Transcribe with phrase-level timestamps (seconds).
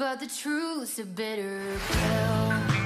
[0.00, 2.79] But the truth's a bitter pill.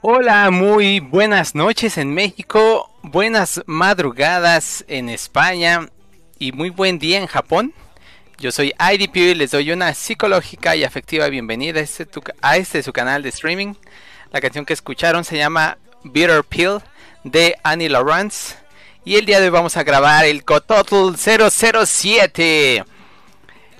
[0.00, 5.88] Hola, muy buenas noches en México, buenas madrugadas en España
[6.38, 7.74] y muy buen día en Japón.
[8.38, 12.22] Yo soy IDP y les doy una psicológica y afectiva bienvenida a este, tu-
[12.54, 13.74] este su canal de streaming.
[14.30, 16.78] La canción que escucharon se llama Bitter Pill
[17.24, 18.54] de Annie Lawrence.
[19.04, 22.84] Y el día de hoy vamos a grabar el Cototl 007.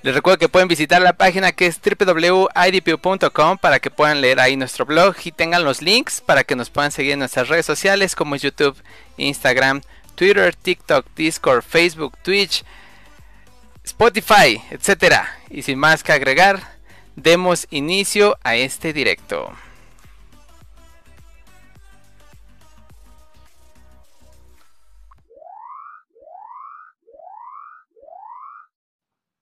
[0.02, 4.56] Les recuerdo que pueden visitar la página que es www.idpu.com para que puedan leer ahí
[4.56, 8.14] nuestro blog y tengan los links para que nos puedan seguir en nuestras redes sociales
[8.14, 8.80] como YouTube,
[9.16, 9.82] Instagram,
[10.14, 12.64] Twitter, TikTok, Discord, Facebook, Twitch,
[13.84, 15.36] Spotify, etcétera.
[15.50, 16.78] Y sin más que agregar,
[17.16, 19.52] demos inicio a este directo.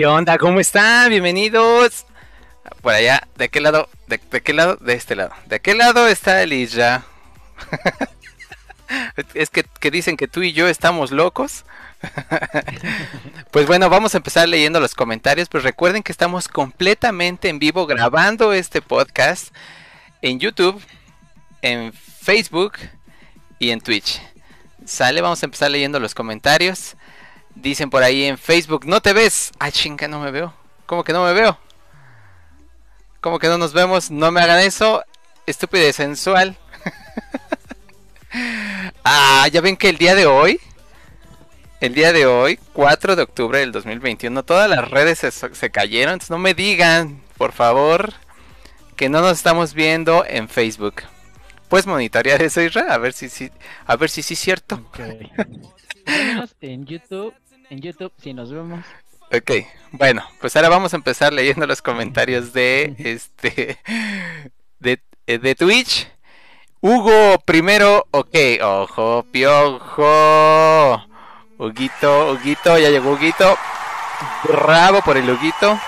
[0.00, 0.38] ¿Qué onda?
[0.38, 1.10] ¿Cómo están?
[1.10, 2.06] Bienvenidos.
[2.80, 3.86] Por allá, ¿de qué lado?
[4.06, 4.76] ¿De, de qué lado?
[4.76, 5.32] De este lado.
[5.44, 7.04] ¿De qué lado está Elisha?
[9.34, 11.66] es que, que dicen que tú y yo estamos locos.
[13.50, 15.50] pues bueno, vamos a empezar leyendo los comentarios.
[15.50, 19.54] Pues recuerden que estamos completamente en vivo grabando este podcast
[20.22, 20.82] en YouTube,
[21.60, 22.78] en Facebook
[23.58, 24.18] y en Twitch.
[24.86, 26.96] Sale, vamos a empezar leyendo los comentarios.
[27.54, 29.52] Dicen por ahí en Facebook, no te ves.
[29.58, 30.54] Ay, chinga, no me veo.
[30.86, 31.58] ¿Cómo que no me veo?
[33.20, 34.10] ¿Cómo que no nos vemos?
[34.10, 35.04] No me hagan eso.
[35.46, 36.56] Estúpido y sensual.
[39.04, 40.60] ah, ya ven que el día de hoy,
[41.80, 46.14] el día de hoy, 4 de octubre del 2021, todas las redes se, cayeron.
[46.14, 48.14] Entonces no me digan, por favor,
[48.96, 51.02] que no nos estamos viendo en Facebook.
[51.68, 53.50] Puedes monitorear eso, Isra, a ver si sí,
[53.86, 54.82] a ver si sí es cierto.
[56.10, 57.34] Síganos en YouTube,
[57.70, 58.84] en YouTube si nos vemos.
[59.32, 59.50] Ok,
[59.92, 63.78] bueno, pues ahora vamos a empezar leyendo los comentarios de este
[64.80, 66.08] de, eh, de Twitch.
[66.80, 71.06] Hugo primero, ok, ojo, piojo.
[71.58, 73.56] Huguito, Huguito, ya llegó Huguito.
[74.44, 75.78] Bravo por el Huguito.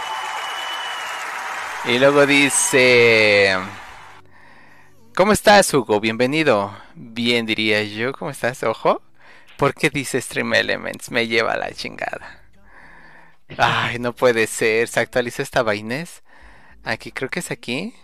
[1.86, 3.58] Y luego dice...
[5.16, 5.98] ¿Cómo estás, Hugo?
[5.98, 6.74] Bienvenido.
[6.94, 8.12] Bien, diría yo.
[8.12, 8.62] ¿Cómo estás?
[8.62, 9.02] Ojo.
[9.62, 11.12] ¿Por qué dice Stream Elements?
[11.12, 12.42] Me lleva a la chingada.
[13.56, 14.88] Ay, no puede ser.
[14.88, 16.24] ¿Se actualizó esta vainés?
[16.82, 17.94] Aquí, creo que es aquí.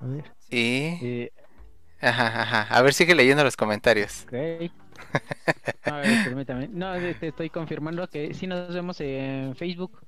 [0.00, 0.24] A ver.
[0.48, 0.96] Y...
[1.02, 1.32] Eh,
[2.00, 2.62] Ajá, ajá.
[2.74, 4.22] A ver, sigue leyendo los comentarios.
[4.22, 4.72] ok.
[5.84, 6.68] A ver, permítame.
[6.68, 10.00] No, te estoy confirmando que sí nos vemos en Facebook.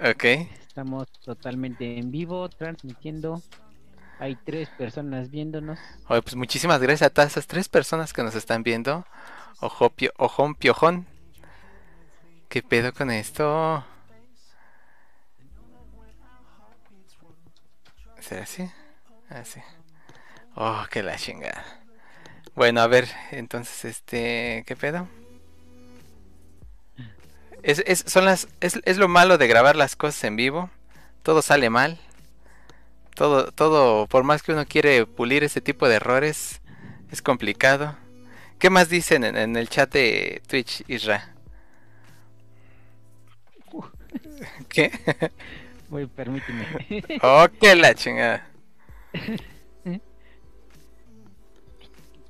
[0.00, 0.24] Ok.
[0.68, 3.42] Estamos totalmente en vivo, transmitiendo.
[4.22, 5.80] Hay tres personas viéndonos.
[6.06, 9.04] Pues muchísimas gracias a todas esas tres personas que nos están viendo.
[9.58, 11.08] Ojo, pio- ojón, piojón.
[12.48, 13.84] ¿Qué pedo con esto?
[18.20, 18.70] ¿Será así?
[19.28, 19.60] Así.
[20.54, 21.64] Oh, que la chingada.
[22.54, 25.08] Bueno, a ver, entonces, este, ¿qué pedo?
[27.64, 30.70] Es, es, son las, es, es lo malo de grabar las cosas en vivo.
[31.24, 31.98] Todo sale mal.
[33.14, 36.60] Todo, todo, por más que uno quiere pulir ese tipo de errores,
[37.10, 37.96] es complicado.
[38.58, 41.34] ¿Qué más dicen en, en el chat de Twitch, Isra?
[44.68, 44.90] ¿Qué?
[45.88, 46.66] Voy, permíteme.
[47.22, 48.46] Oh, que la chingada.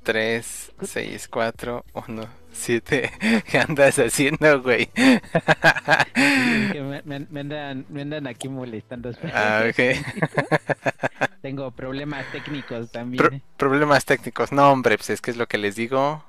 [0.03, 3.11] 3, 6, 4, 1, 7.
[3.49, 4.89] ¿Qué andas haciendo, güey?
[6.15, 9.11] Me, me- me andan, me andan aquí molestando.
[9.33, 9.79] ah, ok.
[11.41, 13.23] Tengo problemas técnicos también.
[13.23, 14.51] Pro- problemas técnicos.
[14.51, 16.23] No, hombre, pues es que es lo que les digo.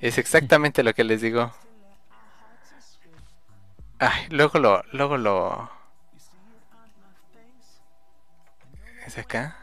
[0.00, 1.52] Es exactamente lo que les digo.
[3.98, 5.70] Ay, luego lo, luego lo.
[9.06, 9.56] ¿Es acá?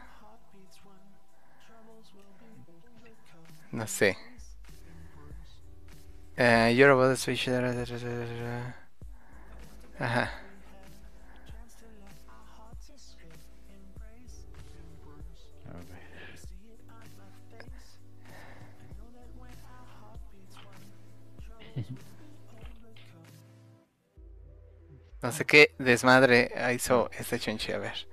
[3.70, 4.16] No sé.
[6.38, 7.48] Eh, you're about to switch.
[9.98, 10.30] Ajá.
[25.22, 28.06] No sé qué desmadre hizo este chunchi, a ver.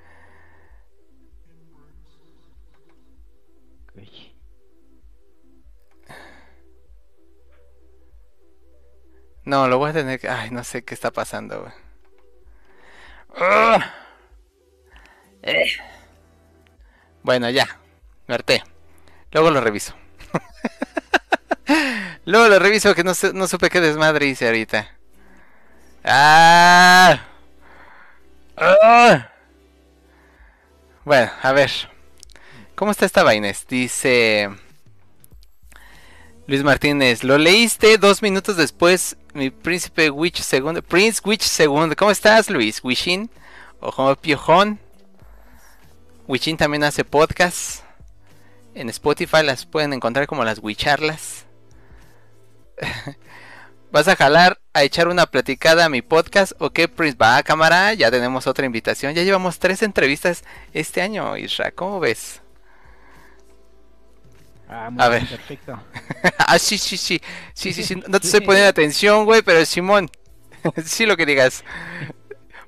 [9.45, 10.29] No, lo voy a tener que...
[10.29, 11.73] Ay, no sé qué está pasando, güey.
[13.35, 13.93] ¡Ah!
[15.41, 15.65] Eh.
[17.23, 17.67] Bueno, ya.
[18.27, 18.63] Me harté.
[19.31, 19.93] Luego lo reviso.
[22.25, 24.95] Luego lo reviso que no, no supe qué desmadre hice ahorita.
[26.05, 27.19] ¡Ah!
[28.57, 29.29] ¡Ah!
[31.03, 31.71] Bueno, a ver.
[32.75, 33.51] ¿Cómo está esta vaina?
[33.67, 34.49] Dice...
[36.45, 41.95] Luis Martínez, lo leíste dos minutos después, mi príncipe Witch segundo, Prince Witch segundo.
[41.95, 42.83] ¿Cómo estás, Luis?
[42.83, 43.29] Wishin,
[43.79, 44.77] ojo piojón.
[46.27, 47.83] Wishin también hace podcast.
[48.75, 51.45] En Spotify las pueden encontrar como las Wicharlas.
[53.91, 57.17] ¿Vas a jalar a echar una platicada a mi podcast o qué, Prince?
[57.17, 59.13] Va a cámara, ya tenemos otra invitación.
[59.13, 61.71] Ya llevamos tres entrevistas este año, Isra.
[61.71, 62.42] ¿Cómo ves?
[64.67, 65.27] Ah, muy A bien, ver.
[65.27, 65.83] perfecto.
[66.37, 67.21] ah, sí, sí, sí.
[67.53, 67.95] Sí, sí, sí.
[68.07, 70.09] No te estoy poniendo atención, güey, pero Simón.
[70.85, 71.63] sí, lo que digas.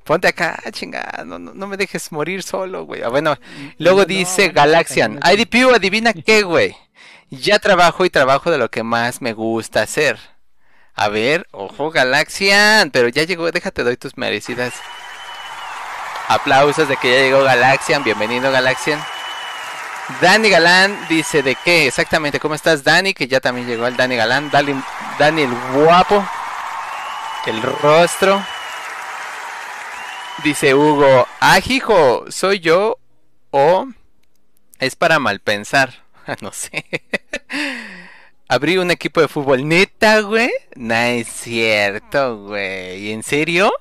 [0.04, 1.24] Ponte acá, chingada.
[1.26, 3.02] No, no, no me dejes morir solo, güey.
[3.02, 3.38] Ah, bueno,
[3.80, 5.20] luego No, dice Galaxian.
[5.24, 6.76] IDPU, adivina qué, güey.
[7.30, 10.20] Ya trabajo y trabajo de lo que más me gusta hacer.
[10.96, 12.92] A ver, ojo, Galaxian.
[12.92, 14.86] Pero ya llegó, déjate, doy tus merecidas.
[16.28, 18.04] Aplausos de que ya llegó Galaxian.
[18.04, 19.00] Bienvenido, Galaxian.
[20.22, 22.40] Dani Galán dice de qué exactamente.
[22.40, 23.14] ¿Cómo estás, Dani?
[23.14, 24.52] Que ya también llegó el Dani Galán.
[24.52, 26.24] Dani, el guapo.
[27.48, 28.46] El rostro.
[30.44, 31.28] Dice Hugo.
[31.40, 32.98] Ah, hijo, ¿soy yo
[33.50, 33.88] o
[34.80, 36.04] es para mal pensar?
[36.42, 36.86] no sé.
[38.48, 39.68] Abrí un equipo de fútbol.
[39.68, 40.52] Neta, güey.
[40.76, 43.12] No es cierto, güey.
[43.12, 43.74] ¿En serio?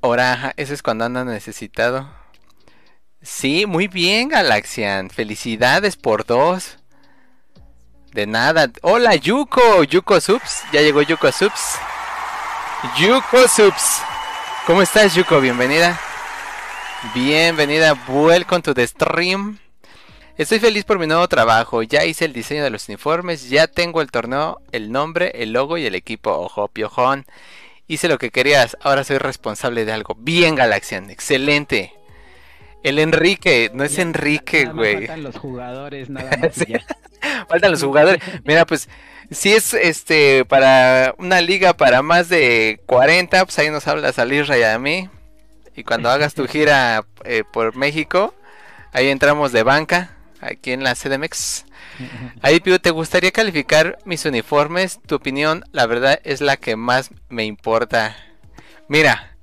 [0.00, 2.17] Oraja, eso es cuando anda necesitado.
[3.30, 5.10] Sí, muy bien, Galaxian.
[5.10, 6.78] Felicidades por dos.
[8.12, 8.70] De nada.
[8.80, 9.84] Hola, Yuko.
[9.84, 10.64] Yuko Subs.
[10.72, 11.78] Ya llegó Yuko Subs.
[12.98, 14.00] Yuko Subs.
[14.66, 15.40] ¿Cómo estás, Yuko?
[15.40, 16.00] Bienvenida.
[17.14, 17.92] Bienvenida.
[18.08, 19.58] Welcome to the stream.
[20.38, 21.82] Estoy feliz por mi nuevo trabajo.
[21.82, 23.50] Ya hice el diseño de los uniformes.
[23.50, 26.32] Ya tengo el torneo, el nombre, el logo y el equipo.
[26.32, 27.26] Ojo, piojón.
[27.86, 28.76] Hice lo que querías.
[28.80, 30.16] Ahora soy responsable de algo.
[30.18, 31.10] Bien, Galaxian.
[31.10, 31.97] Excelente.
[32.82, 35.06] El Enrique, no es Ya, Enrique, güey.
[35.06, 36.54] Faltan los jugadores, nada más.
[36.54, 36.74] Sí.
[37.48, 38.22] Faltan los jugadores.
[38.44, 38.88] Mira, pues,
[39.30, 44.24] si es este para una liga para más de 40, pues ahí nos hablas a
[44.24, 45.10] Lisra y a mí.
[45.74, 48.34] Y cuando hagas tu gira eh, por México,
[48.92, 51.66] ahí entramos de banca, aquí en la CDMX.
[52.42, 55.00] Ahí, Pío, ¿te gustaría calificar mis uniformes?
[55.06, 58.16] Tu opinión, la verdad, es la que más me importa.
[58.88, 59.36] Mira,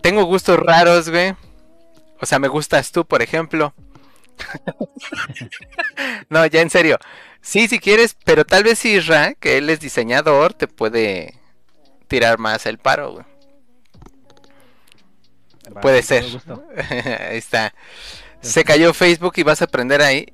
[0.00, 1.34] tengo gustos raros, güey.
[2.20, 3.74] O sea, me gustas tú, por ejemplo.
[6.28, 6.98] no, ya en serio.
[7.40, 11.34] Sí, si quieres, pero tal vez Isra, que él es diseñador, te puede
[12.08, 13.24] tirar más el paro, güey.
[15.82, 16.24] Puede ser.
[17.30, 17.74] ahí está.
[18.40, 20.32] Se cayó Facebook y vas a aprender ahí.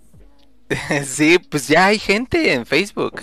[1.06, 3.22] sí, pues ya hay gente en Facebook.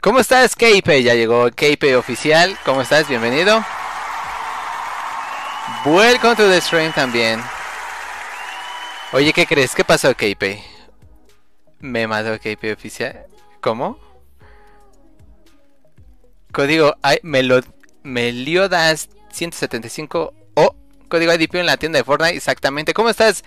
[0.00, 1.02] ¿Cómo estás, Keipe?
[1.02, 2.56] Ya llegó Keipe oficial.
[2.64, 3.08] ¿Cómo estás?
[3.08, 3.62] Bienvenido.
[5.84, 7.40] Welcome to the stream también.
[9.12, 9.74] Oye, ¿qué crees?
[9.74, 10.62] ¿Qué pasó, Keipe?
[11.80, 13.26] Me mató Keipe oficial.
[13.60, 13.98] ¿Cómo?
[16.52, 17.64] Código I- Melo-
[18.02, 20.74] Meliodas 175 o
[21.08, 22.36] código IDP en la tienda de Fortnite.
[22.36, 22.92] Exactamente.
[22.92, 23.42] ¿Cómo estás,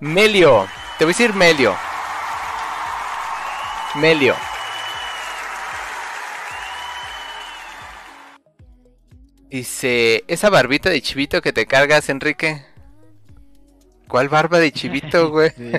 [0.00, 0.68] Melio?
[0.98, 1.74] Te voy a decir Melio.
[3.94, 4.36] Melio.
[9.52, 12.64] Dice, esa barbita de chivito que te cargas, Enrique.
[14.08, 15.50] ¿Cuál barba de chivito, güey?
[15.50, 15.72] Sí,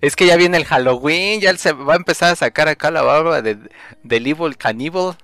[0.00, 3.02] Es que ya viene el Halloween, ya se va a empezar a sacar acá la
[3.02, 3.58] barba de,
[4.02, 5.14] del Evil Cannibal.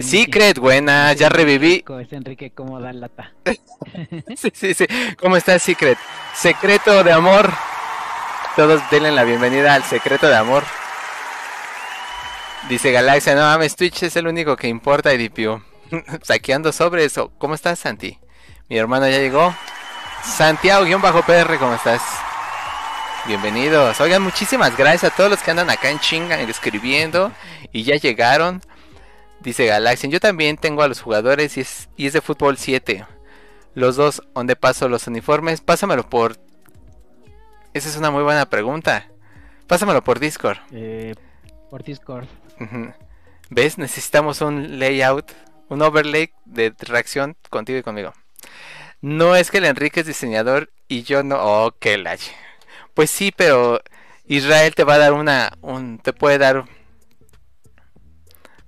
[0.00, 1.84] sí, Secret, buena, ya reviví.
[2.00, 3.32] Es Enrique cómo da lata.
[4.36, 4.86] Sí, sí, sí.
[5.18, 5.98] ¿Cómo estás, Secret?
[6.32, 7.50] Secreto de amor.
[8.54, 10.62] Todos denle la bienvenida al secreto de amor.
[12.68, 15.64] Dice Galaxia, no mames, Twitch es el único que importa, Edipio.
[16.22, 17.32] Saqueando sobre eso.
[17.38, 18.18] ¿Cómo estás, Santi?
[18.68, 19.54] Mi hermano ya llegó.
[20.22, 22.02] Santiago-PR, ¿cómo estás?
[23.26, 24.00] Bienvenidos.
[24.00, 27.32] Oigan, muchísimas gracias a todos los que andan acá en chinga escribiendo
[27.72, 28.60] y ya llegaron.
[29.40, 33.06] Dice Galaxian, yo también tengo a los jugadores y es, y es de fútbol 7.
[33.74, 35.60] Los dos, ¿dónde paso los uniformes?
[35.60, 36.36] Pásamelo por...
[37.72, 39.08] Esa es una muy buena pregunta.
[39.66, 40.58] Pásamelo por Discord.
[40.72, 41.14] Eh,
[41.70, 42.26] por Discord.
[43.50, 43.78] ¿Ves?
[43.78, 45.32] Necesitamos un layout,
[45.68, 48.12] un overlay de reacción contigo y conmigo.
[49.00, 51.36] No es que el Enrique es diseñador y yo no.
[51.38, 52.16] Oh, que la.
[52.94, 53.80] Pues sí, pero
[54.26, 55.52] Israel te va a dar una.
[55.62, 56.64] Un, te puede dar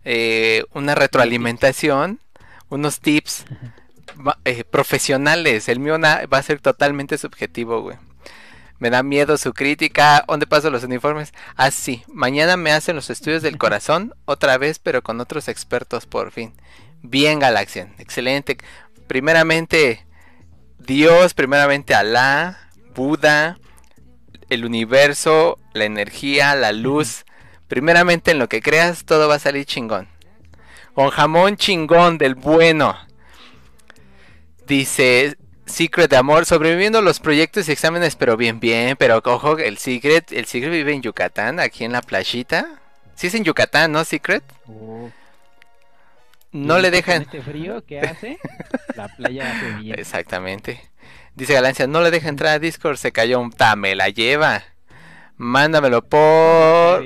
[0.05, 2.21] eh, una retroalimentación,
[2.71, 3.45] unos tips
[4.45, 5.69] eh, profesionales.
[5.69, 7.99] El mío va a ser totalmente subjetivo, güey.
[8.83, 10.25] Me da miedo su crítica.
[10.27, 11.33] ¿Dónde paso los uniformes?
[11.55, 12.03] Ah, sí.
[12.09, 16.53] Mañana me hacen los estudios del corazón otra vez, pero con otros expertos por fin.
[17.01, 17.95] Bien, Galaxian.
[17.99, 18.59] Excelente.
[19.07, 20.05] Primeramente,
[20.81, 21.33] Dios.
[21.33, 22.59] Primeramente, Alá,
[22.93, 23.57] Buda,
[24.51, 27.25] el universo, la energía, la luz.
[27.69, 30.09] Primeramente, en lo que creas, todo va a salir chingón.
[30.93, 32.99] Con jamón chingón del bueno.
[34.67, 35.37] Dice
[35.73, 38.95] Secret de amor, sobreviviendo los proyectos y exámenes, pero bien, bien.
[38.99, 42.79] Pero ojo, el Secret, el Secret vive en Yucatán, aquí en la playita.
[43.15, 44.45] Sí es en Yucatán, ¿no, Secret?
[44.69, 45.11] Oh,
[46.53, 47.25] No le dejan.
[47.25, 48.39] Con este frío que hace,
[48.97, 49.99] la playa hace bien.
[49.99, 50.81] Exactamente.
[51.35, 54.63] Dice Galancia, no le deja entrar a Discord, se cayó un me la lleva.
[55.39, 57.03] Mándamelo por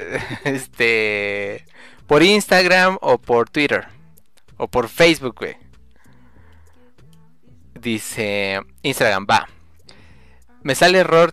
[0.44, 1.64] este
[2.06, 3.88] por Instagram o por Twitter
[4.58, 5.69] o por Facebook, güey.
[7.80, 9.48] Dice Instagram, va.
[10.62, 11.32] Me sale error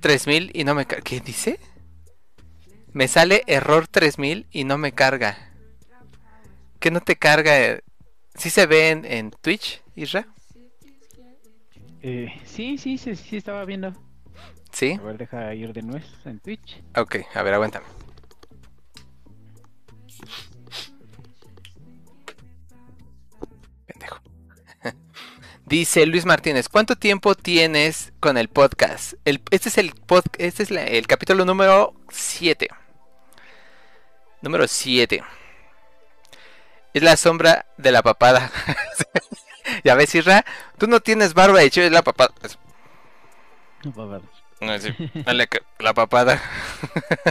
[0.00, 1.02] 3000 y no me carga.
[1.02, 1.60] ¿Qué dice?
[2.92, 5.52] Me sale error 3000 y no me carga.
[6.80, 7.78] ¿Qué no te carga?
[8.34, 10.26] ¿Sí se ve en, en Twitch, Isra?
[12.02, 13.92] Eh, sí, sí, sí, sí estaba viendo.
[14.72, 14.92] Sí.
[14.92, 16.82] A ver, deja ir de nuez en Twitch.
[16.96, 17.86] Ok, a ver, aguántame.
[25.70, 29.14] Dice Luis Martínez, ¿cuánto tiempo tienes con el podcast?
[29.24, 32.68] El- este es el pod- este es la- el capítulo número 7.
[34.42, 35.22] Número 7.
[36.92, 38.50] Es la sombra de la papada.
[39.84, 40.44] ya ves, Isra,
[40.76, 42.34] tú no tienes barba de chivo, es la papada.
[42.42, 42.58] Es-
[43.84, 44.20] No, va, va.
[44.60, 44.90] no, sí,
[45.24, 46.42] dale que- la papada.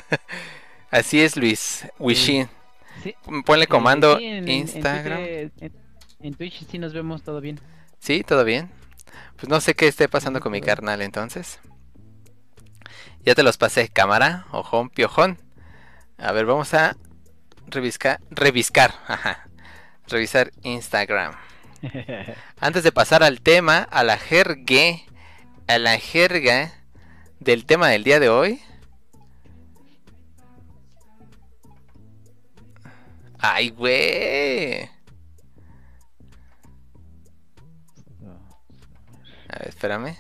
[0.92, 1.86] Así es, Luis.
[2.00, 2.50] Wishin.
[3.04, 3.16] Sí,
[3.46, 5.20] Ponle comando sí, en- en- en Instagram.
[6.22, 7.60] En Twitch sí nos vemos todo bien.
[8.00, 8.72] Sí, todo bien.
[9.36, 11.60] Pues no sé qué esté pasando con mi carnal entonces.
[13.22, 15.40] Ya te los pasé, cámara, ojón, piojón.
[16.18, 16.98] A ver, vamos a
[17.68, 19.48] reviscar, reviscar, ajá.
[20.08, 21.36] Revisar Instagram.
[22.60, 25.06] Antes de pasar al tema, a la jergue,
[25.68, 26.74] a la jerga
[27.40, 28.62] del tema del día de hoy.
[33.38, 34.90] Ay, güey.
[39.50, 40.16] A ver, espérame.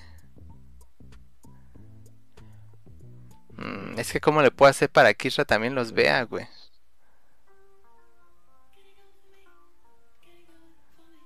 [3.58, 6.48] Mm, es que cómo le puedo hacer para que Isra también los vea, güey.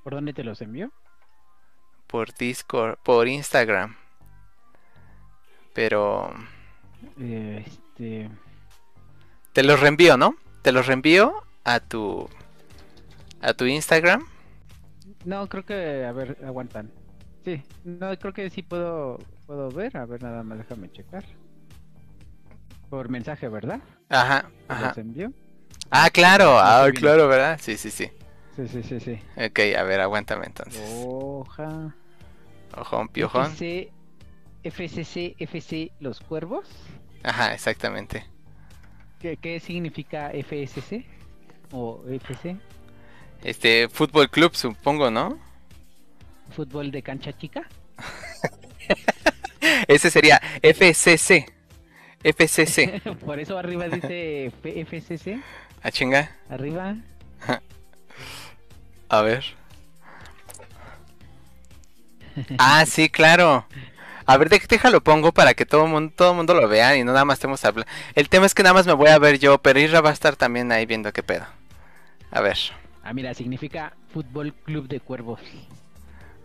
[0.04, 0.92] ¿Por dónde te los envío?
[2.08, 3.96] Por Discord, por Instagram.
[5.74, 6.34] Pero
[7.20, 8.30] Eh, Este.
[9.54, 10.36] te los reenvío, ¿no?
[10.62, 12.30] Te los reenvío a tu
[13.42, 14.26] a tu Instagram.
[15.26, 16.06] No, creo que.
[16.06, 16.92] A ver, aguantan.
[17.44, 19.96] Sí, no, creo que sí puedo, puedo ver.
[19.98, 21.26] A ver, nada más déjame checar.
[22.90, 23.82] Por mensaje, ¿verdad?
[24.10, 24.88] Ajá, ¿Te ajá.
[24.88, 25.34] los envío?
[25.90, 27.00] Ah, claro, ah, viendo.
[27.00, 27.60] claro, ¿verdad?
[27.62, 28.12] Sí, sí, sí.
[28.56, 29.20] Sí, sí, sí, sí.
[29.36, 31.06] Ok, a ver, aguántame entonces.
[31.06, 31.96] Hoja.
[32.76, 33.52] Ojón, piojón.
[33.52, 33.94] FC,
[34.64, 36.68] FCC, FC Los Cuervos.
[37.24, 38.26] Ajá, exactamente.
[39.20, 41.06] ¿Qué, qué significa FSC?
[41.72, 42.58] ¿O FC?
[43.42, 45.40] Este, Fútbol Club, supongo, ¿no?
[46.52, 47.64] ¿Fútbol de cancha chica?
[49.88, 51.52] Ese sería FCC.
[52.24, 53.02] FCC.
[53.26, 55.40] Por eso arriba dice F- FCC.
[55.82, 56.32] Ah, chinga.
[56.50, 56.96] Arriba.
[59.10, 59.44] A ver.
[62.58, 63.66] Ah, sí, claro.
[64.26, 67.26] A ver, déjalo pongo para que todo mundo, todo mundo lo vea y no nada
[67.26, 67.92] más estemos hablando.
[68.16, 70.14] El tema es que nada más me voy a ver yo, pero Isra va a
[70.14, 71.46] estar también ahí viendo qué pedo.
[72.32, 72.58] A ver.
[73.04, 75.42] Ah, mira, significa Fútbol Club de Cuervos.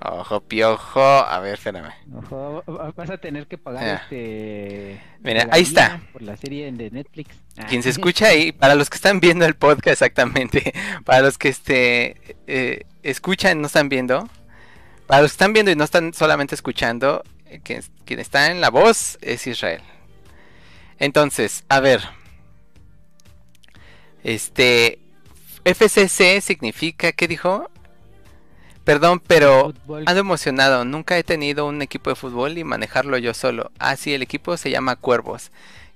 [0.00, 1.00] Ojo, piojo.
[1.02, 1.92] A ver, espérame.
[2.14, 3.94] Ojo, va- vas a tener que pagar Ya.
[3.96, 5.00] este.
[5.20, 6.00] Mira, ahí está.
[6.12, 7.34] Por la serie de Netflix.
[7.58, 7.66] Ah.
[7.68, 10.72] Quien se escucha ahí, para los que están viendo el podcast exactamente,
[11.04, 14.28] para los que este eh, escuchan, no están viendo,
[15.06, 18.60] para los que están viendo y no están solamente escuchando, eh, quien, quien está en
[18.60, 19.82] la voz es Israel.
[21.00, 22.02] Entonces, a ver,
[24.22, 24.98] este
[25.64, 27.70] FCC significa, ¿qué dijo?
[28.88, 33.34] Perdón, pero Fútbol Ando emocionado, nunca he tenido un equipo de fútbol y manejarlo yo
[33.34, 33.70] solo.
[33.78, 35.50] Ah, sí, el equipo se llama Cuervos.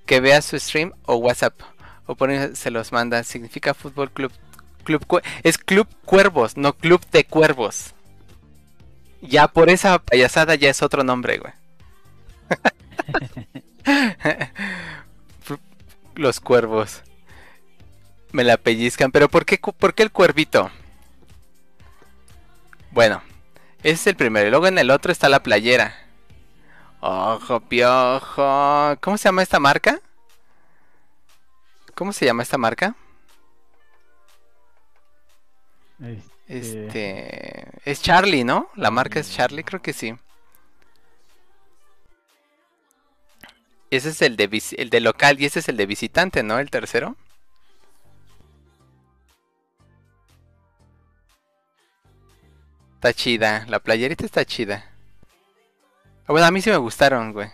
[0.05, 1.59] Que vea su stream o WhatsApp.
[2.05, 3.25] O por ahí se los manda.
[3.25, 4.31] Significa Fútbol Club.
[4.85, 7.95] Club es Club Cuervos, no Club de Cuervos.
[9.23, 11.55] Ya por esa payasada ya es otro nombre, güey.
[16.15, 17.01] Los cuervos.
[18.33, 19.13] Me la pellizcan.
[19.13, 20.71] Pero ¿por qué, por qué el cuervito?
[22.93, 23.23] Bueno,
[23.79, 24.47] ese es el primero.
[24.47, 25.97] Y luego en el otro está la playera.
[27.01, 28.97] Ojo, piojo.
[29.01, 30.01] ¿Cómo se llama esta marca?
[31.95, 32.95] ¿Cómo se llama esta marca?
[36.47, 37.67] Este.
[37.85, 38.69] Es Charlie, ¿no?
[38.77, 40.15] La marca es Charlie, creo que sí.
[43.91, 46.59] Ese es el de, el de local y ese es el de visitante, ¿no?
[46.59, 47.17] El tercero.
[53.03, 54.85] Está chida, la playerita está chida.
[56.25, 57.49] Ah, Bueno, a mí sí me gustaron, güey.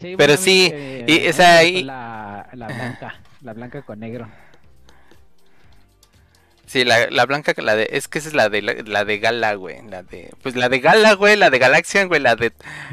[0.00, 4.28] sí, pero sí, eh, y esa ahí- La, la blanca, la blanca con negro.
[6.66, 9.18] Sí, la, la blanca, la de, es que esa es la de la, la de
[9.18, 12.52] Gala, güey, la de, pues la de Gala, güey, la de Galaxian, güey, la de,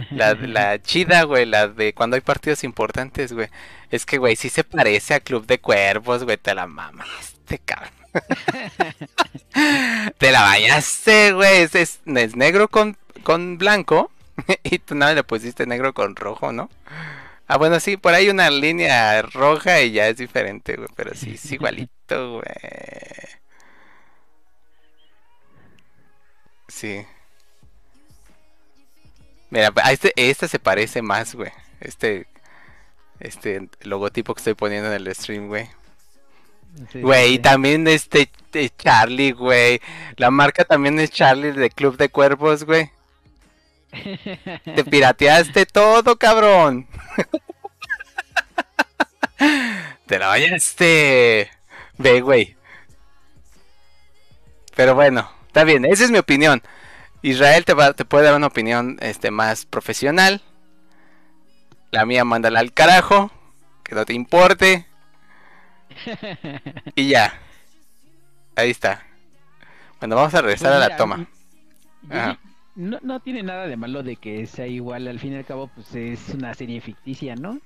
[0.09, 3.49] la, de- la chida, güey, la de cuando hay partidos importantes, güey.
[3.91, 7.91] Es que, güey, sí se parece a Club de Cuervos, güey, te la mamaste, cabrón.
[10.17, 14.11] te la bañaste, güey, es, es, es negro con, con blanco
[14.63, 16.69] y tú nada le pusiste negro con rojo, ¿no?
[17.47, 21.33] Ah, bueno, sí, por ahí una línea roja y ya es diferente, güey, pero sí,
[21.35, 22.43] es igualito, güey.
[26.67, 27.05] Sí.
[29.49, 31.51] Mira, a este, esta se parece más, güey.
[31.79, 32.25] Este,
[33.19, 35.69] este logotipo que estoy poniendo en el stream, güey.
[36.93, 39.81] Güey, sí, también este de Charlie, güey.
[40.17, 42.91] La marca también es Charlie de Club de Cuervos, güey.
[43.91, 46.87] Te pirateaste todo, cabrón.
[50.07, 51.51] Te la bañaste.
[51.97, 52.55] Ve, güey.
[54.75, 56.63] Pero bueno, está bien, esa es mi opinión.
[57.21, 60.41] Israel te, va, te puede dar una opinión este, más profesional.
[61.91, 63.31] La mía, mándala al carajo.
[63.83, 64.87] Que no te importe.
[66.95, 67.33] Y ya.
[68.55, 69.03] Ahí está.
[69.99, 71.27] Bueno, vamos a regresar Pues a la toma.
[72.09, 72.37] Ajá.
[72.75, 75.67] No, no tiene nada de malo de que sea igual, al fin y al cabo
[75.67, 77.59] pues es una serie ficticia, ¿no?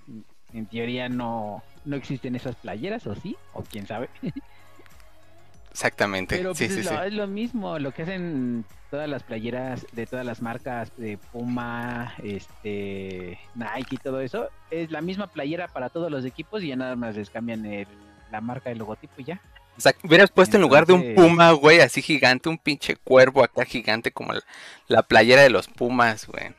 [0.54, 3.38] En teoría no, no existen esas playeras, ¿o sí?
[3.54, 4.10] O quién sabe.
[5.72, 6.38] exactamente.
[6.38, 6.94] Pero sí, pues sí, es, sí.
[6.94, 11.18] lo, es lo mismo, lo que hacen todas las playeras de todas las marcas de
[11.18, 16.68] Puma, este, Nike y todo eso, es la misma playera para todos los equipos y
[16.70, 17.88] ya nada más les cambian el-
[18.32, 19.42] la marca del logotipo y ya.
[19.78, 23.44] O sea, hubieras puesto en lugar de un puma, güey, así gigante, un pinche cuervo
[23.44, 24.42] acá gigante como la,
[24.88, 26.54] la playera de los pumas, güey.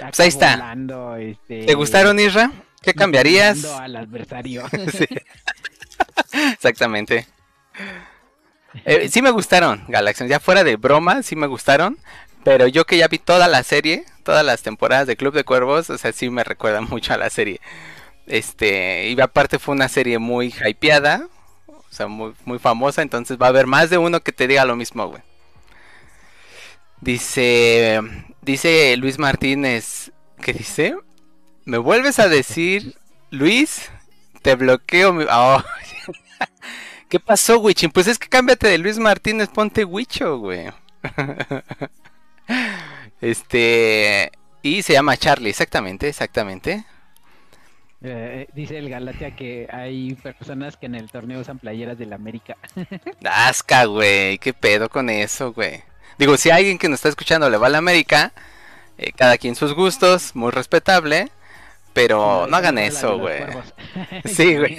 [0.00, 0.56] Pues ahí está.
[0.56, 2.50] volando, este, ¿Te gustaron, Isra?
[2.82, 3.64] ¿Qué cambiarías?
[3.64, 4.64] al adversario.
[4.92, 5.06] Sí.
[6.52, 7.26] Exactamente.
[8.84, 10.28] Eh, sí me gustaron, Galaxian.
[10.28, 11.98] Ya fuera de broma, sí me gustaron.
[12.44, 15.90] Pero yo que ya vi toda la serie, todas las temporadas de Club de Cuervos,
[15.90, 17.60] o sea, sí me recuerda mucho a la serie.
[18.28, 21.26] Este, y aparte fue una serie muy hypeada,
[21.66, 24.66] o sea, muy, muy famosa, entonces va a haber más de uno que te diga
[24.66, 25.22] lo mismo, güey.
[27.00, 28.00] Dice,
[28.42, 30.12] dice Luis Martínez,
[30.42, 30.96] ¿qué dice?
[31.64, 32.96] ¿Me vuelves a decir,
[33.30, 33.90] Luis?
[34.42, 35.24] Te bloqueo mi...
[35.30, 35.62] Oh.
[37.08, 37.90] ¿Qué pasó, Wichin?
[37.90, 40.66] Pues es que cámbiate de Luis Martínez, ponte Wicho, güey.
[43.20, 44.30] Este...
[44.62, 46.84] Y se llama Charlie, exactamente, exactamente.
[48.00, 52.56] Eh, dice el Galatea que hay personas que en el torneo usan playeras del América.
[53.24, 55.82] Asca, güey, qué pedo con eso, güey.
[56.16, 58.32] Digo, si alguien que nos está escuchando le va a la América,
[58.98, 61.30] eh, cada quien sus gustos, muy respetable,
[61.92, 63.42] pero no hagan eso, güey.
[64.24, 64.78] Sí, güey.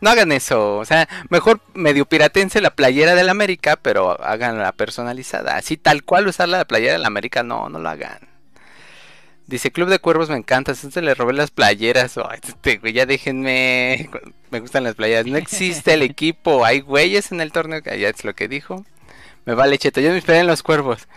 [0.00, 4.72] No hagan eso, o sea, mejor medio piratense la playera del América, pero hagan la
[4.72, 5.56] personalizada.
[5.56, 8.31] Así tal cual usar la playera del América, no, no lo hagan.
[9.46, 12.16] Dice Club de Cuervos me encanta, entonces le robé las playeras.
[12.16, 14.08] Ay, este güey, ya déjenme.
[14.50, 15.26] Me gustan las playeras.
[15.26, 18.84] No existe el equipo, hay güeyes en el torneo, ya es lo que dijo.
[19.44, 21.08] Me vale cheto, yo me esperé en los cuervos.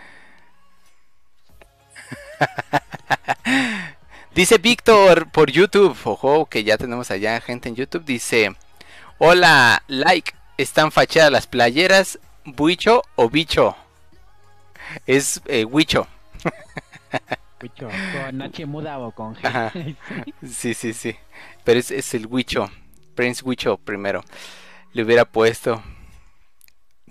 [4.34, 8.04] Dice Víctor por YouTube, ojo, que ya tenemos allá gente en YouTube.
[8.04, 8.54] Dice:
[9.18, 13.76] Hola, like, están fachadas las playeras, buicho o bicho.
[15.06, 15.66] Es eh.
[17.58, 19.46] Con H muda o con G.
[19.46, 19.72] Ajá.
[20.46, 21.16] Sí, sí, sí.
[21.64, 22.70] Pero es, es el Wicho.
[23.14, 24.22] Prince Wicho primero.
[24.92, 25.82] Le hubiera puesto.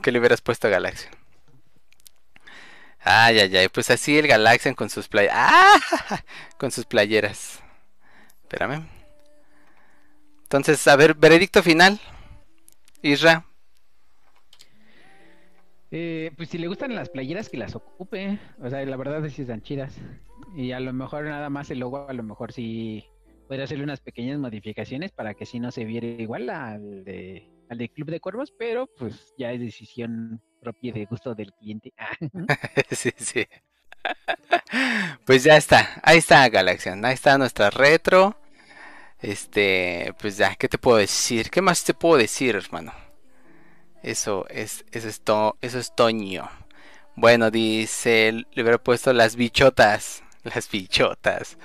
[0.02, 1.14] ¿Qué le hubieras puesto a Galaxian?
[3.00, 3.70] Ay, ay, ay.
[3.70, 5.38] Pues así el Galaxian con sus playeras.
[5.38, 6.24] ¡Ah!
[6.58, 7.62] Con sus playeras.
[8.44, 8.88] Espérame.
[10.44, 12.00] Entonces, a ver, veredicto final.
[13.02, 13.46] Isra.
[15.92, 19.36] Eh, pues si le gustan las playeras que las ocupe, o sea, la verdad es
[19.36, 19.94] que están chidas.
[20.56, 23.04] Y a lo mejor nada más el logo, a lo mejor sí
[23.48, 27.78] podría hacerle unas pequeñas modificaciones para que si no se viera igual al de, al
[27.78, 31.94] de Club de Cuervos, pero pues ya es decisión propia de gusto del cliente.
[31.98, 32.16] Ah,
[32.92, 33.48] sí, sí.
[35.26, 38.36] Pues ya está, ahí está Galaxian, ahí está nuestra retro.
[39.22, 41.52] Este, pues ya, ¿qué te puedo decir?
[41.52, 42.94] ¿Qué más te puedo decir, hermano?
[44.04, 46.50] Eso es, eso es, to- eso es Toño.
[47.16, 51.58] Bueno, dice, le hubiera puesto las bichotas, las bichotas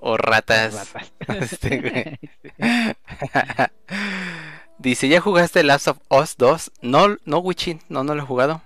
[0.00, 0.92] o ratas.
[0.94, 1.12] ratas.
[1.52, 2.18] Este.
[4.78, 6.72] Dice, ¿ya jugaste Last of Us 2?
[6.80, 8.62] No, no, Wichin, no, no lo he jugado.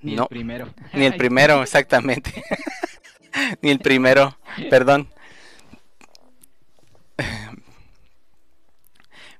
[0.00, 0.22] Ni No.
[0.24, 0.68] el primero.
[0.92, 2.44] Ni el primero, exactamente.
[3.62, 4.36] Ni el primero,
[4.70, 5.08] perdón.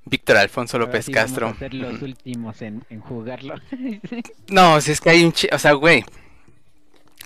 [0.04, 1.48] Víctor Alfonso López sí vamos Castro.
[1.48, 3.54] a ser los últimos en, en jugarlo.
[4.48, 5.32] No, si es que hay un.
[5.52, 6.04] O sea, güey.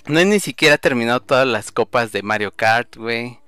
[0.07, 3.39] No he ni siquiera terminado todas las copas de Mario Kart, güey.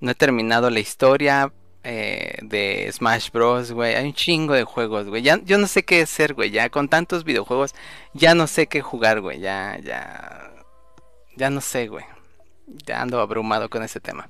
[0.00, 1.52] No he terminado la historia
[1.84, 3.94] eh, de Smash Bros, güey.
[3.94, 5.22] Hay un chingo de juegos, güey.
[5.22, 6.50] Yo no sé qué hacer, güey.
[6.50, 7.72] Ya con tantos videojuegos,
[8.14, 9.38] ya no sé qué jugar, güey.
[9.38, 10.50] Ya, ya...
[11.36, 12.04] Ya no sé, güey.
[12.84, 14.28] Ya ando abrumado con ese tema.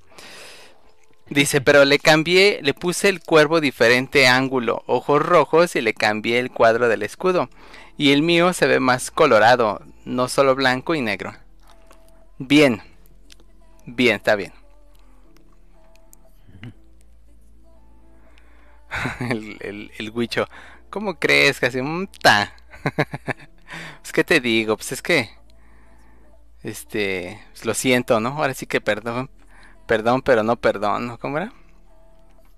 [1.30, 6.38] Dice, pero le cambié, le puse el cuervo diferente ángulo, ojos rojos y le cambié
[6.38, 7.48] el cuadro del escudo.
[7.96, 11.32] Y el mío se ve más colorado, no solo blanco y negro.
[12.38, 12.80] Bien.
[13.86, 14.52] Bien, está bien.
[19.20, 20.46] el, el, el Huicho.
[20.90, 21.60] ¿Cómo crees?
[21.60, 21.78] Casi
[22.22, 22.54] ta.
[24.00, 25.30] pues qué te digo, pues es que.
[26.62, 27.40] Este.
[27.50, 28.30] pues lo siento, ¿no?
[28.30, 29.30] Ahora sí que perdón.
[29.86, 31.16] Perdón, pero no perdón.
[31.18, 31.52] ¿Cómo era?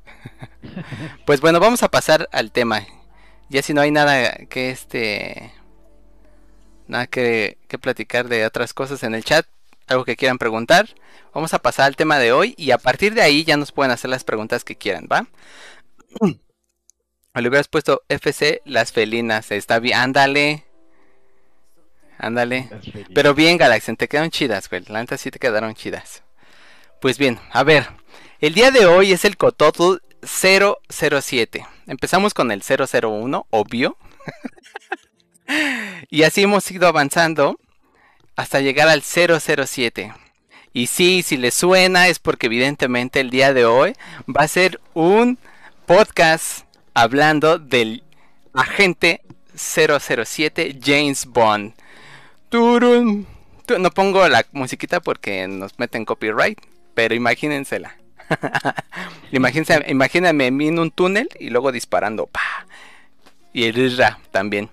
[1.27, 2.87] pues bueno, vamos a pasar al tema.
[3.49, 5.53] Ya si no hay nada que este.
[6.89, 9.47] Nada que, que platicar de otras cosas en el chat.
[9.91, 10.89] Algo que quieran preguntar.
[11.35, 12.55] Vamos a pasar al tema de hoy.
[12.57, 15.27] Y a partir de ahí ya nos pueden hacer las preguntas que quieran, ¿va?
[17.35, 19.51] Le hubieras puesto FC las felinas.
[19.51, 19.99] Está bien.
[19.99, 20.65] Ándale.
[22.19, 22.69] Ándale.
[23.13, 24.85] Pero bien, Galaxian, te quedaron chidas, güey.
[24.87, 26.23] La neta sí te quedaron chidas.
[27.01, 27.89] Pues bien, a ver.
[28.41, 31.67] El día de hoy es el Cototl 007.
[31.89, 33.97] Empezamos con el 001, obvio.
[36.11, 37.59] y así hemos ido avanzando
[38.41, 40.15] hasta llegar al 007.
[40.73, 43.95] Y sí, si le suena es porque evidentemente el día de hoy
[44.27, 45.39] va a ser un
[45.85, 48.03] podcast hablando del
[48.55, 49.21] agente
[49.55, 51.75] 007 James Bond.
[52.51, 56.59] No pongo la musiquita porque nos meten copyright,
[56.95, 57.97] pero imagínensela.
[59.33, 62.27] Imagínense, imagíname a mí en un túnel y luego disparando.
[62.27, 62.41] ¡pa!
[63.53, 64.71] Y el Isra también.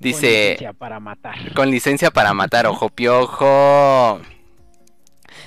[0.00, 1.52] Con Dice licencia para matar.
[1.54, 4.18] con licencia para matar, ojo piojo.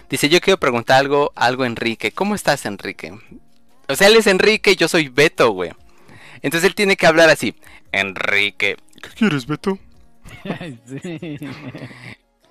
[0.10, 2.12] Dice, yo quiero preguntar algo, algo Enrique.
[2.12, 3.18] ¿Cómo estás, Enrique?
[3.88, 5.72] O sea, él es Enrique y yo soy Beto, güey.
[6.44, 7.56] Entonces él tiene que hablar así.
[7.92, 9.80] Enrique, ¿Qué quieres, Beto?
[11.02, 11.38] Sí.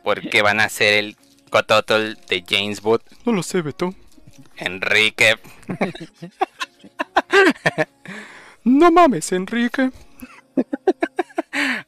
[0.02, 1.16] ¿por qué van a hacer el
[1.50, 3.02] cototol de James Bond?
[3.24, 3.94] No lo sé, Beto.
[4.56, 5.36] Enrique.
[8.64, 9.90] No mames, Enrique.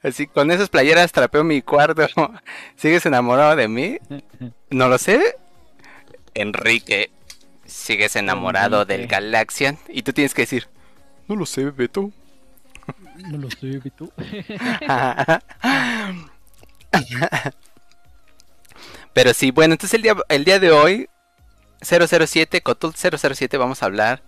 [0.02, 2.06] Así, con esas playeras trapeo mi cuarto.
[2.76, 3.98] ¿Sigues enamorado de mí?
[4.70, 5.36] No lo sé.
[6.34, 7.10] Enrique,
[7.64, 9.06] ¿sigues enamorado del.
[9.06, 9.78] Galaxian?
[9.88, 10.68] Y tú tienes que decir,
[11.28, 12.10] No lo sé, Beto.
[13.28, 14.12] No lo sé, tú.
[19.12, 21.08] Pero sí, bueno, entonces el día, el día de hoy,
[21.80, 24.22] 007, Cotul 007, vamos a hablar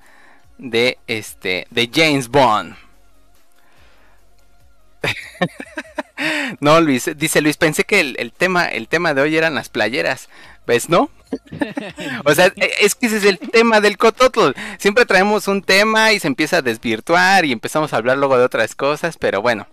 [0.59, 2.77] de este, de James Bond.
[6.61, 9.69] no, Luis, dice Luis, pensé que el, el tema, el tema de hoy eran las
[9.69, 10.29] playeras.
[10.67, 11.11] ¿Ves, no?
[12.25, 12.47] o sea,
[12.81, 14.51] es que ese es el tema del Cototl.
[14.79, 18.45] Siempre traemos un tema y se empieza a desvirtuar y empezamos a hablar luego de
[18.45, 19.67] otras cosas, pero bueno.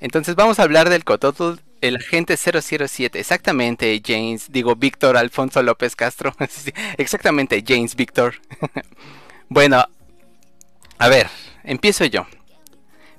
[0.00, 3.18] Entonces vamos a hablar del Cototl, el agente 007.
[3.18, 6.34] Exactamente, James, digo Víctor Alfonso López Castro.
[6.98, 8.40] Exactamente, James Víctor.
[9.48, 9.84] bueno,
[10.98, 11.28] a ver,
[11.64, 12.26] empiezo yo.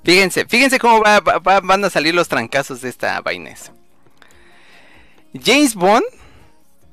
[0.04, 3.72] Fíjense, fíjense cómo va- va- va- van a salir los trancazos de esta vainés.
[5.42, 6.04] James Bond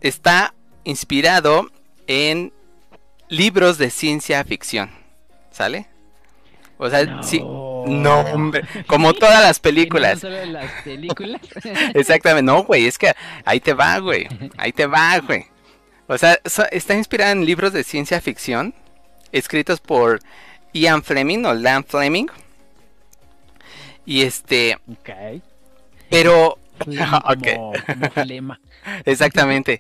[0.02, 1.70] está inspirado
[2.08, 2.52] en
[3.30, 4.90] libros de ciencia ficción.
[5.52, 5.88] ¿Sale?
[6.78, 7.40] O sea, sí.
[7.40, 8.64] No, hombre.
[8.88, 10.24] Como todas las películas.
[10.24, 11.42] ¿Y no solo las películas?
[11.94, 12.44] Exactamente.
[12.52, 12.88] No, güey.
[12.88, 13.14] Es que
[13.46, 14.28] ahí te va, güey.
[14.58, 15.46] Ahí te va, güey.
[16.08, 18.74] O sea, so- está inspirada en libros de ciencia ficción.
[19.32, 20.20] Escritos por
[20.74, 22.28] Ian Fleming o Lan Fleming.
[24.06, 24.78] Y este.
[24.90, 25.10] ok.
[26.10, 26.58] Pero.
[26.84, 27.48] Flema Ok.
[27.56, 27.74] como,
[28.14, 28.58] como.
[29.06, 29.80] Exactamente.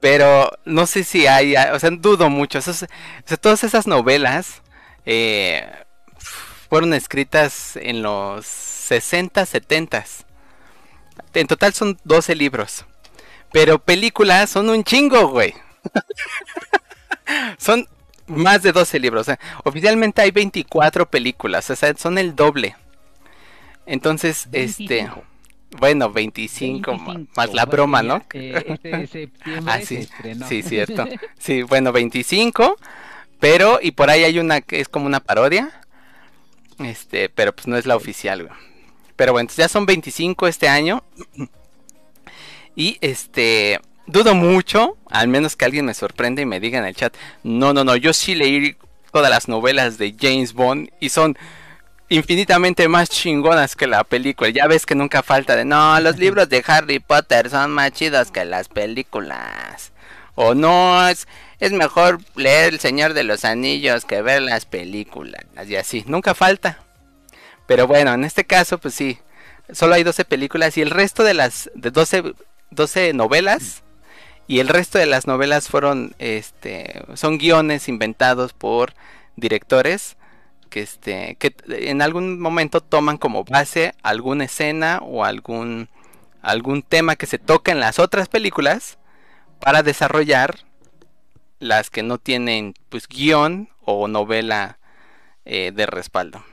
[0.00, 2.58] Pero no sé si hay, o sea, dudo mucho.
[2.58, 2.86] Esos- o
[3.24, 4.62] sea, todas esas novelas
[5.04, 5.68] eh,
[6.68, 10.04] fueron escritas en los 60, 70.
[11.34, 12.84] En total son 12 libros.
[13.52, 15.54] Pero películas son un chingo, güey.
[17.58, 17.88] son
[18.26, 19.22] más de 12 libros.
[19.22, 22.76] o sea, oficialmente hay 24 películas, o sea, son el doble.
[23.88, 25.24] Entonces, este, 25.
[25.78, 28.22] bueno, 25, ma- 25, más la broma, ¿no?
[28.34, 30.46] eh, este septiembre Ah, se sí, estrenó.
[30.48, 31.08] sí, cierto.
[31.38, 32.76] Sí, bueno, 25,
[33.40, 35.80] pero y por ahí hay una que es como una parodia.
[36.78, 38.54] Este, pero pues no es la oficial, güey.
[39.16, 41.02] Pero bueno, entonces ya son 25 este año.
[42.76, 46.94] Y este, dudo mucho, al menos que alguien me sorprenda y me diga en el
[46.94, 48.76] chat, no, no, no, yo sí leí
[49.12, 51.36] todas las novelas de James Bond y son
[52.08, 54.50] infinitamente más chingonas que la película.
[54.50, 58.30] Ya ves que nunca falta de, no, los libros de Harry Potter son más chidos
[58.30, 59.92] que las películas.
[60.34, 61.26] O no, es,
[61.60, 65.44] es mejor leer El Señor de los Anillos que ver las películas.
[65.66, 66.78] Y así, nunca falta.
[67.66, 69.18] Pero bueno, en este caso, pues sí,
[69.72, 72.34] solo hay 12 películas y el resto de las de 12,
[72.70, 73.82] 12 novelas
[74.46, 78.94] y el resto de las novelas fueron este son guiones inventados por
[79.36, 80.16] directores
[80.68, 85.88] que este que en algún momento toman como base alguna escena o algún
[86.42, 88.98] algún tema que se toca en las otras películas
[89.60, 90.60] para desarrollar
[91.58, 94.78] las que no tienen pues guion o novela
[95.44, 96.44] eh, de respaldo.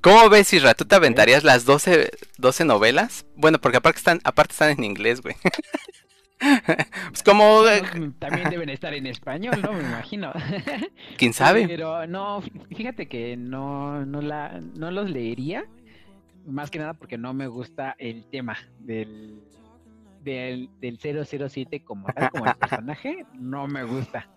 [0.00, 0.74] ¿Cómo ves, Isra?
[0.74, 3.26] ¿Tú te aventarías las 12, 12 novelas?
[3.36, 5.36] Bueno, porque aparte están, aparte están en inglés, güey.
[7.08, 7.62] pues como...
[8.18, 9.72] También deben estar en español, ¿no?
[9.72, 10.32] Me imagino.
[11.18, 11.66] ¿Quién sabe?
[11.68, 15.64] Pero no, fí- fíjate que no, no, la, no los leería.
[16.46, 19.40] Más que nada porque no me gusta el tema del,
[20.24, 23.26] del, del 007 como tal, como el personaje.
[23.34, 24.28] No me gusta.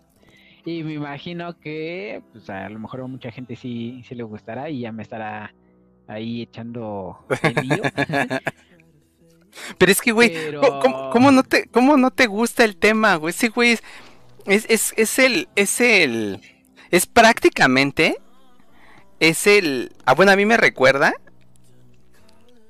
[0.66, 4.70] Y me imagino que, pues a lo mejor a mucha gente sí, sí le gustará
[4.70, 5.52] y ya me estará
[6.06, 7.82] ahí echando el lío.
[9.78, 12.76] Pero es que, güey, Pero- ¿cómo- ¿cómo, cómo no te, ¿cómo no te gusta el
[12.76, 13.30] tema, güey?
[13.34, 13.82] Ese güey es,
[14.46, 16.40] es, es, es el, es el,
[16.90, 18.18] es prácticamente
[19.20, 19.94] es el...
[20.04, 21.14] Ah, bueno, a mí me recuerda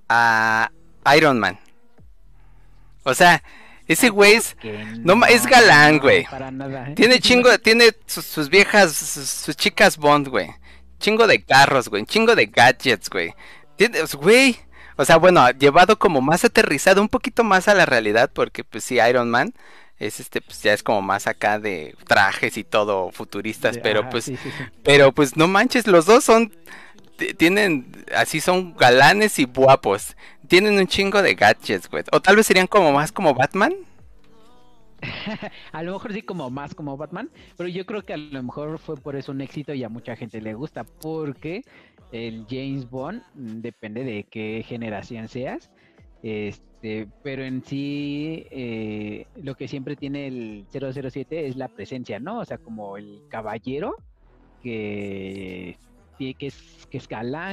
[0.09, 0.71] a
[1.17, 1.59] Iron Man.
[3.03, 3.43] O sea,
[3.87, 4.57] ese güey es...
[4.99, 6.25] No es galán, no, güey.
[6.25, 6.91] Para nada.
[6.91, 6.95] ¿eh?
[6.95, 10.51] Tiene chingo, tiene sus, sus viejas, sus, sus chicas Bond, güey.
[10.99, 12.05] Chingo de carros, güey.
[12.07, 13.35] Chingo de gadgets, güey.
[13.77, 14.59] Tiene, güey.
[14.97, 18.85] O sea, bueno, llevado como más aterrizado, un poquito más a la realidad, porque pues
[18.85, 19.55] sí, Iron Man
[19.99, 24.01] es este, pues ya es como más acá de trajes y todo futuristas, De- pero
[24.01, 24.65] ajá, pues, sí, sí, sí.
[24.83, 26.53] pero pues no manches, los dos son,
[27.39, 30.17] tienen, así son galanes y guapos.
[30.49, 32.05] Tienen un chingo de gadgets, güey.
[32.13, 33.75] O tal vez serían como más como Batman.
[35.73, 38.79] A lo mejor sí como más como Batman, pero yo creo que a lo mejor
[38.79, 41.63] fue por eso un éxito y a mucha gente le gusta, porque
[42.13, 45.71] el James Bond mm, depende de qué generación seas,
[46.23, 52.41] este, pero en sí eh, lo que siempre tiene el 007 es la presencia, ¿no?
[52.41, 53.97] O sea, como el caballero
[54.63, 55.77] que,
[56.19, 57.09] que es, que es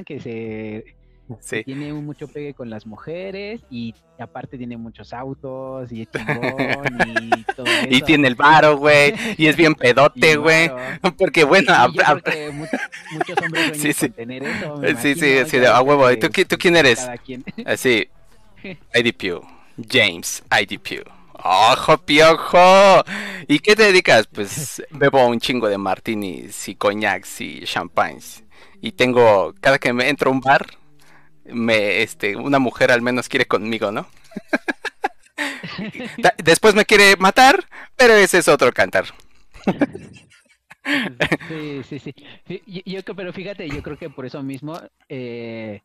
[0.05, 0.95] que se
[1.41, 1.63] Sí.
[1.63, 6.84] tiene mucho pegue con las mujeres y aparte tiene muchos autos y es chingón
[7.22, 8.06] y todo Y eso.
[8.06, 9.13] tiene el varo, güey.
[9.38, 10.70] Y es bien Y pedote, güey.
[11.17, 11.98] Porque bueno, Y
[13.13, 14.08] muchos hombres sueñan Sí, sí.
[14.08, 14.78] con tener eso.
[14.78, 16.12] me Sí, sí, imagino, sí, a huevo.
[16.12, 17.08] ¿Y tú, tú quién eres?
[17.24, 17.44] quien.
[17.65, 18.08] Así,
[18.94, 19.41] IDPU.
[19.89, 21.04] James IDPU.
[21.44, 23.04] ¡Ojo, piojo!
[23.48, 24.28] ¿Y qué te dedicas?
[24.28, 28.44] Pues bebo un chingo de martinis y coñacs y champagnes.
[28.80, 30.67] Y tengo, cada que me entro a un bar,
[31.53, 34.07] me, este, una mujer al menos quiere conmigo, ¿no?
[36.43, 39.05] Después me quiere matar, pero ese es otro cantar.
[41.47, 42.13] Sí, sí, sí.
[42.85, 45.81] Yo, pero fíjate, yo creo que por eso mismo, eh,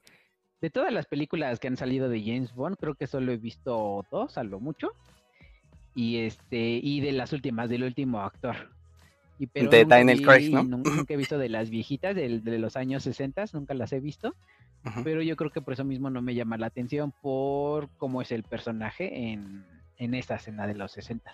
[0.61, 4.07] de todas las películas que han salido de James Bond, creo que solo he visto
[4.11, 4.93] dos, a lo mucho.
[5.95, 8.76] Y este, y de las últimas, del último actor.
[9.39, 10.63] Y, pero De nunca Daniel Craig, ¿no?
[10.63, 14.01] nun- Nunca he visto de las viejitas, del- de, los años 60, nunca las he
[14.01, 14.35] visto.
[15.03, 18.31] Pero yo creo que por eso mismo no me llama la atención por cómo es
[18.31, 21.33] el personaje en, en esta escena de los 60.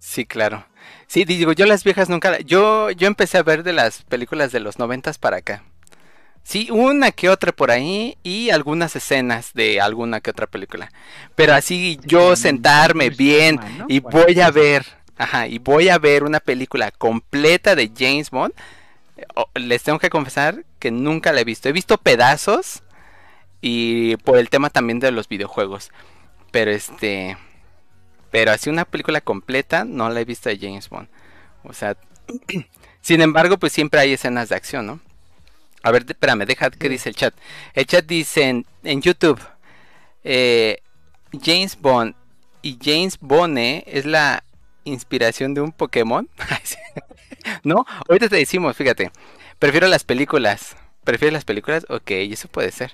[0.00, 0.66] Sí, claro.
[1.06, 2.38] Sí, digo, yo las viejas nunca...
[2.40, 5.62] Yo, yo empecé a ver de las películas de los noventas para acá.
[6.42, 10.92] Sí, una que otra por ahí y algunas escenas de alguna que otra película.
[11.36, 14.84] Pero así yo sentarme bien y voy a ver,
[15.16, 18.52] ajá, y voy a ver una película completa de James Bond.
[19.54, 21.68] Les tengo que confesar que nunca la he visto.
[21.68, 22.82] He visto pedazos
[23.60, 25.90] y por el tema también de los videojuegos.
[26.50, 27.36] Pero este...
[28.30, 31.08] Pero así una película completa no la he visto de James Bond.
[31.62, 31.96] O sea,
[33.00, 35.00] sin embargo, pues siempre hay escenas de acción, ¿no?
[35.84, 36.88] A ver, espérame, deja Sí.
[36.88, 37.34] dice el chat.
[37.74, 39.40] El chat dice en, en YouTube,
[40.24, 40.78] eh,
[41.42, 42.14] James Bond
[42.62, 44.42] y James Bone es la
[44.84, 46.28] inspiración de un Pokémon.
[47.64, 49.10] no, ahorita te decimos, fíjate,
[49.58, 50.76] prefiero las películas.
[51.04, 51.86] ¿Prefieres las películas?
[51.90, 52.92] Ok, eso puede ser.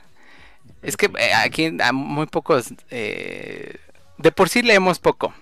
[0.82, 2.74] Es que eh, aquí a muy pocos...
[2.90, 3.76] eh,
[4.18, 5.32] de por sí leemos poco.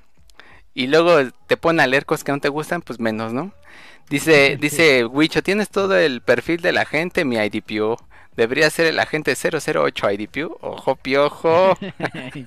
[0.75, 3.53] Y luego te ponen a leer cosas que no te gustan, pues menos, ¿no?
[4.09, 7.97] Dice, dice Wicho, tienes todo el perfil de la gente, mi IDPU.
[8.39, 10.59] Debería ser el agente 008 IDPU.
[10.61, 11.76] Ojo, piojo.
[11.80, 11.93] Sí.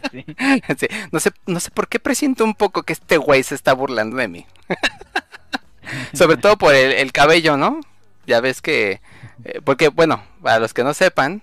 [0.78, 3.74] Sí, No sé, no sé por qué presiento un poco que este güey se está
[3.74, 4.46] burlando de mí.
[6.14, 7.82] Sobre todo por el, el cabello, ¿no?
[8.26, 9.02] Ya ves que...
[9.44, 11.42] eh, porque, bueno, para los que no sepan,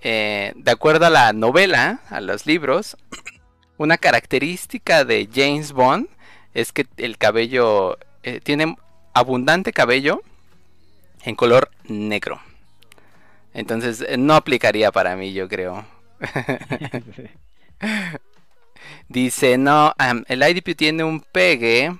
[0.00, 2.96] eh, de acuerdo a la novela, a los libros,
[3.78, 6.06] una característica de James Bond
[6.54, 8.76] es que el cabello eh, tiene
[9.12, 10.22] abundante cabello
[11.24, 12.40] en color negro.
[13.54, 15.84] Entonces eh, no aplicaría para mí, yo creo.
[19.08, 19.94] Dice, no,
[20.28, 21.96] el IDP tiene un pegue,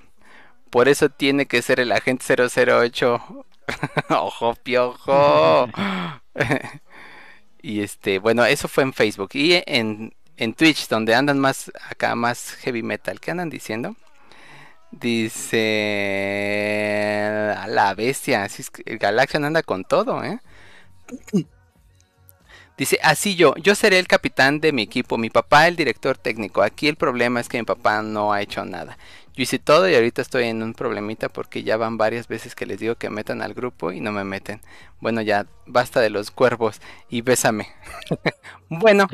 [0.70, 3.44] por eso tiene que ser el agente 008.
[4.08, 5.68] Ojo, piojo.
[7.62, 9.30] y este, bueno, eso fue en Facebook.
[9.34, 13.20] Y en, en Twitch, donde andan más acá, más heavy metal.
[13.20, 13.96] ¿Qué andan diciendo?
[14.90, 15.58] Dice,
[17.56, 20.38] a la bestia, así es que el Galaxian anda con todo, ¿eh?
[22.76, 26.62] Dice, así yo, yo seré el capitán de mi equipo, mi papá el director técnico.
[26.62, 28.96] Aquí el problema es que mi papá no ha hecho nada.
[29.34, 32.66] Yo hice todo y ahorita estoy en un problemita porque ya van varias veces que
[32.66, 34.60] les digo que metan al grupo y no me meten.
[35.00, 37.68] Bueno, ya basta de los cuervos y bésame.
[38.68, 39.06] bueno,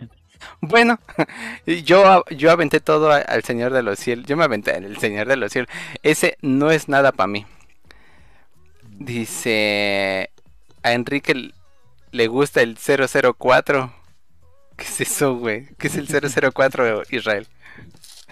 [0.60, 0.98] bueno,
[1.84, 4.26] yo, yo aventé todo al Señor de los Cielos.
[4.26, 5.70] Yo me aventé al Señor de los Cielos.
[6.02, 7.46] Ese no es nada para mí.
[8.98, 10.30] Dice
[10.84, 11.52] a Enrique
[12.12, 13.92] le gusta el 004.
[14.76, 15.68] ¿Qué es eso, güey?
[15.78, 17.48] ¿Qué es el 004 Israel?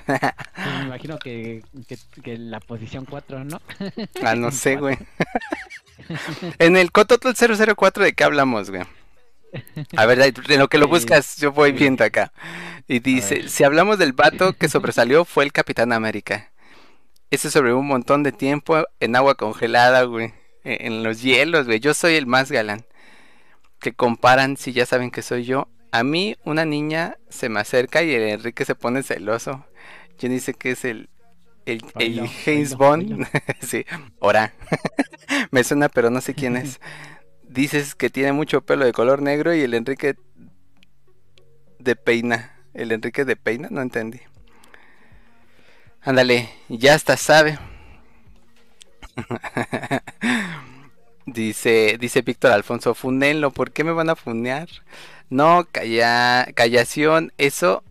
[0.06, 3.60] Me imagino que, que, que la posición 4, ¿no?
[4.22, 4.98] Ah, no sé, güey.
[6.58, 8.82] En el Cototl 004, ¿de qué hablamos, güey?
[9.96, 12.32] A ver, de de lo que lo buscas, yo voy viendo acá.
[12.88, 16.50] Y dice, si hablamos del vato que sobresalió, fue el Capitán América.
[17.30, 20.34] Ese sobrevivió un montón de tiempo en agua congelada, güey.
[20.64, 21.80] E- En los hielos, güey.
[21.80, 22.84] Yo soy el más galán.
[23.80, 25.68] Que comparan, si ya saben que soy yo.
[25.90, 29.66] A mí, una niña se me acerca y el Enrique se pone celoso.
[30.18, 31.10] Yo dice que es el,
[31.66, 31.82] el,
[32.44, 33.26] James Bond.
[33.60, 33.84] sí,
[34.20, 34.54] ahora.
[35.50, 36.80] me suena, pero no sé quién es.
[37.42, 40.16] Dices que tiene mucho pelo de color negro y el Enrique
[41.78, 42.56] de peina.
[42.72, 44.20] El Enrique de peina, no entendí.
[46.00, 47.58] Ándale, ya hasta sabe.
[51.26, 54.68] dice, dice Víctor Alfonso, funenlo, ¿por qué me van a funear?
[55.30, 57.82] No, calla, callación, eso,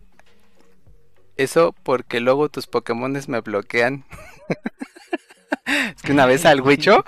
[1.36, 4.04] eso porque luego tus Pokémones me bloquean.
[5.66, 7.04] es que una vez al Wicho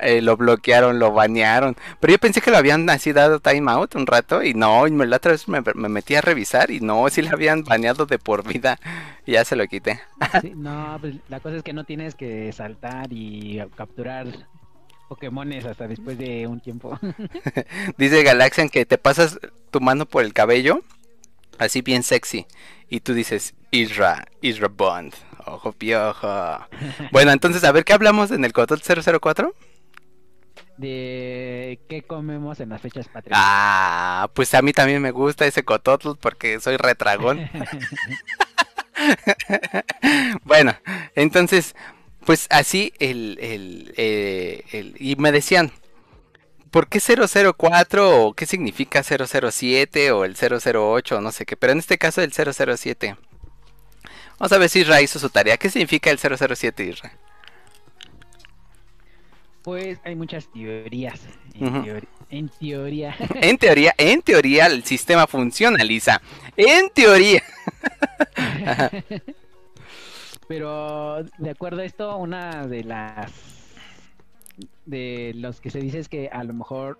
[0.00, 1.76] eh, lo bloquearon, lo banearon.
[2.00, 4.90] Pero yo pensé que lo habían así dado time out un rato y no, y
[4.90, 8.18] la otra vez me, me metí a revisar y no, sí lo habían baneado de
[8.18, 8.78] por vida
[9.32, 10.00] ya se lo quité.
[10.54, 14.26] No, pues la cosa es que no tienes que saltar y capturar
[15.08, 16.98] Pokémones hasta después de un tiempo.
[17.96, 19.38] Dice Galaxian que te pasas
[19.70, 20.82] tu mano por el cabello,
[21.58, 22.46] así bien sexy,
[22.88, 25.14] y tú dices, Isra, Isra Bond,
[25.46, 26.28] ojo piojo.
[27.12, 29.54] Bueno, entonces, a ver, ¿qué hablamos en el Cotol 004?
[30.76, 33.38] De qué comemos en las fechas patrias.
[33.42, 37.50] Ah, pues a mí también me gusta ese Cototl porque soy retragón.
[40.44, 40.76] bueno,
[41.16, 41.74] entonces,
[42.28, 45.72] pues así el, el, eh, el- y me decían,
[46.70, 51.56] ¿por qué 004 o qué significa 007 o el 008 o no sé qué?
[51.56, 53.16] Pero en este caso el 007.
[54.38, 55.56] Vamos a ver si Isra hizo su tarea.
[55.56, 57.12] ¿Qué significa el 007, Isra?
[59.62, 61.20] Pues hay muchas teorías.
[61.54, 63.16] En, teori- en teoría.
[63.36, 66.20] En teoría, en teoría el sistema funciona, Lisa.
[66.58, 67.42] En teoría.
[70.48, 73.30] Pero de acuerdo a esto, una de las
[74.86, 76.98] de los que se dice es que a lo mejor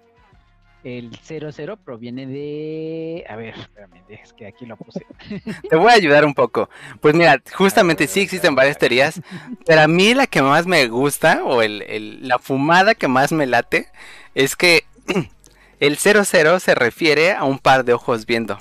[0.84, 5.04] el 00 proviene de a ver, espérame, es que aquí lo puse.
[5.70, 6.68] Te voy a ayudar un poco.
[7.00, 9.20] Pues mira, justamente sí existen varias teorías,
[9.66, 13.32] pero a mí la que más me gusta, o el, el- la fumada que más
[13.32, 13.88] me late,
[14.34, 14.84] es que
[15.80, 18.58] el 00 se refiere a un par de ojos viendo.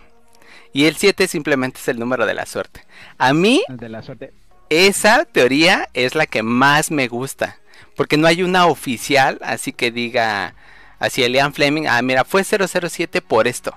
[0.74, 2.82] Y el 7 simplemente es el número de la suerte.
[3.18, 4.34] A mí, De la suerte.
[4.70, 7.58] Esa teoría es la que más me gusta.
[7.96, 10.56] Porque no hay una oficial, así que diga,
[11.00, 13.76] así Elian Fleming, ah, mira, fue 007 por esto.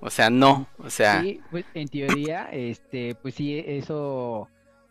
[0.00, 1.20] O sea, no, o sea...
[1.22, 4.48] Sí, pues en teoría, este, pues sí, eso,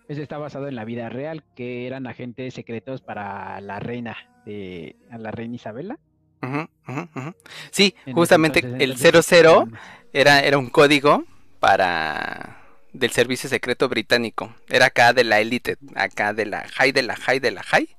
[0.07, 4.95] eso está basado en la vida real, que eran agentes secretos para la reina de,
[5.11, 5.99] a la reina Isabela.
[7.71, 9.71] Sí, En justamente entonces, el entonces, 00 um,
[10.13, 11.25] era, era un código
[11.59, 12.58] para
[12.93, 14.53] del servicio secreto británico.
[14.69, 17.89] Era acá de la élite, acá de la high, de la high, de la high.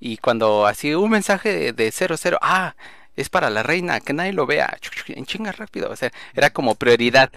[0.00, 2.76] Y cuando así un mensaje de, de 00, ah,
[3.16, 6.74] es para la reina, que nadie lo vea, en chinga rápido, o sea, era como
[6.76, 7.30] prioridad.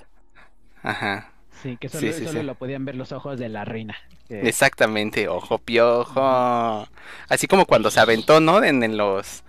[0.84, 2.44] Ajá, Sí, que solo, Sí, sí, solo sí.
[2.44, 3.96] lo podían ver los ojos de la reina.
[4.30, 6.88] exactamente, ojo piojo.
[7.30, 8.64] Así como cuando se aventó, ¿no?
[8.64, 9.44] En, en los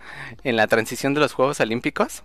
[0.45, 2.23] en la transición de los Juegos Olímpicos.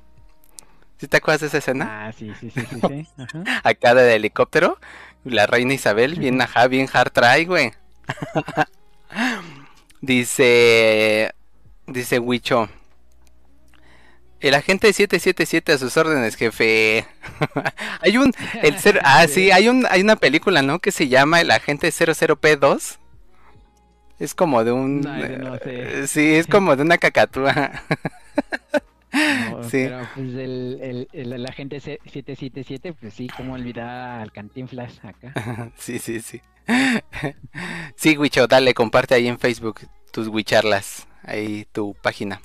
[0.98, 1.92] ¿Sí te acuerdas de esa escena?
[2.08, 3.08] Ah, sí, sí, sí, sí, sí.
[3.18, 3.44] Ajá.
[3.64, 4.80] acá de helicóptero.
[5.24, 7.74] La reina Isabel, bien ajá, bien hard try, güey.
[10.02, 11.34] dice.
[11.88, 12.70] Dice Wicho.
[14.40, 17.06] El agente 777 a sus órdenes, jefe.
[18.02, 18.34] hay un.
[18.62, 20.80] El ah, sí, hay, un, hay una película, ¿no?
[20.80, 22.98] Que se llama El agente 00P2.
[24.20, 25.02] Es como de un.
[25.02, 26.02] No sé.
[26.04, 27.84] eh, Sí, es como de una cacatúa.
[29.52, 29.84] No, Sí.
[29.84, 35.00] Pero pues el, el, el, el agente C- 777, pues sí, cómo olvidar al Cantinflas
[35.04, 35.72] acá.
[35.78, 36.42] Sí, sí, sí.
[37.96, 42.42] Sí, Wicho, dale, comparte ahí en Facebook tus Wicharlas, ahí tu página.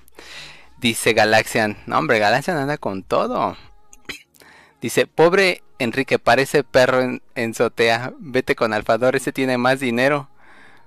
[0.79, 3.57] Dice Galaxian, no hombre, Galaxian anda con todo.
[4.81, 10.29] Dice, pobre Enrique, parece perro en, en Sotea, vete con Alfador, ese tiene más dinero.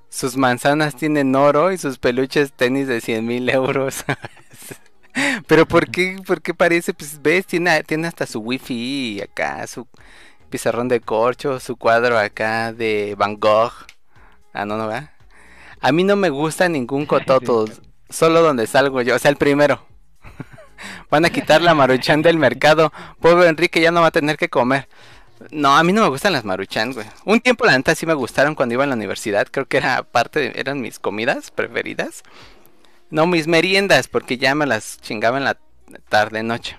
[0.10, 4.04] Sus manzanas tienen oro y sus peluches tenis de 100 mil euros.
[5.48, 6.94] Pero ¿por qué, por qué parece?
[6.94, 9.88] Pues ves, tiene, tiene hasta su wifi acá, su
[10.50, 13.74] pizarrón de corcho, su cuadro acá de Van Gogh.
[14.54, 15.12] Ah, no, no va.
[15.82, 17.66] A mí no me gusta ningún cototo,
[18.10, 19.86] solo donde salgo yo, o sea, el primero.
[21.10, 22.92] Van a quitar la maruchan del mercado.
[23.20, 24.88] Pobre Enrique ya no va a tener que comer.
[25.52, 27.06] No, a mí no me gustan las maruchan, güey.
[27.26, 29.48] Un tiempo la neta sí me gustaron cuando iba a la universidad.
[29.50, 32.24] Creo que era parte de, eran mis comidas preferidas.
[33.14, 35.60] No, mis meriendas, porque ya me las chingaba en la
[36.10, 36.78] tarde, noche.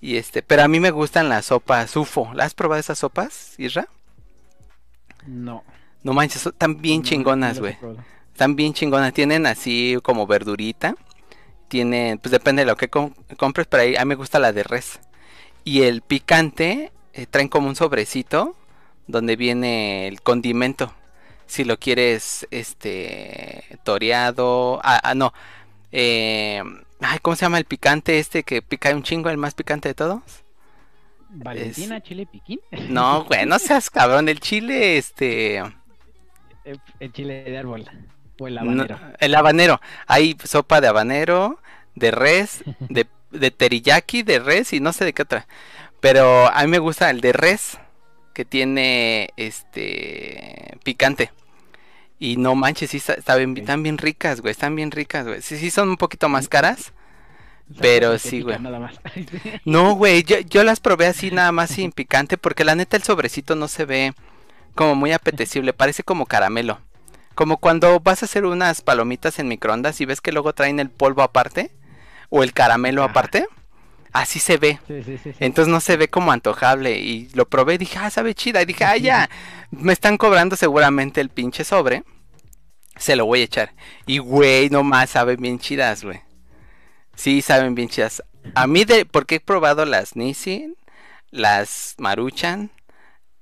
[0.00, 2.32] Y este, pero a mí me gustan las sopas UFO.
[2.34, 3.88] ¿Las has probado esas sopas, Isra?
[5.26, 5.64] No.
[6.04, 7.76] No manches, están bien no, chingonas, güey.
[8.32, 9.12] Están bien chingonas.
[9.12, 10.94] Tienen así como verdurita.
[11.66, 14.52] Tienen, pues depende de lo que com- compres, pero ahí a mí me gusta la
[14.52, 15.00] de res.
[15.64, 18.54] Y el picante, eh, traen como un sobrecito
[19.08, 20.94] donde viene el condimento.
[21.50, 24.80] Si lo quieres, este, toreado.
[24.84, 25.32] Ah, ah, no.
[25.92, 26.62] Eh,
[27.00, 29.94] ay, ¿cómo se llama el picante este que pica un chingo, el más picante de
[29.94, 30.22] todos?
[31.28, 32.60] Valentina, chile piquín.
[32.86, 34.28] No, güey, no seas cabrón.
[34.28, 35.62] El chile, este.
[36.64, 37.86] El, el chile de árbol.
[38.38, 38.98] O el No, habanero.
[39.18, 39.80] el habanero.
[40.06, 41.60] Hay sopa de habanero,
[41.94, 45.46] de res, de, de teriyaki, de res y no sé de qué otra.
[46.00, 47.78] Pero a mí me gusta el de res,
[48.34, 51.32] que tiene este picante.
[52.22, 54.52] Y no manches, sí están bien ricas, güey.
[54.52, 55.40] Están bien ricas, güey.
[55.40, 56.92] Sí, sí son un poquito más caras.
[57.70, 58.58] O sea, pero sí, güey.
[58.60, 59.00] Nada más.
[59.64, 63.02] No, güey, yo, yo las probé así nada más sin picante porque la neta el
[63.02, 64.12] sobrecito no se ve
[64.74, 66.78] como muy apetecible, parece como caramelo.
[67.34, 70.90] Como cuando vas a hacer unas palomitas en microondas y ves que luego traen el
[70.90, 71.70] polvo aparte
[72.28, 73.12] o el caramelo Ajá.
[73.12, 73.46] aparte.
[74.12, 74.80] Así se ve.
[74.86, 75.32] Sí, sí, sí.
[75.32, 75.38] sí.
[75.40, 78.62] Entonces no se ve como antojable y lo probé y dije, ah, sabe chida.
[78.62, 79.30] Y dije, ah, ya,
[79.70, 82.02] me están cobrando seguramente el pinche sobre.
[82.96, 83.72] Se lo voy a echar.
[84.06, 86.20] Y güey, nomás saben bien chidas, güey.
[87.14, 88.22] Sí, saben bien chidas.
[88.54, 90.76] A mí, de, porque he probado las Nissin,
[91.30, 92.70] las Maruchan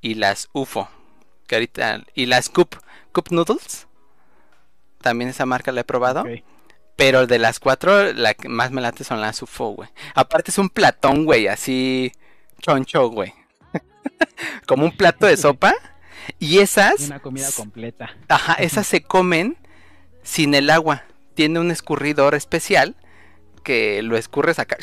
[0.00, 0.88] y las UFO.
[1.46, 2.76] Que ahorita, y las Cup,
[3.12, 3.86] Cup Noodles.
[5.00, 6.24] También esa marca la he probado.
[6.98, 9.88] Pero de las cuatro, la que más me late son las UFO, güey.
[10.16, 12.10] Aparte es un platón, güey, así
[12.60, 13.32] choncho, güey.
[14.66, 15.74] Como un plato de sopa.
[16.40, 18.10] Y esas, Una comida completa.
[18.26, 19.56] ajá, esas se comen
[20.24, 21.04] sin el agua.
[21.34, 22.96] Tiene un escurridor especial
[23.62, 24.76] que lo escurres acá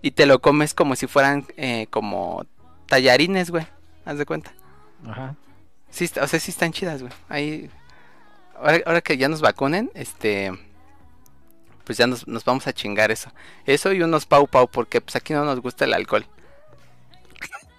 [0.00, 2.46] y te lo comes como si fueran eh, como
[2.86, 3.66] tallarines, güey.
[4.06, 4.54] Haz de cuenta.
[5.06, 5.36] Ajá.
[5.90, 7.12] Sí, o sea, sí están chidas, güey.
[7.28, 7.70] Ahí,
[8.56, 10.50] ahora, ahora que ya nos vacunen, este,
[11.90, 13.32] pues ya nos, nos vamos a chingar eso.
[13.66, 16.24] Eso y unos pau pau, porque pues aquí no nos gusta el alcohol.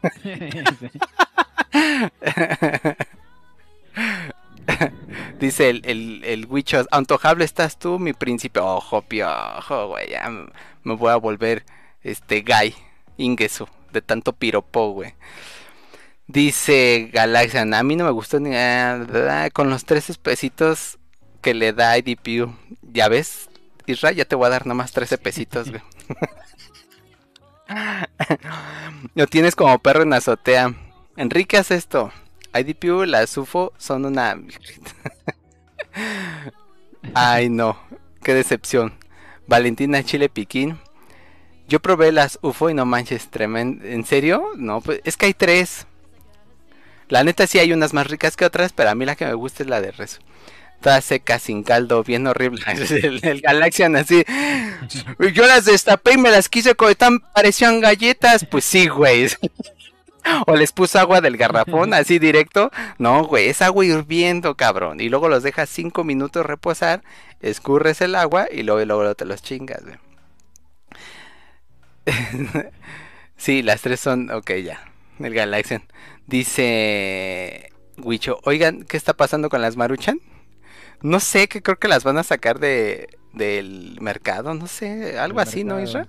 [5.39, 6.45] Dice el, el, el
[6.91, 8.59] antojable estás tú, mi príncipe.
[8.59, 10.30] Ojo, piojo, güey, ya
[10.84, 11.64] me voy a volver,
[12.03, 12.76] este, gay,
[13.16, 15.14] ingesu, de tanto piropo, güey.
[16.28, 20.99] Dice Galaxian, a mí no me gustó ni ah, con los tres pesitos
[21.41, 22.53] que le da IDPU.
[22.82, 23.47] Ya ves,
[23.88, 25.82] Isra, ya te voy a dar nomás 13 pesitos, güey.
[29.16, 30.74] Lo tienes como perro en azotea.
[31.16, 32.12] Enrique, haz esto.
[32.54, 34.36] IDPU, las UFO son una.
[37.14, 37.78] Ay, no.
[38.24, 38.94] Qué decepción.
[39.48, 40.80] Valentina Chile Piquín.
[41.68, 43.86] Yo probé las UFO y no manches, tremendo.
[43.86, 44.44] ¿En serio?
[44.58, 45.88] No, pues es que hay tres.
[47.08, 49.34] La neta sí hay unas más ricas que otras, pero a mí la que me
[49.34, 50.22] gusta es la de rezo.
[50.82, 52.62] Toda seca, sin caldo, bien horrible.
[53.04, 54.24] el, el Galaxian así.
[55.34, 58.46] Yo las destapé y me las quise comer, tan parecían galletas.
[58.46, 59.28] Pues sí, güey.
[60.46, 62.70] O les puso agua del garrafón así directo.
[63.00, 65.00] No, güey, es agua hirviendo, cabrón.
[65.02, 67.02] Y luego los dejas cinco minutos reposar,
[67.40, 69.98] escurres el agua y luego, luego te los chingas, güey.
[73.36, 74.30] sí, las tres son.
[74.30, 74.92] Ok, ya.
[75.20, 75.84] El Galaxian.
[76.28, 77.72] Dice.
[77.98, 80.20] Wicho, oigan, ¿qué está pasando con las Maruchan?
[81.02, 85.39] No sé, que creo que las van a sacar de del mercado, no sé, algo
[85.39, 85.80] así, ¿no.
[85.80, 86.08] Isra?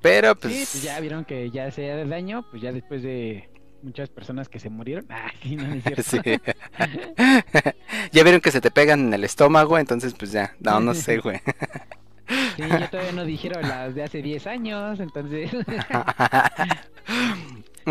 [0.00, 3.50] Pero pues, Sí, pues ya vieron que ya se da daño, pues ya después de
[3.82, 5.06] muchas personas que se murieron.
[5.10, 6.02] Ah, sí, no, es cierto.
[6.02, 6.18] Sí.
[8.12, 11.18] ya vieron que se te pegan en el estómago, entonces pues ya, no, no sé,
[11.18, 11.40] güey.
[12.56, 15.50] Sí, ya todavía no dijeron las de hace 10 años, entonces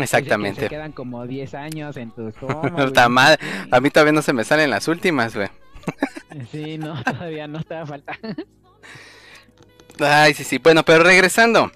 [0.00, 0.60] que Exactamente.
[0.62, 2.76] se quedan como 10 años en tu estómago.
[2.76, 3.38] Puta y- madre,
[3.70, 5.48] A mí todavía no se me salen las últimas, güey.
[6.50, 8.18] Sí, no, todavía no te falta.
[10.00, 10.58] Ay, sí, sí.
[10.58, 11.70] Bueno, pero regresando.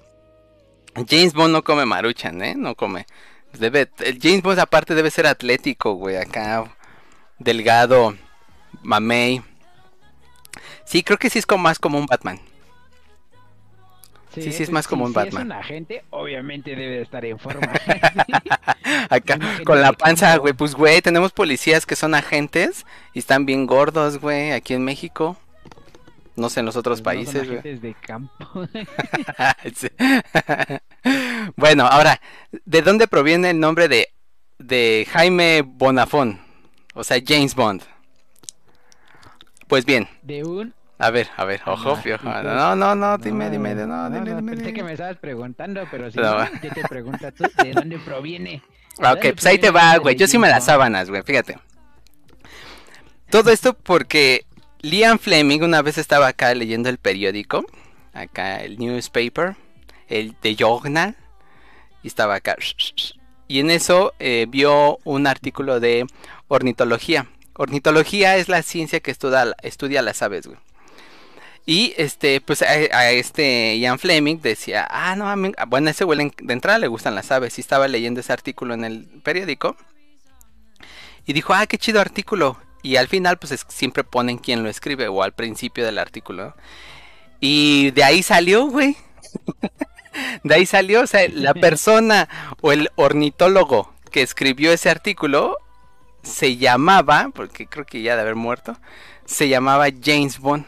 [1.07, 2.55] James Bond no come maruchan, ¿eh?
[2.57, 3.05] No come.
[3.53, 6.17] Debe, el James Bond aparte debe ser atlético, güey.
[6.17, 6.65] Acá,
[7.37, 8.15] delgado,
[8.81, 9.41] mamey.
[10.85, 12.39] Sí, creo que sí es como más como un Batman.
[14.43, 15.41] Sí, sí, es pues, más como si- un si Batman.
[15.41, 17.71] es un agente, obviamente debe de estar en forma.
[19.09, 20.53] Acá, con la panza, güey.
[20.53, 25.37] Pues, güey, tenemos policías que son agentes y están bien gordos, güey, aquí en México.
[26.35, 28.67] No sé, en los otros Pues no son países, agentes de campo.
[31.55, 32.19] Bueno, ahora,
[32.65, 34.09] ¿de dónde proviene el nombre de,
[34.59, 36.39] de Jaime Bonafón?
[36.93, 37.81] O sea, James Bond.
[39.67, 43.49] Pues bien, De un A ver, a ver, ojo, y pues- No, no, no, dime,
[43.51, 44.55] dime, no, dime, dime.
[44.55, 46.39] Pensé que me estabas preguntando, pero si No.
[46.39, 48.61] no, yo te pregunto tú, ¿de dónde proviene?
[48.99, 50.15] Ah, Ok, pues ahí te va, güey.
[50.15, 51.59] Yo sí me las sábanas, güey, fíjate.
[53.29, 54.45] Todo esto porque
[54.81, 57.63] Liam Fleming una vez estaba acá leyendo el periódico,
[58.13, 59.55] acá el newspaper,
[60.07, 61.15] el de Journal,
[62.01, 62.55] y estaba acá.
[63.47, 66.07] Y en eso eh, vio un artículo de
[66.47, 67.27] ornitología.
[67.53, 70.57] Ornitología es la ciencia que estudia, estudia las aves, güey.
[71.69, 75.91] Y este, pues a, a este Ian Fleming decía, ah, no, a mí- bueno, a
[75.91, 77.57] ese güey de entrada le gustan las aves.
[77.57, 79.75] Y estaba leyendo ese artículo en el periódico.
[81.25, 82.57] Y dijo, ah, qué chido artículo.
[82.83, 86.55] Y al final, pues es- siempre ponen quién lo escribe o al principio del artículo.
[87.41, 88.95] Y de ahí salió, güey.
[90.43, 92.29] de ahí salió, o sea, la persona
[92.61, 95.57] o el ornitólogo que escribió ese artículo
[96.23, 98.77] se llamaba, porque creo que ya de haber muerto,
[99.25, 100.65] se llamaba James Bond.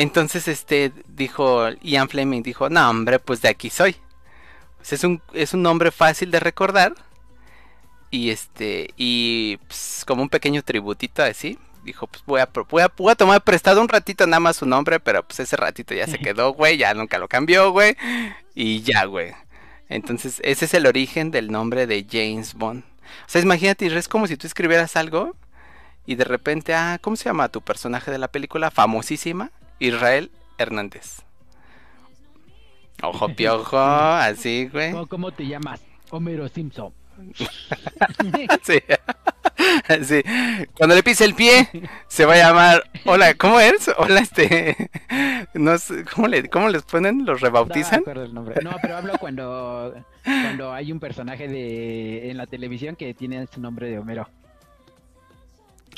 [0.00, 3.96] Entonces, este, dijo Ian Fleming, dijo, no, hombre, pues de aquí soy.
[4.78, 6.94] Pues es un, es un nombre fácil de recordar.
[8.10, 12.90] Y este, y pues, como un pequeño tributito así, dijo, pues voy a, voy a,
[12.96, 16.06] voy a tomar prestado un ratito nada más su nombre, pero pues ese ratito ya
[16.06, 17.94] se quedó, güey, ya nunca lo cambió, güey.
[18.54, 19.34] Y ya, güey.
[19.90, 22.84] Entonces, ese es el origen del nombre de James Bond.
[22.84, 25.36] O sea, imagínate, es como si tú escribieras algo
[26.06, 28.70] y de repente, ah, ¿cómo se llama tu personaje de la película?
[28.70, 31.22] Famosísima, Israel Hernández.
[33.02, 34.92] Ojo piojo, así, güey.
[34.92, 35.80] ¿Cómo, cómo te llamas?
[36.10, 36.92] Homero Simpson.
[38.62, 38.78] Sí.
[40.04, 40.22] Sí.
[40.76, 41.68] Cuando le pise el pie,
[42.08, 42.90] se va a llamar.
[43.04, 43.90] Hola, ¿cómo es?
[43.98, 44.90] Hola, este.
[45.52, 47.26] No sé, ¿cómo, le, ¿Cómo les ponen?
[47.26, 48.00] ¿Los rebautizan?
[48.00, 48.56] acuerdo el nombre.
[48.62, 53.60] No, pero hablo cuando, cuando hay un personaje de en la televisión que tiene su
[53.60, 54.28] nombre de Homero.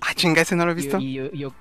[0.01, 0.99] Ah, chinga, ese no lo he Y- visto.
[0.99, 1.53] Y, yo-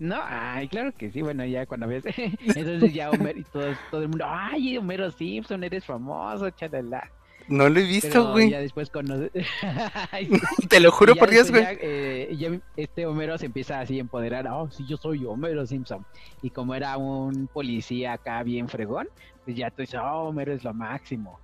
[0.00, 2.04] No, ay, claro que sí, bueno, ya cuando ves.
[2.16, 7.08] Entonces ya Homero y todo, todo el mundo, ay, Homero Simpson, eres famoso, chalala.
[7.48, 8.50] No lo he visto, güey.
[8.50, 9.28] ya después cuando...
[10.68, 11.62] Te lo juro por Dios, güey.
[11.62, 15.66] ya, eh, ya este Homero se empieza así a empoderar, oh, sí, yo soy Homero
[15.66, 16.06] Simpson.
[16.42, 19.08] Y como era un policía acá bien fregón,
[19.44, 21.40] pues ya tú dices, oh, Homero es lo máximo.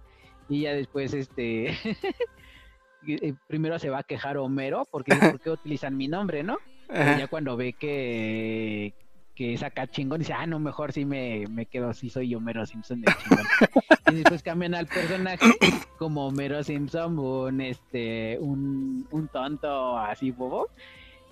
[0.48, 1.76] Y ya después, este,
[3.06, 6.58] eh, primero se va a quejar Homero, porque ¿por qué utilizan mi nombre, no?
[6.88, 7.18] Ajá.
[7.18, 8.94] ya cuando ve que,
[9.34, 12.64] que es acá chingón, dice, ah, no, mejor sí me, me quedo, sí soy Homero
[12.66, 13.46] Simpson de chingón.
[14.12, 15.46] y después cambian al personaje
[15.98, 20.68] como Homero Simpson, un, este, un, un tonto así bobo.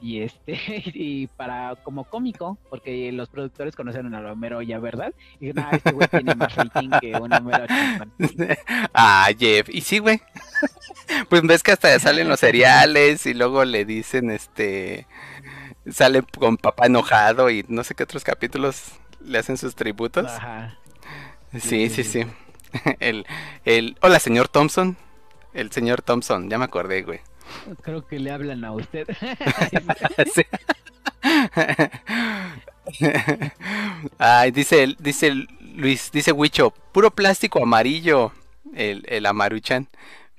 [0.05, 0.59] Y este,
[0.95, 5.15] y para como cómico, porque los productores conocieron a Homero ya, ¿verdad?
[5.41, 8.13] Y dijeron, ah, este güey tiene más rating que un Homero chingón.
[8.93, 9.69] Ah, Jeff.
[9.71, 10.21] Y sí, güey.
[11.29, 15.07] Pues ves que hasta salen los cereales y luego le dicen, este.
[15.91, 18.93] Sale con papá enojado y no sé qué otros capítulos
[19.25, 20.31] le hacen sus tributos.
[20.31, 20.79] Ajá.
[21.53, 22.27] Sí, sí, sí, sí.
[23.01, 23.27] El,
[23.65, 24.97] el, hola, señor Thompson.
[25.53, 27.21] El señor Thompson, ya me acordé, güey.
[27.83, 29.07] Creo que le hablan a usted.
[30.35, 30.43] Sí.
[34.19, 35.33] Ay, dice, dice
[35.75, 38.33] Luis, dice Huicho, puro plástico amarillo,
[38.75, 39.89] el, el Amaruchan.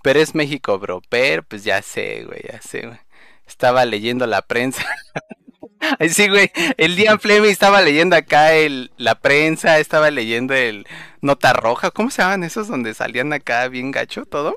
[0.01, 1.01] Pero es México, bro.
[1.09, 2.99] Pero, pues ya sé, güey, ya sé, güey.
[3.47, 4.85] Estaba leyendo la prensa.
[5.99, 6.51] Ay, sí, güey.
[6.77, 10.87] El día Fleming estaba leyendo acá el, la prensa, estaba leyendo el
[11.21, 11.91] Nota Roja.
[11.91, 14.55] ¿Cómo se llaman esos donde salían acá bien gacho todo?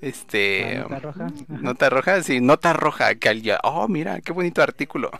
[0.00, 0.74] Este.
[0.74, 1.26] ¿La nota roja?
[1.48, 5.10] Nota roja, sí, nota roja, que alguien, oh, mira, qué bonito artículo.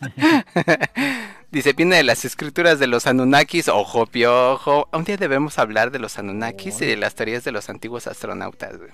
[1.52, 4.88] Dice, viene de las escrituras de los Anunnakis, ojo piojo.
[4.92, 8.78] Un día debemos hablar de los Anunnakis y de las teorías de los antiguos astronautas,
[8.78, 8.90] güey.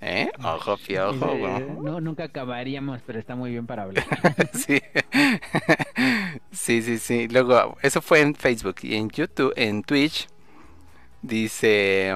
[0.00, 0.30] ¿Eh?
[0.44, 1.38] Ojo piojo,
[1.82, 4.04] no, nunca acabaríamos, pero está muy bien para hablar.
[4.52, 4.80] Sí.
[6.52, 7.28] sí, sí, sí.
[7.28, 10.28] Luego, eso fue en Facebook y en YouTube, en Twitch.
[11.22, 12.14] Dice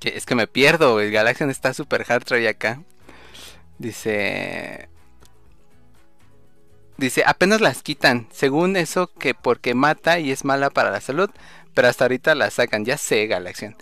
[0.00, 2.82] que es que me pierdo, el Galaxian está super hard try acá.
[3.78, 4.88] Dice
[6.98, 11.30] Dice, apenas las quitan, según eso que porque mata y es mala para la salud,
[11.72, 13.76] pero hasta ahorita la sacan, ya sé, Galaxian.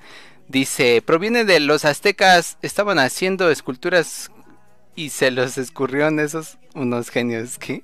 [0.49, 4.30] Dice, proviene de los aztecas, estaban haciendo esculturas
[4.94, 7.59] y se los escurrieron esos unos genios.
[7.59, 7.82] ¿Qué?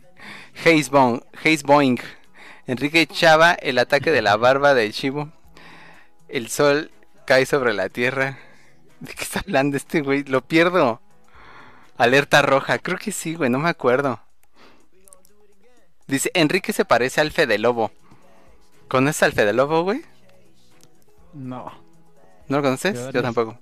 [0.65, 0.91] Hayes
[1.63, 2.01] Boing.
[2.67, 5.33] Enrique Chava, el ataque de la barba de Chivo.
[6.29, 6.93] El sol
[7.27, 8.39] cae sobre la tierra.
[9.01, 10.23] ¿De qué está hablando este güey?
[10.25, 11.01] Lo pierdo.
[11.99, 14.21] Alerta roja, creo que sí, güey, no me acuerdo.
[16.07, 17.91] Dice, Enrique se parece al Fede Lobo.
[18.89, 20.03] ¿Conoces al Fede Lobo, güey?
[21.33, 21.82] No.
[22.49, 23.07] ¿No lo conoces?
[23.07, 23.59] ¿De Yo tampoco.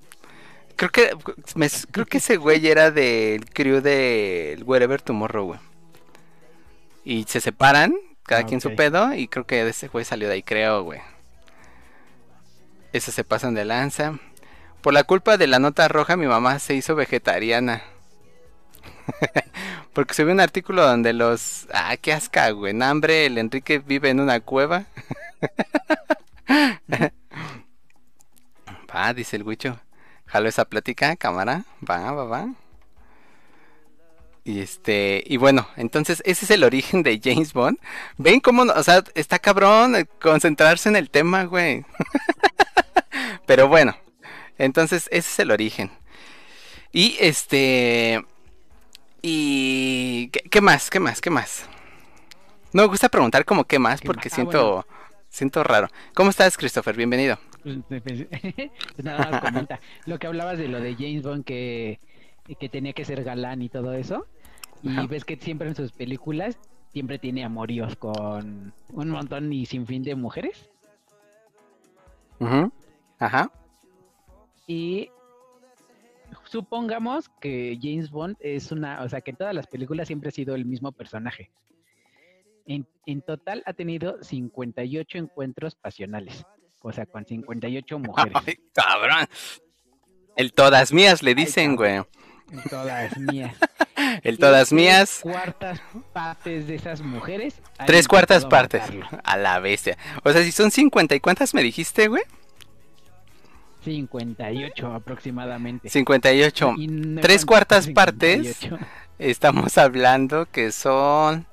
[0.76, 1.11] Creo que
[1.55, 5.61] me- creo que ese güey era del crew del Wherever Tomorrow, güey.
[7.05, 10.35] Y se separan, cada Ah, quien su pedo, y creo que ese güey salió de
[10.35, 11.01] ahí, creo, güey.
[12.93, 14.18] Esos se pasan de lanza.
[14.81, 17.83] Por la culpa de la nota roja, mi mamá se hizo vegetariana.
[19.93, 21.66] Porque se ve un artículo donde los...
[21.72, 22.70] Ah, qué asca, güey.
[22.70, 24.87] En hambre, el Enrique vive en una cueva.
[29.01, 29.78] va, dice el Huicho.
[30.26, 31.64] Jalo esa plática, cámara.
[31.88, 32.48] Va, va, va.
[34.44, 37.78] Y este, y bueno, entonces ese es el origen de James Bond.
[38.16, 41.84] Ven cómo, no- o sea, está cabrón eh, concentrarse en el tema, güey.
[43.46, 43.96] Pero bueno,
[44.59, 45.90] entonces ese es el origen.
[46.92, 48.24] Y este,
[49.22, 50.90] y ¿qué, qué más?
[50.90, 51.20] ¿Qué más?
[51.20, 51.64] ¿Qué más?
[52.72, 54.32] No me gusta preguntar como qué más ¿Qué porque más?
[54.32, 54.86] Ah, siento,
[55.28, 55.88] siento raro.
[56.14, 56.96] ¿Cómo estás, Christopher?
[56.96, 57.38] Bienvenido.
[57.63, 58.27] Pues, pues,
[59.03, 59.81] nada más comenta.
[60.07, 62.01] Lo que hablabas de lo de James Bond que,
[62.59, 64.27] que tenía que ser galán y todo eso.
[64.83, 66.59] Y ves que siempre en sus películas
[66.93, 70.71] siempre tiene amoríos con un montón y sin fin de mujeres.
[73.19, 73.53] Ajá.
[74.67, 75.11] Y
[76.45, 80.33] supongamos que James Bond es una, o sea, que en todas las películas siempre ha
[80.33, 81.51] sido el mismo personaje.
[82.67, 86.47] En, en total ha tenido 58 encuentros pasionales,
[86.81, 88.33] o sea, con 58 mujeres.
[88.47, 89.26] Ay, cabrón.
[90.37, 92.03] El todas mías le dicen, güey.
[92.68, 93.55] Todas mías.
[94.22, 95.20] El todas tres mías.
[95.22, 95.81] cuartas
[96.12, 97.61] partes de esas mujeres.
[97.87, 98.81] Tres cuartas partes.
[98.81, 99.07] matarlo.
[99.22, 99.97] A la bestia.
[100.24, 102.22] O sea, si son 50 y cuántas me dijiste, güey?
[103.85, 105.89] 58 aproximadamente.
[105.89, 106.74] 58.
[106.78, 108.57] Y no Tres cuartas partes.
[108.57, 108.87] 58.
[109.18, 111.47] Estamos hablando que son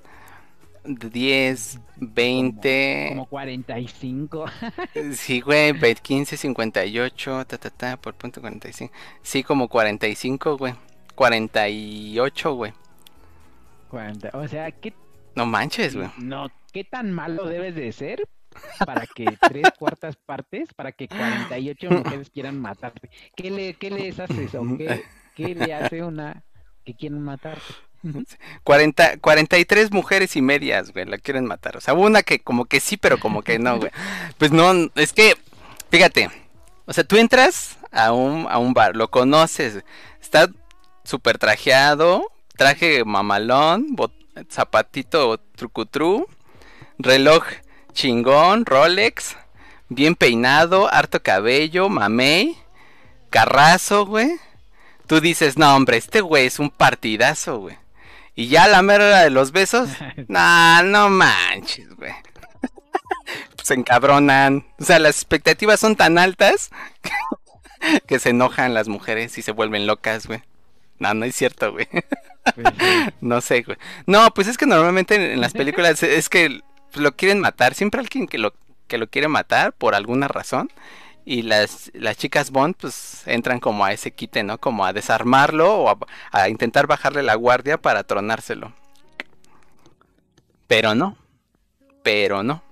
[0.86, 3.06] 10, 20.
[3.10, 4.46] Como 45.
[5.14, 8.94] Sí, güey, ve- 15, 58, ta, ta, ta, por punto 45.
[9.22, 10.74] Sí, como 45, güey.
[11.16, 12.74] 48, güey.
[13.90, 14.30] 40.
[14.34, 14.94] O sea, ¿qué,
[15.36, 16.10] No manches, güey.
[16.18, 18.28] no, ¿qué tan malo debes de ser
[18.86, 23.10] para que tres cuartas partes, para que 48 mujeres quieran matarte?
[23.36, 25.04] ¿Qué, le, qué les haces o qué,
[25.36, 26.44] qué le hace una
[26.84, 27.62] que quieren matarte?
[28.64, 31.78] 40, 43 mujeres y medias, güey, la quieren matar.
[31.78, 33.92] O sea, hubo una que como que sí, pero como que no, güey.
[34.38, 35.36] Pues no, es que,
[35.90, 36.30] fíjate,
[36.86, 39.84] o sea, tú entras a un, a un bar, lo conoces,
[40.22, 40.50] está
[41.04, 43.96] súper trajeado, traje mamalón,
[44.50, 46.28] zapatito trucutru,
[47.00, 47.44] reloj
[47.94, 49.36] chingón, Rolex,
[49.90, 52.58] bien peinado, harto cabello, mamey,
[53.30, 54.30] carrazo, güey.
[55.08, 57.78] Tú dices, no, hombre, este güey es un partidazo, güey.
[58.38, 59.90] Y ya la mera hora de los besos,
[60.28, 62.14] nah, no manches, güey.
[63.64, 64.64] Se encabronan.
[64.80, 66.70] O sea, las expectativas son tan altas
[68.08, 70.44] que se enojan las mujeres y se vuelven locas, güey.
[71.00, 71.88] No, no es cierto, güey.
[72.54, 72.68] Pues.
[73.22, 73.78] No sé, güey.
[74.06, 76.62] No, pues es que normalmente en, en las películas es que
[76.94, 77.74] lo quieren matar.
[77.74, 78.54] Siempre alguien que lo,
[78.88, 80.72] que lo quiere matar por alguna razón.
[81.30, 84.60] Y las, las chicas Bond pues entran como a ese quite, ¿no?
[84.60, 85.98] Como a desarmarlo o a,
[86.32, 88.72] a intentar bajarle la guardia para tronárselo.
[90.68, 91.18] Pero no.
[92.02, 92.64] Pero no.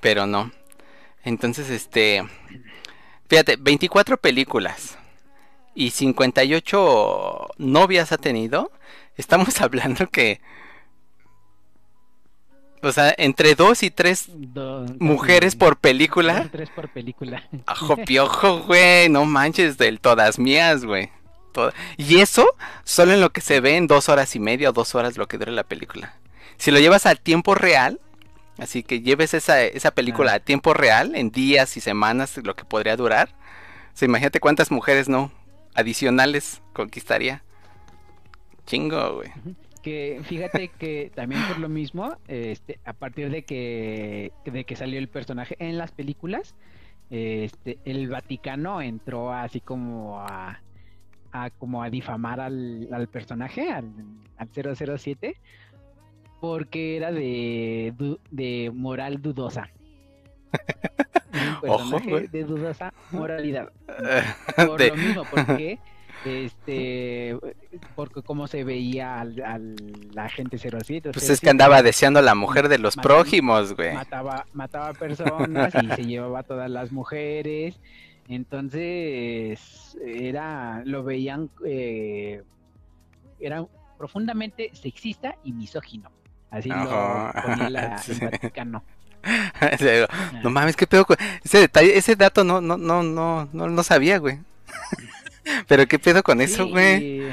[0.00, 0.52] Pero no.
[1.24, 2.24] Entonces, este...
[3.28, 4.96] Fíjate, 24 películas
[5.74, 8.70] y 58 novias ha tenido.
[9.16, 10.40] Estamos hablando que...
[12.82, 16.42] O sea, entre dos y tres do- mujeres por dos película.
[16.46, 17.42] o tres por película.
[17.66, 19.08] Ajo piojo, güey.
[19.08, 21.10] No manches, del todas mías, güey.
[21.52, 22.46] Toda- Y eso
[22.84, 25.26] solo en lo que se ve en dos horas y media o dos horas lo
[25.26, 26.14] que dura la película.
[26.56, 28.00] Si lo llevas al tiempo real,
[28.58, 30.36] así que lleves esa, esa película Ah.
[30.36, 33.30] a tiempo real, en días y semanas, lo que podría durar.
[33.94, 35.32] O sea, imagínate cuántas mujeres no
[35.74, 37.42] adicionales conquistaría.
[38.66, 39.30] Chingo, güey.
[39.82, 44.98] Que fíjate que también por lo mismo, este, a partir de que, de que salió
[44.98, 46.54] el personaje en las películas,
[47.10, 50.60] este, el Vaticano entró así como a,
[51.32, 53.90] a como a difamar al, al personaje, al,
[54.36, 54.48] al
[54.86, 55.36] 007,
[56.40, 57.94] porque era de,
[58.30, 59.70] de moral dudosa.
[61.32, 63.70] Un personaje de dudosa moralidad.
[64.56, 65.78] Por De- lo mismo, porque
[66.24, 67.36] este
[67.94, 69.76] porque como se veía al, al
[70.12, 73.94] la gente 07 Pues es que andaba deseando la mujer de los Matando- prójimos, güey.
[73.94, 77.78] mataba mataba personas y se llevaba a todas las mujeres
[78.28, 82.42] entonces era lo veían eh,
[83.40, 83.64] era
[83.96, 86.10] profundamente sexista y misógino
[86.50, 88.12] así Ajá, lo ponía la, sí.
[88.12, 88.82] el Vaticano
[90.42, 91.04] No mames, qué pedo
[91.44, 94.38] ese detalle, ese dato no, no, no, no, no, no sabía, güey.
[95.66, 97.28] Pero qué pedo con eso, güey.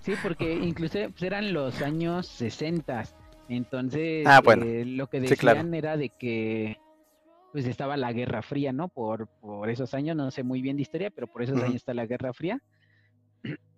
[0.00, 3.04] Sí, porque incluso pues, eran los años 60.
[3.48, 4.64] Entonces, Ah, bueno.
[4.64, 5.74] eh, lo que Sí, decían claro.
[5.74, 6.76] era de que
[7.52, 8.88] pues estaba la Guerra Fría, ¿no?
[8.88, 11.92] Por, por esos años, no sé muy bien de historia, pero por esos años está
[11.92, 12.58] la Guerra Fría.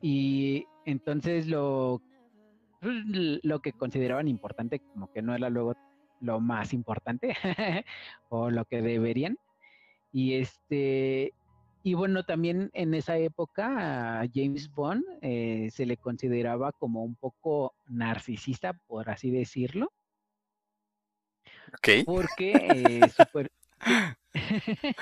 [0.00, 2.00] Y entonces lo,
[2.80, 2.94] pues,
[3.42, 5.74] lo que consideraban importante, como que no era luego
[6.20, 7.34] lo más importante,
[8.28, 9.38] o lo que deberían.
[10.12, 11.32] Y este,
[11.86, 17.14] y bueno, también en esa época a James Bond eh, se le consideraba como un
[17.14, 19.92] poco narcisista, por así decirlo,
[22.06, 23.00] porque eh,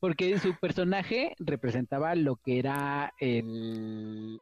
[0.00, 4.40] porque su personaje representaba lo que era el,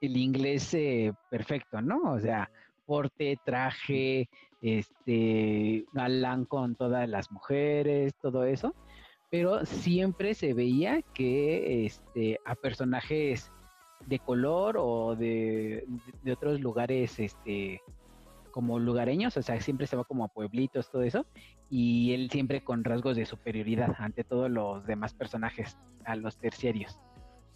[0.00, 2.00] el inglés eh, perfecto, ¿no?
[2.10, 2.50] O sea,
[2.84, 4.28] porte, traje,
[4.60, 8.74] este, galán con todas las mujeres, todo eso,
[9.30, 13.52] pero siempre se veía que este, a personajes
[14.06, 15.86] de color o de,
[16.22, 17.82] de otros lugares, este,
[18.50, 21.26] como lugareños, o sea, siempre se va como a pueblitos, todo eso,
[21.70, 26.98] y él siempre con rasgos de superioridad ante todos los demás personajes, a los terciarios.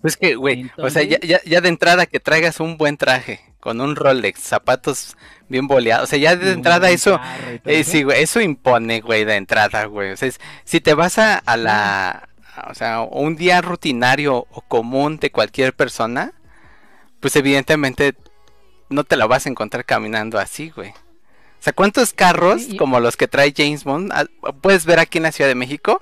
[0.02, 2.96] Pues que, güey, o sea, ya, Entonces- ya, ya de entrada que traigas un buen
[2.96, 5.16] traje, con un Rolex, zapatos
[5.48, 7.90] bien boleados, o sea, ya de entrada eso, eh, eso.
[7.92, 10.10] sí, güey, eso impone, güey, de entrada, güey.
[10.12, 12.28] O sea, es- si te vas a, a la,
[12.68, 16.32] o sea, un día rutinario o común de cualquier persona,
[17.20, 18.14] pues evidentemente
[18.88, 20.90] no te la vas a encontrar caminando así, güey.
[20.90, 24.24] O sea, ¿cuántos carros Sí, y- como los que trae James Bond ah,
[24.60, 26.00] puedes ver aquí en la Ciudad de México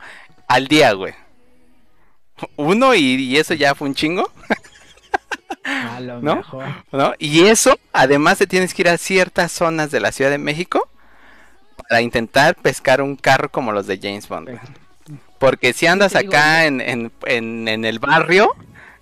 [0.49, 1.13] al día, güey?
[2.57, 4.31] Uno y, y eso ya fue un chingo.
[5.65, 6.37] A lo ¿no?
[6.37, 6.65] mejor.
[6.93, 7.13] ¿no?
[7.19, 10.89] Y eso, además te tienes que ir a ciertas zonas de la Ciudad de México
[11.89, 14.49] para intentar pescar un carro como los de James Bond.
[14.49, 14.61] güey.
[15.39, 18.55] Porque si andas acá en, en, en, en el barrio,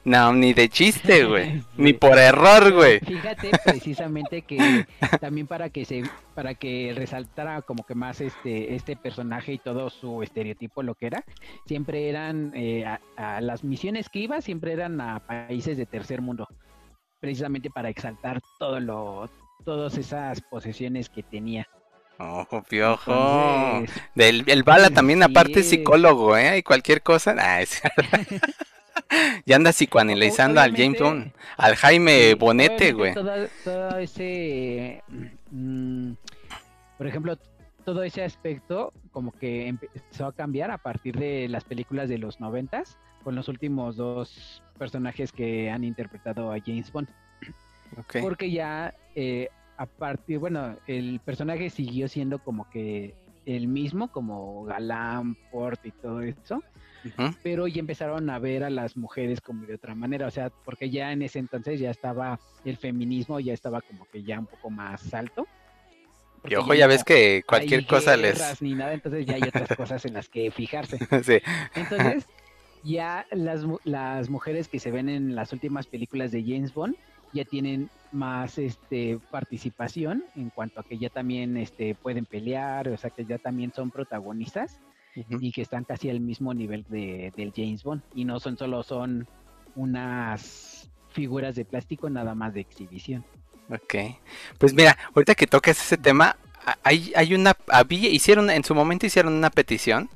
[0.09, 1.63] no, ni de chiste, güey.
[1.77, 3.01] Ni por error, güey.
[3.01, 4.87] Fíjate precisamente que
[5.21, 6.03] también para que se
[6.35, 11.07] para que resaltara como que más este este personaje y todo su estereotipo lo que
[11.09, 11.25] era,
[11.67, 16.21] siempre eran eh, a, a las misiones que iba siempre eran a países de tercer
[16.23, 16.49] mundo,
[17.21, 19.31] precisamente para exaltar todo lo
[19.65, 21.67] todas esas posesiones que tenía.
[22.21, 23.13] Ojo, piojo.
[23.13, 26.59] Entonces, Del, el Bala también, aparte, es psicólogo, ¿eh?
[26.59, 27.37] Y cualquier cosa.
[27.39, 27.81] ah, es-
[29.47, 33.15] ya anda psicoanalizando al James Bond, al Jaime Sí, Bonete, güey.
[33.15, 33.33] Todo,
[33.65, 35.03] todo ese,
[35.51, 36.13] mm,
[36.97, 37.39] por ejemplo,
[37.85, 42.41] todo ese aspecto como que empezó a cambiar a partir de las películas de los
[42.41, 47.09] noventas con los últimos dos personajes que han interpretado a James Bond.
[48.21, 53.15] Porque ya eh, a partir, bueno, el personaje siguió siendo como que
[53.47, 56.63] el mismo, como galán, porte y todo eso,
[57.43, 60.91] Pero ya empezaron a ver a las mujeres como de otra manera, o sea, porque
[60.91, 64.71] ya en ese entonces ya estaba el feminismo, ya estaba como que ya un poco
[64.71, 65.47] más alto.
[66.49, 68.63] Y ojo, ya ves que cualquier cosa les...
[68.63, 70.99] ni nada, entonces ya hay otras cosas en las que fijarse.
[71.25, 71.41] sí.
[71.75, 72.27] Entonces,
[72.85, 76.97] ya las, las mujeres que se ven en las últimas películas de James Bond
[77.33, 82.97] ya tienen más este participación en cuanto a que ya también este pueden pelear, o
[82.97, 84.81] sea que ya también son protagonistas
[85.15, 88.83] Y que están casi al mismo nivel de, del James Bond y no son solo
[88.83, 89.27] son
[89.75, 93.25] unas figuras de plástico nada más de exhibición.
[93.71, 93.95] Ok.
[94.59, 96.37] Pues mira, ahorita que tocas ese tema,
[96.83, 100.09] hay, hay una, había, hicieron, en su momento hicieron una petición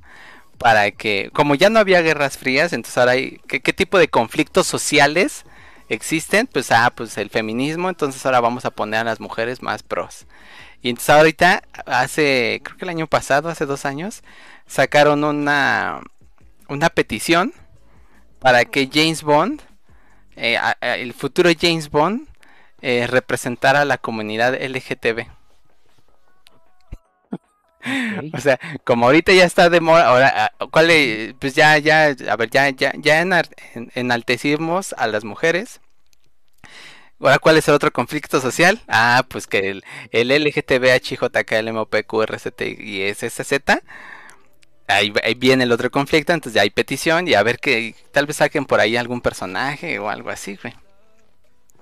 [0.58, 4.08] para que, como ya no había guerras frías, entonces ahora hay, ¿qué, qué tipo de
[4.08, 5.44] conflictos sociales
[5.88, 6.46] existen?
[6.46, 10.26] Pues, ah, pues el feminismo, entonces ahora vamos a poner a las mujeres más pros.
[10.80, 14.22] Y entonces ahorita, hace, creo que el año pasado, hace dos años,
[14.72, 16.00] sacaron una,
[16.68, 17.54] una petición
[18.40, 19.62] para que James Bond,
[20.36, 22.28] eh, a- a- el futuro James Bond,
[22.82, 25.28] eh, representar a la comunidad LGTB.
[28.34, 31.34] O sea, como ahorita ya está de moda, ahora, ah, ¿cuál es?
[31.38, 33.20] Pues ya, ya, a ver, ya, ya, ya
[33.94, 35.80] enaltecimos a las mujeres.
[37.20, 38.80] Ahora, ¿cuál es el otro conflicto social?
[38.88, 43.82] Ah, pues que el, el LGTB, HJK, LMOP, RCT y SSZ.
[44.88, 48.26] Ahí, ahí viene el otro conflicto, entonces ya hay petición y a ver que tal
[48.26, 50.74] vez saquen por ahí algún personaje o algo así, güey.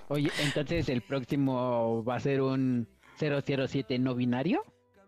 [0.09, 2.89] Oye, entonces el próximo va a ser un
[3.19, 4.65] 007 no binario.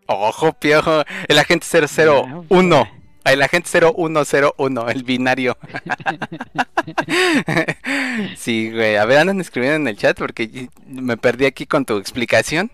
[0.06, 1.04] Ojo, piojo.
[1.28, 2.88] El agente 001.
[3.24, 5.56] El agente 0101, el binario.
[8.36, 8.96] sí, güey.
[8.96, 12.72] A ver, andan escribiendo en el chat porque me perdí aquí con tu explicación.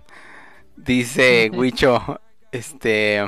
[0.77, 2.21] Dice Huicho,
[2.53, 3.27] este...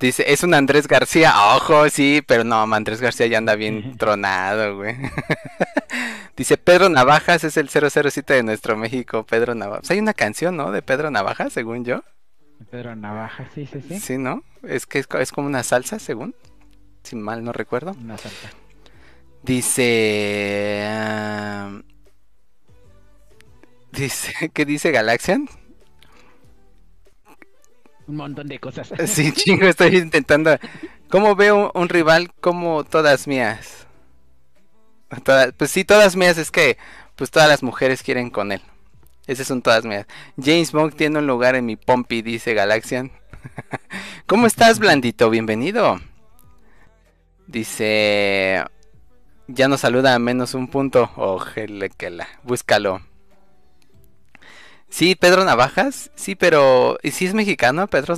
[0.00, 1.32] Dice, es un Andrés García.
[1.56, 4.96] Ojo, sí, pero no, Andrés García ya anda bien tronado, güey.
[6.36, 9.90] Dice Pedro Navajas es el 007 de nuestro México, Pedro Navajas.
[9.90, 10.72] Hay una canción, ¿no?
[10.72, 12.02] De Pedro Navajas, según yo.
[12.70, 14.00] Pedro Navaja, sí, sí, sí.
[14.00, 14.42] Sí, ¿no?
[14.62, 16.34] Es que es, es como una salsa, según.
[17.04, 17.92] Si mal no recuerdo.
[17.92, 18.50] Una salsa.
[19.42, 20.86] Dice...
[20.90, 21.80] ah,
[23.92, 24.50] dice...
[24.52, 25.48] ¿Qué dice Galaxian?
[28.06, 28.92] Un montón de cosas.
[29.06, 30.56] Sí, chingo, estoy intentando.
[31.08, 33.86] ¿Cómo veo un rival como todas mías?
[35.56, 36.76] Pues sí, todas mías es que
[37.14, 38.60] pues todas las mujeres quieren con él.
[39.26, 40.06] Esas son todas mías.
[40.36, 43.12] James Bond tiene un lugar en mi pompi, dice Galaxian.
[44.26, 45.30] ¿Cómo estás, Blandito?
[45.30, 46.00] Bienvenido.
[47.46, 48.64] Dice...
[49.46, 51.10] Ya nos saluda a menos un punto.
[51.16, 52.26] Ojele que la.
[52.42, 53.02] Búscalo.
[54.94, 58.14] Sí, Pedro Navajas, sí, pero ¿y si es mexicano Pedro,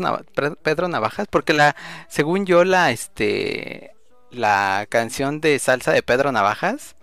[0.62, 1.26] Pedro Navajas?
[1.26, 1.74] Porque la,
[2.06, 3.94] según yo, la, este,
[4.30, 6.94] la canción de salsa de Pedro Navajas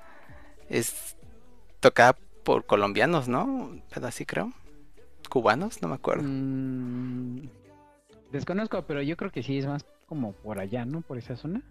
[0.69, 1.17] es
[1.79, 3.81] tocada por colombianos, ¿no?
[3.91, 4.53] Pero así creo.
[5.27, 6.21] Cubanos, no me acuerdo.
[6.23, 7.49] Mm,
[8.31, 11.01] desconozco, pero yo creo que sí es más como por allá, ¿no?
[11.01, 11.63] Por esa zona.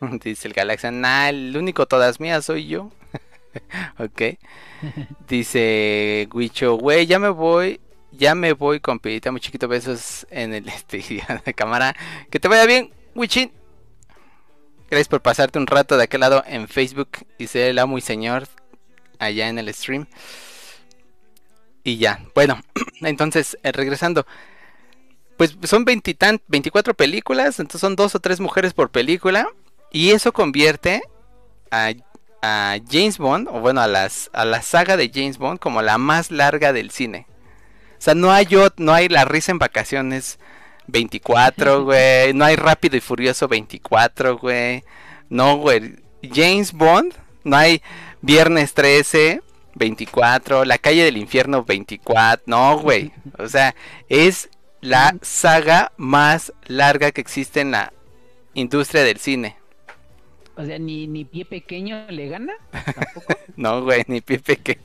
[0.24, 2.90] Dice el Galaxia, nah, el único todas mías soy yo.
[3.98, 4.22] ok.
[5.28, 7.80] Dice Guicho, güey, ya me voy,
[8.12, 11.02] ya me voy con pedita muy chiquito, besos en el este
[11.44, 11.94] de cámara.
[12.30, 13.52] Que te vaya bien, Wichin.
[14.90, 17.10] Gracias por pasarte un rato de aquel lado en Facebook
[17.46, 18.46] ser el amo y señor
[19.18, 20.06] allá en el stream.
[21.82, 22.60] Y ya, bueno,
[23.02, 24.26] entonces, eh, regresando.
[25.36, 29.48] Pues son 20 tan- 24 películas, entonces son dos o tres mujeres por película.
[29.90, 31.02] Y eso convierte
[31.70, 31.92] a,
[32.44, 35.96] a James Bond, o bueno, a, las, a la saga de James Bond como la
[35.96, 37.26] más larga del cine.
[37.92, 40.38] O sea, no hay, no hay La Risa en Vacaciones
[40.88, 42.34] 24, güey.
[42.34, 44.84] No hay Rápido y Furioso 24, güey.
[45.30, 45.96] No, güey.
[46.22, 47.14] James Bond,
[47.44, 47.82] no hay
[48.20, 49.40] Viernes 13
[49.74, 52.44] 24, La Calle del Infierno 24.
[52.46, 53.12] No, güey.
[53.38, 53.74] O sea,
[54.10, 54.50] es
[54.82, 57.92] la saga más larga que existe en la
[58.52, 59.56] industria del cine.
[60.56, 62.52] O sea, ni, ni pie pequeño le gana.
[62.70, 63.34] Tampoco.
[63.56, 64.80] No, güey, ni pie pequeño.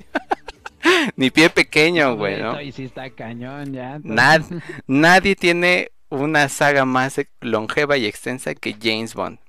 [1.16, 2.56] ni pie pequeño, güey, ¿no?
[2.72, 4.00] Sí está cañón ya.
[4.04, 9.40] Nad- nadie tiene una saga más e- longeva y extensa que James Bond.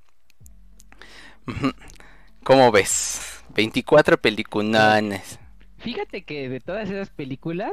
[2.44, 3.42] ¿Cómo ves?
[3.54, 5.38] 24 peliculones.
[5.78, 7.72] Fíjate que de todas esas películas,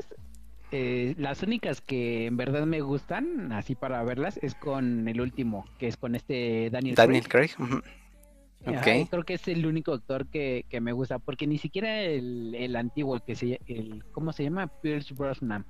[0.71, 5.65] eh, las únicas que en verdad me gustan, así para verlas, es con el último,
[5.77, 7.51] que es con este Daniel, Daniel Craig.
[7.55, 7.81] Craig.
[8.69, 8.79] Ujú.
[8.79, 12.53] Ajá, creo que es el único actor que, que me gusta, porque ni siquiera el,
[12.55, 14.67] el antiguo, el que se el, ¿cómo se llama?
[14.81, 15.65] Pierce Brosnan.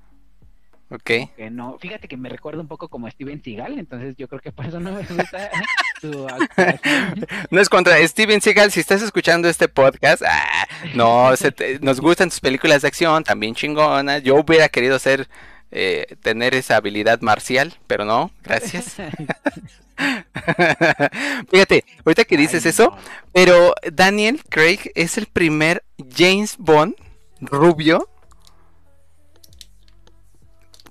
[0.90, 1.02] Ok.
[1.36, 4.52] Que no, fíjate que me recuerda un poco como Steven Seagal, entonces yo creo que
[4.52, 5.50] por eso no me gusta
[6.00, 7.26] su actuación.
[7.50, 12.00] No es contra Steven Seagal, si estás escuchando este podcast, ah, no, se te- nos
[12.00, 14.22] gustan tus películas de acción, también chingonas.
[14.22, 15.28] Yo hubiera querido ser,
[15.70, 18.96] eh, tener esa habilidad marcial, pero no, gracias.
[21.50, 22.98] Fíjate, ahorita que dices Ay, eso, no.
[23.32, 25.84] pero Daniel Craig es el primer
[26.16, 26.94] James Bond
[27.40, 28.08] rubio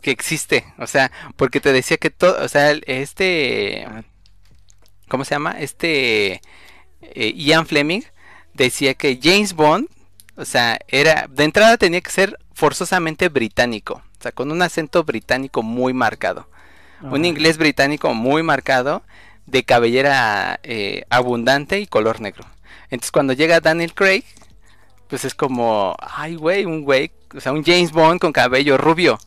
[0.01, 0.65] que existe.
[0.77, 3.87] O sea, porque te decía que todo, o sea, este.
[5.07, 5.59] ¿cómo se llama?
[5.59, 6.41] Este
[7.01, 8.01] eh, Ian Fleming
[8.53, 9.87] decía que James Bond,
[10.35, 15.03] o sea, era, de entrada tenía que ser forzosamente británico, o sea, con un acento
[15.03, 16.47] británico muy marcado
[17.01, 19.03] un inglés británico muy marcado,
[19.45, 22.43] de cabellera eh, abundante y color negro.
[22.89, 24.23] Entonces cuando llega Daniel Craig,
[25.07, 29.17] pues es como, ay güey, un güey, o sea, un James Bond con cabello rubio.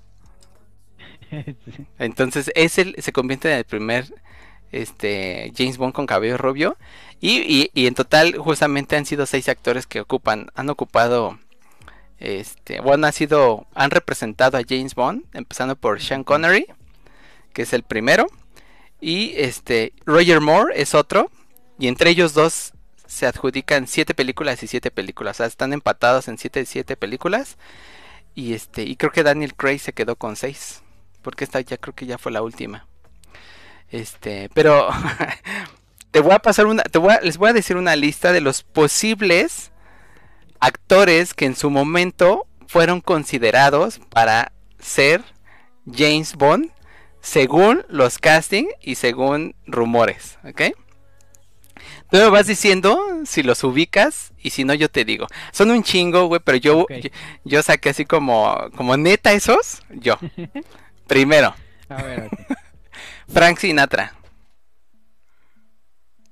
[1.99, 4.13] Entonces es el, se convierte en el primer
[4.73, 6.77] este, James Bond con cabello rubio.
[7.21, 11.39] Y, y- y en total justamente han sido seis actores que ocupan, han ocupado,
[12.19, 16.67] este, bueno, han sido, han representado a James Bond, empezando por Sean Connery,
[17.53, 18.27] que es el primero.
[19.01, 21.31] Y este, Roger Moore es otro.
[21.79, 22.73] Y entre ellos dos
[23.07, 25.37] se adjudican siete películas y siete películas.
[25.37, 27.57] O sea, están empatados en siete, siete películas.
[28.35, 30.83] Y este, y creo que Daniel Craig se quedó con seis.
[31.23, 32.87] Porque esta ya creo que ya fue la última.
[33.91, 34.89] Este, pero
[36.11, 38.63] te voy a pasar una, te voy les voy a decir una lista de los
[38.63, 39.73] posibles
[40.61, 45.25] actores que en su momento fueron considerados para ser
[45.93, 46.71] James Bond
[47.21, 50.63] según los casting y según rumores, ¿ok?
[52.11, 55.27] Tú me vas diciendo si los ubicas y si no yo te digo.
[55.53, 57.11] Son un chingo, güey, pero yo, yo,
[57.45, 60.19] yo saqué así como, como neta esos, yo.
[61.07, 61.55] Primero,
[61.89, 62.29] A ver.
[63.29, 64.15] Frank Sinatra.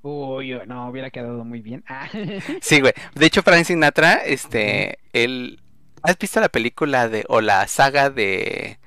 [0.01, 1.83] Uy, no, hubiera quedado muy bien.
[1.87, 2.07] Ah,
[2.61, 2.93] Sí, güey.
[3.15, 5.61] De hecho, Frank Sinatra, este, él...
[6.01, 8.79] ¿Has visto la película de, o la saga de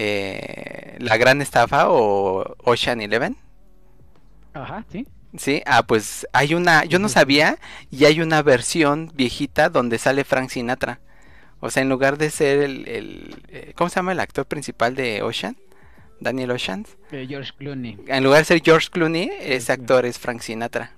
[0.00, 3.36] eh, La Gran Estafa o Ocean Eleven?
[4.54, 5.06] Ajá, sí.
[5.36, 7.58] Sí, ah, pues hay una, yo no sabía,
[7.90, 11.00] y hay una versión viejita donde sale Frank Sinatra.
[11.60, 14.94] O sea, en lugar de ser el, el eh, ¿cómo se llama el actor principal
[14.94, 15.56] de Ocean?
[16.20, 16.86] Daniel Ocean.
[17.10, 17.98] Eh, George Clooney.
[18.06, 20.92] En lugar de ser George Clooney, ese actor es Frank Sinatra.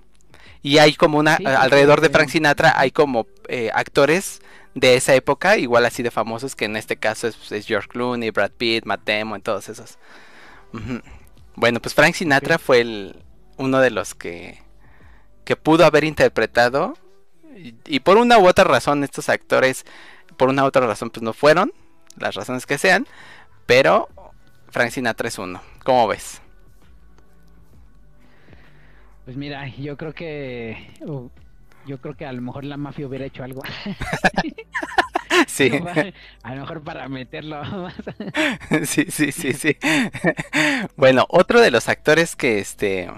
[0.61, 4.41] Y hay como una, Sí, alrededor de Frank Sinatra hay como eh, actores
[4.73, 8.29] de esa época, igual así de famosos, que en este caso es, es George Clooney,
[8.31, 9.97] Brad Pitt, Matt Damon, todos esos.
[11.55, 13.23] Bueno, pues Frank Sinatra fue el,
[13.57, 14.59] uno de los que,
[15.43, 16.93] que pudo haber interpretado.
[17.55, 19.85] Y, y por una u otra razón, estos actores,
[20.37, 21.73] por una u otra razón, pues no fueron,
[22.17, 23.07] las razones que sean,
[23.65, 24.07] pero
[24.69, 25.61] Frank Sinatra es uno.
[25.83, 26.41] ¿Cómo ves?
[29.25, 31.29] Pues mira, yo creo que uh,
[31.87, 33.61] yo creo que a lo mejor la mafia hubiera hecho algo.
[35.47, 35.71] Sí.
[36.43, 37.95] A lo mejor para meterlo más.
[38.87, 39.77] Sí, sí, sí, sí.
[40.95, 43.09] Bueno, otro de los actores que este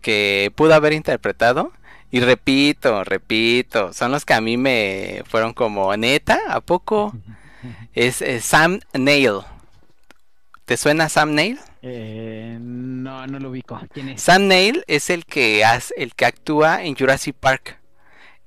[0.00, 1.72] que pudo haber interpretado
[2.10, 7.12] y repito, repito, son los que a mí me fueron como neta, ¿a poco?
[7.94, 9.40] Es, eh, Sam Neill.
[10.66, 11.58] ¿Te suena Sam Neill?
[11.82, 13.80] Eh, no, no lo ubico.
[13.94, 14.20] ¿Quién es?
[14.22, 17.78] Sam Neill es el que hace, el que actúa en Jurassic Park.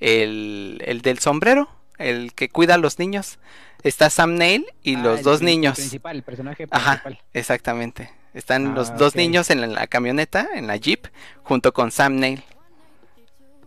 [0.02, 3.40] El, el del sombrero, el que cuida a los niños.
[3.84, 5.76] Está Sam Neill y Ah, los el dos niños.
[5.78, 7.26] principal, el personaje Ajá, principal.
[7.34, 8.10] exactamente.
[8.34, 11.08] Están Ah, los dos niños en la, la camioneta, en la Jeep,
[11.44, 12.44] junto con Sam Neill.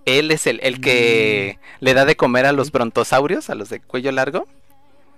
[0.04, 3.80] Él es el, el que le da de comer a los brontosaurios, a los de
[3.80, 4.46] cuello largo.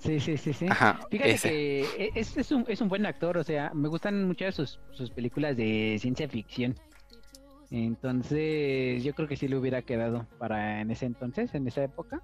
[0.05, 0.67] Sí, sí, sí, sí.
[0.69, 1.49] Ajá, Fíjate ese.
[1.49, 4.79] que e- es, es un, es un buen actor, o sea, me gustan mucho sus,
[4.93, 6.75] sus películas de ciencia ficción.
[7.71, 12.21] Entonces, yo creo que sí le hubiera quedado para en ese entonces, en esa época.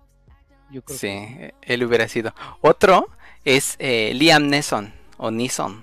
[0.70, 2.32] Yo creo Sí, que eh, él hubiera sido.
[2.60, 3.08] Otro
[3.44, 5.82] es eh, Liam Neeson, o Neeson,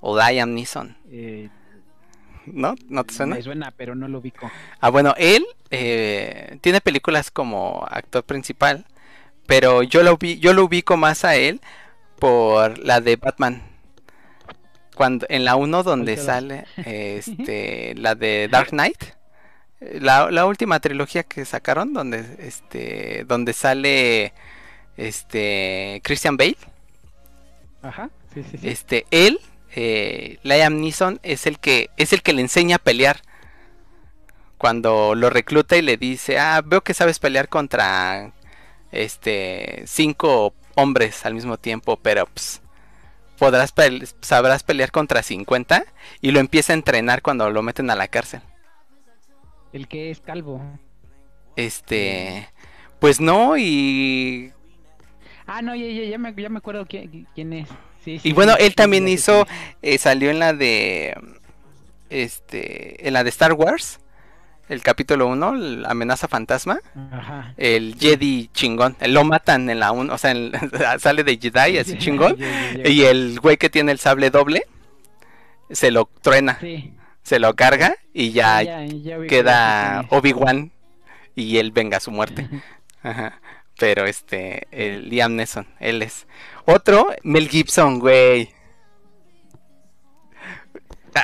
[0.00, 1.48] o Liam Neeson, eh,
[2.46, 2.74] ¿no?
[2.88, 3.36] ¿No te suena?
[3.36, 4.50] me suena, pero no lo ubico.
[4.80, 8.84] Ah, bueno, él eh, tiene películas como actor principal,
[9.46, 11.60] pero yo lo vi, yo lo ubico más a él
[12.18, 13.62] por la de Batman.
[14.94, 19.02] Cuando en la 1 donde sale este la de Dark Knight,
[19.80, 24.32] la, la última trilogía que sacaron donde este donde sale
[24.96, 26.56] este Christian Bale,
[27.82, 28.68] Ajá, sí, sí, sí.
[28.68, 29.38] este él
[29.74, 33.20] eh, Liam Neeson es el que es el que le enseña a pelear
[34.56, 38.32] cuando lo recluta y le dice ah veo que sabes pelear contra
[38.92, 42.62] este cinco hombres al mismo tiempo pero pues,
[43.38, 43.72] podrás
[44.20, 45.84] sabrás pelear contra 50
[46.20, 48.40] y lo empieza a entrenar cuando lo meten a la cárcel
[49.72, 50.60] El que es calvo.
[51.56, 52.48] este
[52.98, 54.52] pues no y
[55.46, 57.68] Ah, no, ya, ya, ya me, ya me acuerdo quién, quién es.
[58.04, 59.46] Sí, sí, Y bueno, él también hizo,
[59.80, 61.16] eh, salió en la de,
[62.10, 64.00] este, en la de Star Wars,
[64.68, 66.80] el capítulo 1, la amenaza fantasma,
[67.12, 67.54] Ajá.
[67.56, 70.52] el Jedi chingón, lo matan en la 1, o sea, en-
[70.98, 72.36] sale de Jedi así chingón,
[72.84, 74.62] y el güey que tiene el sable doble,
[75.70, 76.92] se lo truena, Sí.
[77.22, 80.06] se lo carga y ya ya, ya ubico, queda.
[80.10, 80.72] Obi-Wan
[81.34, 82.48] y él venga a su muerte.
[83.02, 83.40] Ajá.
[83.78, 86.26] Pero este, el Liam Neeson, él es.
[86.64, 88.48] Otro, Mel Gibson, güey.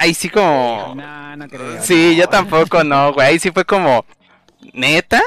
[0.01, 0.94] Ahí sí como...
[0.97, 1.82] No, no creo.
[1.82, 3.27] Sí, yo tampoco, no, güey.
[3.28, 4.05] Ahí sí fue como...
[4.73, 5.20] ¿Neta?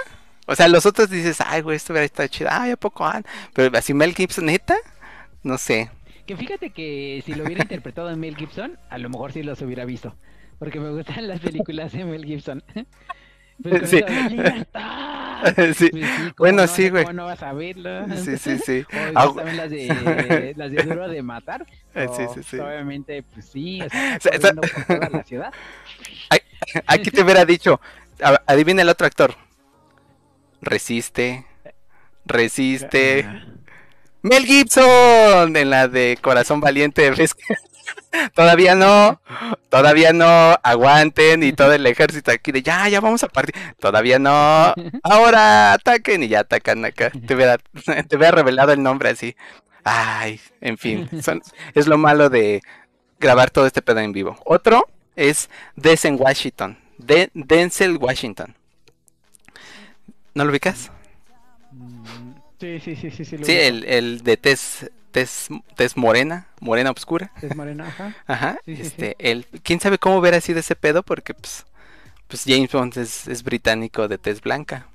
[0.48, 2.50] O sea, los otros dices, ay, güey, esto hubiera estado chido.
[2.52, 3.06] Ay, ¿a poco?
[3.06, 3.22] Ah,
[3.54, 4.76] Pero así Mel Gibson, ¿neta?
[5.44, 5.90] No sé.
[6.26, 9.62] Que fíjate que si lo hubiera interpretado en Mel Gibson, a lo mejor sí los
[9.62, 10.16] hubiera visto.
[10.60, 12.64] Porque me gustan las películas de Mel Gibson.
[13.62, 14.04] Pues con Sí.
[14.30, 15.02] libertad.
[15.46, 15.52] Sí.
[15.56, 16.68] Pues sí, ¿cómo Bueno, no?
[16.68, 17.04] sí, güey.
[17.04, 18.08] ¿Cómo no vas a verlo?
[18.18, 18.86] Sí, sí, sí.
[19.16, 21.66] O también las de, las de Duro de Matar.
[21.94, 22.58] Eh, sí, sí, sí.
[22.58, 25.54] Obviamente, pues sí, o sea, O sea, corriendo por toda la ciudad.
[26.88, 27.80] Aquí te hubiera dicho,
[28.48, 29.36] adivina el otro actor.
[30.62, 31.46] Resiste.
[32.26, 33.26] Resiste.
[33.28, 33.46] Ah,
[34.24, 37.12] Mel Gibson en la de Corazón Valiente.
[37.12, 37.36] ¿ves?
[38.34, 39.22] Todavía no,
[39.70, 43.56] todavía no, aguanten y todo el ejército aquí de ya, ya vamos a partir.
[43.80, 44.74] Todavía no,
[45.04, 47.12] ahora ataquen y ya atacan acá.
[47.12, 47.58] Te hubiera,
[48.08, 49.36] te hubiera revelado el nombre así.
[49.84, 51.42] Ay, en fin, son-
[51.74, 52.62] es lo malo de
[53.20, 54.38] grabar todo este pedo en vivo.
[54.46, 56.78] Otro es Denzel Washington.
[56.98, 58.56] De, Denzel Washington.
[60.34, 60.92] ¿No lo ubicas?
[62.60, 63.38] Sí, sí, sí, sí, sí.
[63.38, 67.32] lo Sí, el, el de tez, tez, tez morena, morena oscura.
[67.42, 68.18] Es morena, ajá.
[68.28, 68.60] Ajá.
[68.66, 69.06] Sí, sí, sí.
[69.06, 71.66] este, el, quién sabe cómo hubiera sido ese pedo, porque pues,
[72.28, 74.88] Pues James Bond es, es británico de tez blanca.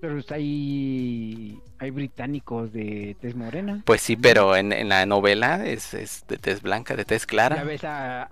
[0.00, 3.84] Pero pues, hay, hay británicos de tez morena.
[3.84, 7.26] Pues sí, pero en, en la novela es, es de tez blanca, de tez Ya
[7.26, 7.64] clara.
[7.64, 8.30] ves a,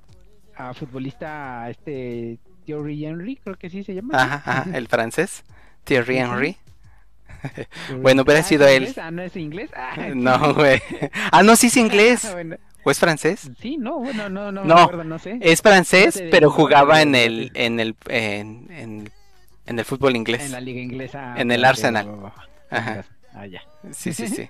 [0.54, 4.14] a futbolista este Thierry Henry, creo que sí se llama.
[4.14, 5.44] Ajá, ajá, el francés.
[5.84, 6.18] Thierry.
[6.18, 6.56] Henry.
[8.00, 8.82] Bueno, hubiera Ah, ¿es sido él.
[8.84, 8.98] inglés?
[8.98, 9.70] Ah, no es inglés.
[9.76, 10.82] Ah, No, güey.
[11.32, 12.28] Ah, no, sí es inglés.
[12.32, 13.50] Bueno, ¿O es francés?
[13.60, 15.38] sí, no, bueno, no, no, me No, acuerdo, no sé.
[15.40, 19.10] Es francés, pero jugaba en el, en el, en, en,
[19.66, 20.44] en el fútbol inglés.
[20.44, 21.34] En la liga inglesa.
[21.36, 22.32] En el Arsenal.
[22.70, 23.04] Ajá.
[23.34, 23.60] Ah, ya.
[23.92, 24.48] Sí, sí, sí.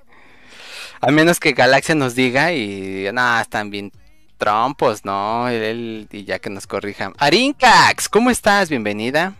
[1.01, 3.90] A menos que Galaxia nos diga y nada, están bien
[4.39, 5.48] trompos, ¿no?
[5.48, 7.14] Él, y ya que nos corrijan.
[7.18, 8.68] Arincax, ¿cómo estás?
[8.68, 9.32] Bienvenida.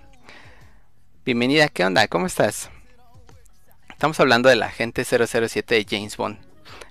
[1.24, 2.09] Bienvenida, ¿qué onda?
[2.09, 2.70] ¿Cómo estás?
[3.97, 6.36] Estamos hablando del agente 007 de James Bond.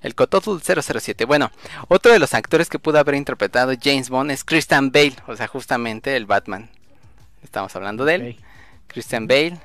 [0.01, 1.25] El Cototl 007.
[1.25, 1.51] Bueno,
[1.87, 5.45] otro de los actores que pudo haber interpretado James Bond es Christian Bale, o sea,
[5.45, 6.67] justamente el Batman.
[7.43, 8.39] Estamos hablando de él.
[8.87, 9.59] Christian Bale.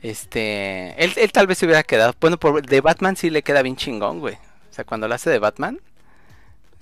[0.00, 2.14] Este, él, él tal vez se hubiera quedado.
[2.20, 4.36] Bueno, por, de Batman sí le queda bien chingón, güey.
[4.36, 5.80] O sea, cuando lo hace de Batman,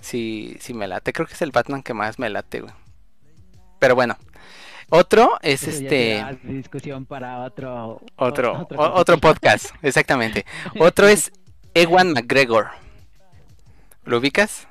[0.01, 1.13] sí, sí me late.
[1.13, 2.73] Creo que es el Batman que más me late, güey.
[3.79, 4.19] Pero bueno,
[4.89, 8.01] otro es Eso este, discusión para otro.
[8.15, 10.45] otro, otro podcast, exactamente.
[10.79, 11.31] Otro es
[11.73, 12.67] Ewan McGregor.
[14.05, 14.67] ¿Lo ubicas?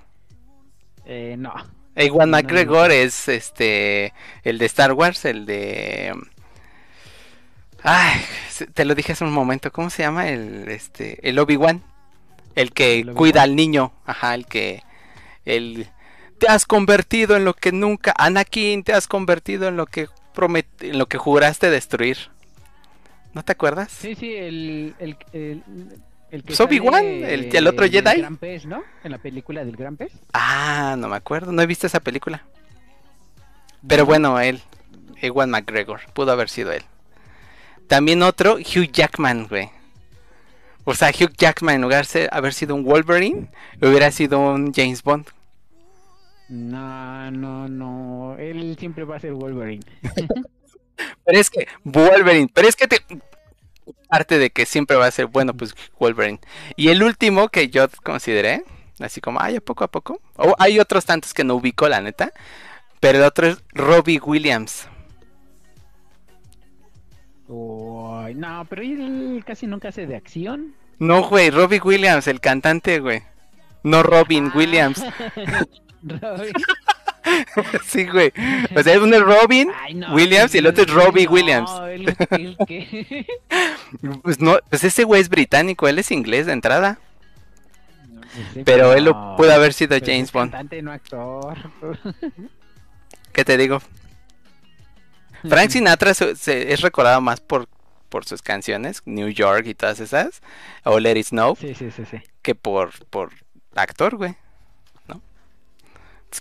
[1.04, 1.52] Eh, no.
[1.94, 4.12] Ewan No, no, McGregor es este
[4.44, 6.14] el de Star Wars, el de
[7.82, 8.20] Ay,
[8.74, 11.82] te lo dije hace un momento, ¿cómo se llama el este el Obi-Wan?
[12.54, 14.82] El que cuida al niño, ajá, el que
[15.44, 15.88] el
[16.38, 20.66] te has convertido en lo que nunca Anakin, te has convertido en lo que promet
[20.80, 22.16] en lo que juraste destruir.
[23.34, 23.92] ¿No te acuerdas?
[23.92, 24.94] Sí, sí, el.
[24.98, 25.62] el, el,
[26.30, 28.18] el que Pues Obi-Wan, sale el- el otro Jedi.
[28.18, 28.82] Gran pez, ¿no?
[29.04, 30.12] En la película del Gran Pez.
[30.32, 32.44] Ah, no me acuerdo, no he visto esa película.
[33.86, 34.60] Pero bueno, él,
[35.22, 36.82] Ewan McGregor, pudo haber sido él.
[37.86, 39.70] También otro, Hugh Jackman, güey.
[40.84, 43.48] O sea, Hugh Jackman, en lugar de haber sido un Wolverine,
[43.80, 45.26] hubiera sido un James Bond.
[46.48, 48.36] No, no, no.
[48.38, 49.84] Él siempre va a ser Wolverine.
[51.24, 52.98] Pero es que, Wolverine, pero es que te...
[54.08, 56.40] Parte de que siempre va a ser, bueno, pues Wolverine.
[56.76, 58.64] Y el último que yo consideré,
[58.98, 60.20] así como, ay, a poco a poco.
[60.36, 62.32] O hay otros tantos que no ubico, la neta.
[63.00, 64.88] Pero el otro es Robbie Williams.
[67.46, 70.74] Uy, no, pero él casi nunca hace de acción.
[70.98, 73.22] No, güey, Robbie Williams, el cantante, güey.
[73.84, 75.04] No Robin Williams.
[76.02, 76.52] Robin.
[77.86, 78.32] sí, güey.
[78.76, 81.70] O sea, uno es Robin Ay, no, Williams y el otro es Robbie no, Williams.
[81.90, 83.26] él- él que-
[84.22, 86.98] Pues no, pues ese güey es británico, él es inglés de entrada.
[88.54, 90.52] Sí, Pero él lo pudo haber sido James es Bond.
[90.52, 91.56] Cantante, no actor.
[93.32, 93.80] ¿Qué te digo?
[95.48, 97.68] Frank Sinatra se- se- es recordado más por,
[98.08, 100.40] por sus canciones, New York y todas esas,
[100.84, 102.18] o Let It Snow, Sí, sí, sí, sí.
[102.42, 103.30] que por, por
[103.74, 104.36] actor, güey.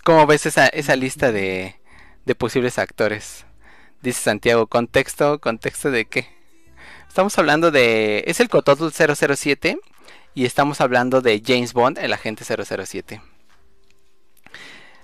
[0.04, 1.80] Como ves esa, esa lista de,
[2.24, 3.46] de posibles actores.
[4.02, 6.28] Dice Santiago, contexto, contexto de qué.
[7.08, 8.24] Estamos hablando de...
[8.26, 9.78] Es el Cototl 007
[10.34, 13.20] y estamos hablando de James Bond, el agente 007.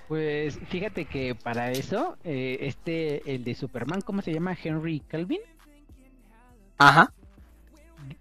[0.07, 4.55] Pues fíjate que para eso, eh, este, el de Superman, ¿cómo se llama?
[4.61, 5.41] Henry Calvin,
[6.77, 7.13] Ajá.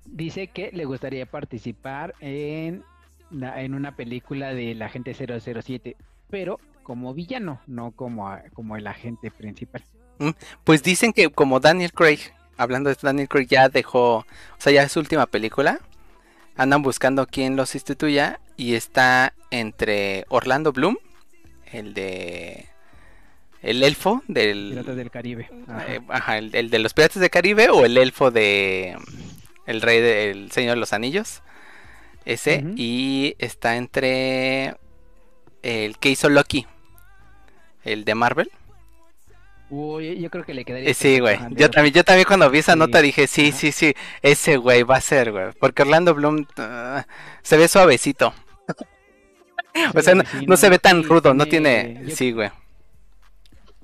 [0.05, 2.85] dice que le gustaría participar en,
[3.31, 5.97] en una película del agente 007,
[6.31, 9.83] pero como villano, no como, como el agente principal.
[10.63, 12.21] Pues dicen que como Daniel Craig,
[12.57, 14.27] hablando de Daniel Craig ya dejó, o
[14.59, 15.81] sea, ya es su última película,
[16.57, 20.99] andan buscando quién los sustituya y está entre Orlando Bloom,
[21.73, 22.69] el de
[23.63, 25.51] el elfo del Piratas del Caribe.
[25.67, 25.87] Ajá.
[25.89, 28.97] eh, ajá, el, el de los Piratas del Caribe o el elfo de
[29.67, 31.43] el rey del Señor de los Anillos,
[32.25, 34.77] ese y está entre
[35.65, 36.67] el que hizo Loki,
[37.85, 38.51] el de Marvel.
[39.71, 40.89] Uy, yo creo que le quedaría.
[40.91, 41.39] Eh, sí, güey.
[41.53, 42.79] Yo también, yo también cuando vi esa Sí.
[42.79, 45.47] nota dije, sí, sí, sí, ese güey va a ser, güey.
[45.59, 47.07] Porque Orlando Bloom ah,
[47.43, 48.33] se ve suavecito.
[49.93, 50.15] O sea,
[50.47, 52.01] no, se ve tan sí, rudo, no tiene...
[52.07, 52.51] yo- Sí, güey.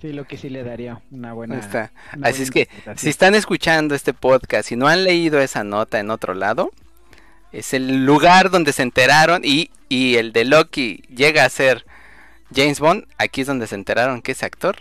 [0.01, 1.59] Sí, lo que sí le daría una buena.
[1.59, 1.91] Está.
[2.17, 5.65] una Así buena es que, si están escuchando este podcast y no han leído esa
[5.65, 6.71] nota en otro lado,
[7.53, 11.87] es el lugar donde se enteraron y, y el de Loki llega a ser
[12.55, 13.07] James Bond.
[13.19, 14.77] Aquí es donde se enteraron que ese actor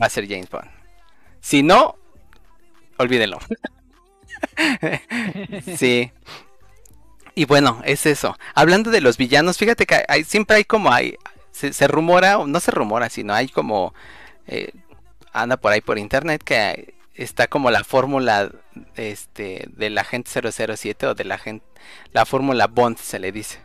[0.00, 0.70] va a ser James Bond.
[1.40, 1.96] Si no,
[2.96, 3.38] olvídenlo.
[5.76, 6.12] sí.
[7.34, 8.36] Y bueno, es eso.
[8.54, 11.16] Hablando de los villanos, fíjate que siempre hay como hay,
[11.52, 13.94] se, rumora, no se rumora, sino hay como
[14.46, 14.72] eh,
[15.32, 18.50] anda por ahí por internet que está como la fórmula
[18.96, 21.40] este del agente 007 o de la
[22.12, 23.60] la fórmula Bond se le dice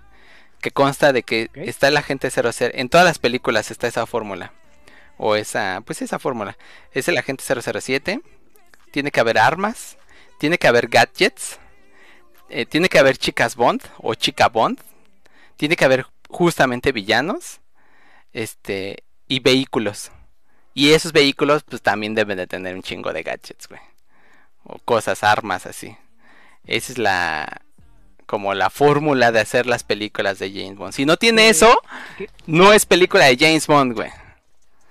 [0.61, 4.53] que consta de que está el agente 00 en todas las películas está esa fórmula
[5.17, 6.57] o esa pues esa fórmula
[6.91, 8.21] es el agente 007
[8.91, 9.97] tiene que haber armas
[10.37, 11.59] tiene que haber gadgets
[12.49, 14.79] eh, tiene que haber chicas Bond o chica Bond
[15.57, 17.59] tiene que haber justamente villanos
[18.33, 20.11] este y vehículos
[20.73, 23.81] y esos vehículos pues también deben de tener un chingo de gadgets güey
[24.71, 25.95] o cosas armas así
[26.65, 27.61] esa es la
[28.25, 31.75] como la fórmula de hacer las películas de James Bond si no tiene eso
[32.17, 32.29] ¿qué?
[32.47, 34.09] no es película de James Bond güey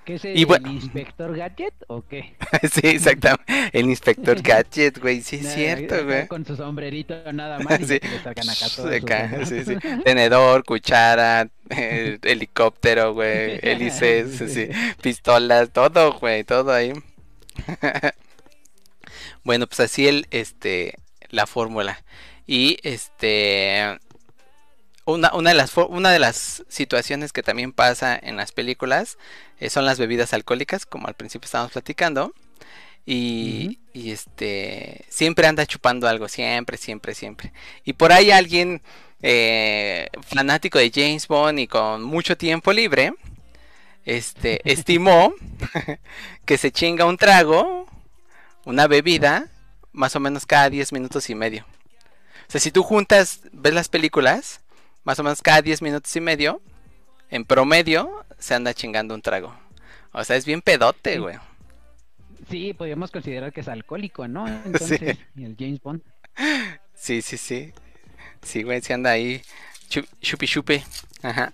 [0.03, 2.35] ¿Qué es Y el bueno- inspector gadget o qué?
[2.73, 7.59] sí exactamente el inspector gadget güey sí es Nada, cierto güey Con su sombrerito nada
[7.61, 7.79] más.
[7.87, 8.01] Sí.
[8.03, 9.77] le sacan acá sí, sí.
[10.03, 14.69] Tenedor, cuchara, eh, helicóptero, güey, hélices, sí.
[15.03, 16.93] pistolas, todo, güey, todo ahí.
[19.51, 20.95] Bueno, pues así el, este,
[21.31, 22.05] la fórmula.
[22.47, 23.99] Y este,
[25.07, 29.19] una, una, de las, una de las situaciones que también pasa en las películas
[29.59, 32.33] eh, son las bebidas alcohólicas, como al principio estábamos platicando.
[33.05, 37.53] Y, y este siempre anda chupando algo, siempre, siempre, siempre.
[37.85, 38.83] Y por ahí alguien
[39.21, 43.15] eh, fanático de James Bond y con mucho tiempo libre,
[44.05, 45.35] este, estimó
[46.45, 47.90] que se chinga un trago,
[48.65, 49.49] una bebida,
[49.93, 51.65] más o menos cada 10 minutos y medio.
[52.49, 54.61] O sea, si tú juntas, ves las películas,
[55.05, 56.61] más o menos cada 10 minutos y medio,
[57.31, 59.55] en promedio, se anda chingando un trago.
[60.13, 61.19] O sea, es bien pedote, Sí.
[61.19, 61.37] güey.
[62.51, 64.47] Sí, podríamos considerar que es alcohólico, ¿no?
[64.65, 66.03] Entonces, y el James Bond.
[66.95, 67.73] Sí, sí, sí.
[68.43, 69.43] Sí, güey, se anda ahí
[69.89, 70.83] chu- chupi chupi.
[71.23, 71.53] Ajá.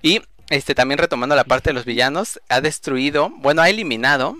[0.00, 4.36] Y este también retomando la parte de los villanos, ha destruido, bueno, ha eliminado,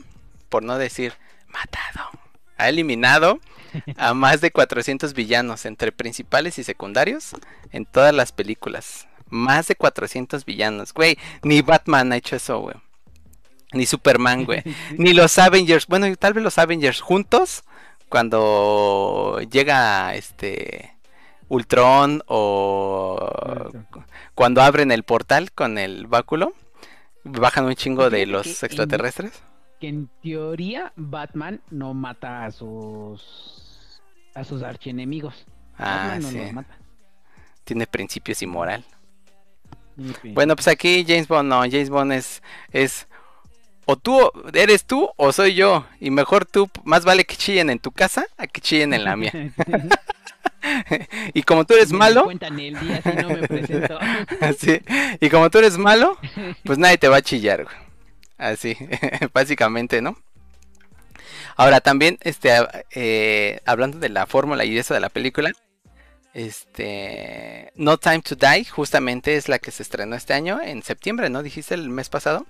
[0.52, 1.14] por no decir
[1.48, 2.10] matado,
[2.58, 3.40] ha eliminado
[3.96, 7.30] a más de 400 villanos entre principales y secundarios
[7.70, 9.08] en todas las películas.
[9.30, 11.16] Más de 400 villanos, güey.
[11.42, 12.76] Ni Batman ha hecho eso, güey.
[13.72, 14.62] Ni Superman, güey.
[14.98, 15.86] Ni los Avengers.
[15.86, 17.64] Bueno, y tal vez los Avengers juntos.
[18.10, 20.94] Cuando llega este
[21.48, 23.70] Ultron o
[24.34, 26.52] cuando abren el portal con el báculo.
[27.24, 29.42] Bajan un chingo de los extraterrestres.
[29.82, 34.00] Que en teoría Batman no mata a sus
[34.32, 35.44] a sus archienemigos.
[35.76, 36.38] Ah, Batman no sí.
[36.38, 36.78] los mata.
[37.64, 38.84] Tiene principios y moral.
[40.22, 43.08] Bueno, pues aquí James Bond no, James Bond es, es
[43.84, 45.84] o tú eres tú o soy yo.
[45.98, 49.16] Y mejor tú, más vale que chillen en tu casa a que chillen en la
[49.16, 49.32] mía.
[51.34, 53.98] y como tú eres Me malo, cuentan el día si no me presento.
[54.58, 54.80] sí,
[55.20, 56.18] y como tú eres malo,
[56.64, 57.76] pues nadie te va a chillar, güey.
[58.42, 58.76] Así,
[59.32, 60.16] básicamente, ¿no?
[61.56, 62.50] Ahora también, este,
[62.90, 65.52] eh, hablando de la fórmula y eso de la película,
[66.34, 71.28] este, No Time to Die, justamente es la que se estrenó este año, en septiembre,
[71.30, 71.42] ¿no?
[71.42, 72.46] Dijiste el mes pasado.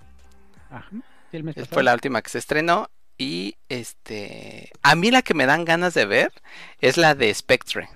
[0.71, 0.89] Ajá.
[1.31, 1.83] Sí, el mes Fue pasado.
[1.83, 2.91] la última que se estrenó.
[3.19, 4.71] Y este.
[4.83, 6.33] A mí la que me dan ganas de ver
[6.81, 7.89] es la de Spectre.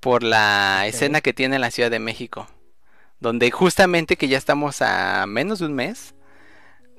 [0.00, 2.48] Por la escena que tiene en la Ciudad de México.
[3.20, 6.13] Donde justamente que ya estamos a menos de un mes.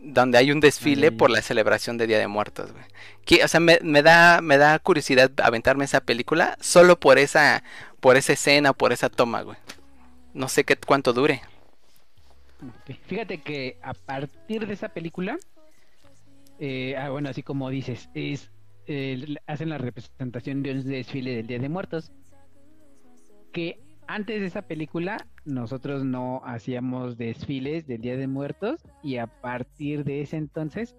[0.07, 2.85] Donde hay un desfile por la celebración de Día de Muertos, güey.
[3.25, 7.63] Que, o sea, me, me da, me da curiosidad aventarme esa película solo por esa,
[7.99, 9.57] por esa escena, por esa toma, güey.
[10.33, 11.41] No sé qué cuánto dure.
[13.07, 15.37] Fíjate que a partir de esa película,
[16.59, 18.51] eh, ah, bueno, así como dices, es
[18.87, 22.11] eh, hacen la representación de un desfile del Día de Muertos.
[23.51, 29.27] Que antes de esa película nosotros no hacíamos desfiles del Día de Muertos y a
[29.27, 30.95] partir de ese entonces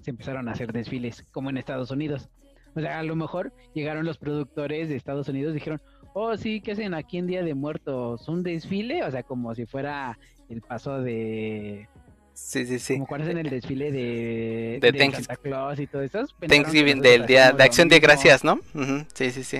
[0.00, 2.28] se empezaron a hacer desfiles como en Estados Unidos.
[2.74, 5.80] O sea, a lo mejor llegaron los productores de Estados Unidos y dijeron,
[6.14, 8.28] oh sí, ¿qué hacen aquí en Día de Muertos?
[8.28, 9.04] ¿Un desfile?
[9.04, 10.18] O sea, como si fuera
[10.48, 11.88] el paso de...
[12.32, 12.94] Sí, sí, sí.
[12.94, 16.24] Como cuando hacen el desfile de, De Santa Claus y todo eso.
[16.48, 18.54] Thanksgiving, del día de acción de gracias, ¿no?
[18.74, 19.58] Ujú, Sí, sí, sí.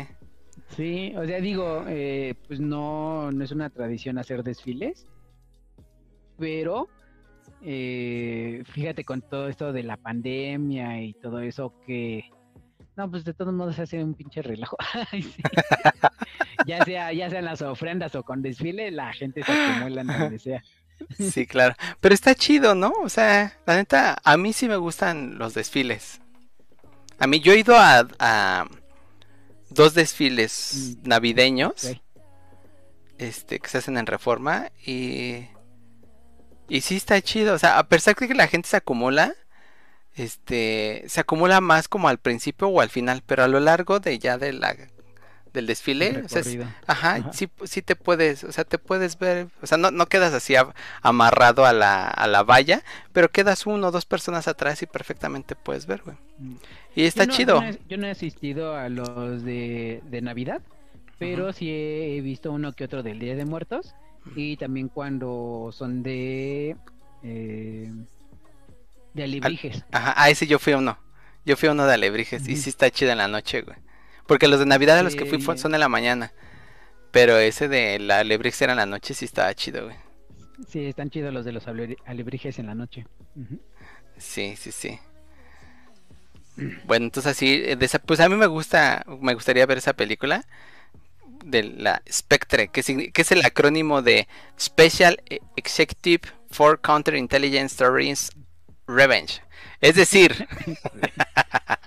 [0.76, 5.06] Sí, o sea, digo, eh, pues no, no es una tradición hacer desfiles,
[6.38, 6.88] pero
[7.62, 12.30] eh, fíjate con todo esto de la pandemia y todo eso que,
[12.96, 14.78] no, pues de todos modos se hace un pinche relajo.
[15.12, 15.42] Ay, sí.
[16.66, 20.38] ya sea, ya sean las ofrendas o con desfile, la gente se acumula en donde
[20.38, 20.62] sea.
[21.18, 21.74] Sí, claro.
[22.00, 22.92] Pero está chido, ¿no?
[23.02, 26.20] O sea, la neta, a mí sí me gustan los desfiles.
[27.18, 28.66] A mí yo he ido a, a
[29.74, 31.88] dos desfiles Mm, navideños,
[33.18, 35.46] este, que se hacen en Reforma y
[36.68, 39.34] Y sí está chido, o sea, a pesar de que la gente se acumula,
[40.14, 44.18] este, se acumula más como al principio o al final, pero a lo largo de
[44.18, 44.76] ya de la
[45.52, 46.74] del desfile, El o sea, es- recorrido.
[46.86, 47.32] ajá, Ajá.
[47.34, 50.56] sí, sí te puedes, o sea, te puedes ver, o sea, no, no quedas así
[50.56, 52.82] a- amarrado a la, a la valla,
[53.12, 56.16] pero quedas uno o dos personas atrás y perfectamente puedes ver, güey.
[56.38, 56.54] Mm.
[56.94, 57.54] Y está Yo no- chido.
[57.56, 60.60] Yo no, he, yo no he asistido a los de, de Navidad,
[61.18, 63.94] pero sí he visto uno que otro del Día de Muertos
[64.36, 66.76] y también cuando son de
[67.22, 67.90] eh,
[69.14, 69.84] de alebrijes.
[69.92, 70.98] Ajá, a ese yo fui a uno.
[71.44, 73.76] Yo fui a uno de alebrijes y sí está chido en la noche, güey.
[74.26, 76.32] Porque los de Navidad a los que fui son en la mañana.
[77.10, 79.96] Pero ese de la alebrijes era en la noche sí estaba chido, güey.
[80.68, 83.06] Sí, están chidos los de los ale- alebrijes en la noche.
[84.16, 84.98] Sí, sí, sí.
[86.84, 89.94] Bueno, entonces así, eh, de esa- pues a mí me gusta, me gustaría ver esa
[89.94, 90.44] película
[91.44, 94.28] de la Spectre, que, que es el acrónimo de
[94.60, 98.30] Special E- Executive for Counterintelligence Stories
[98.86, 99.42] Revenge.
[99.80, 100.48] Es decir,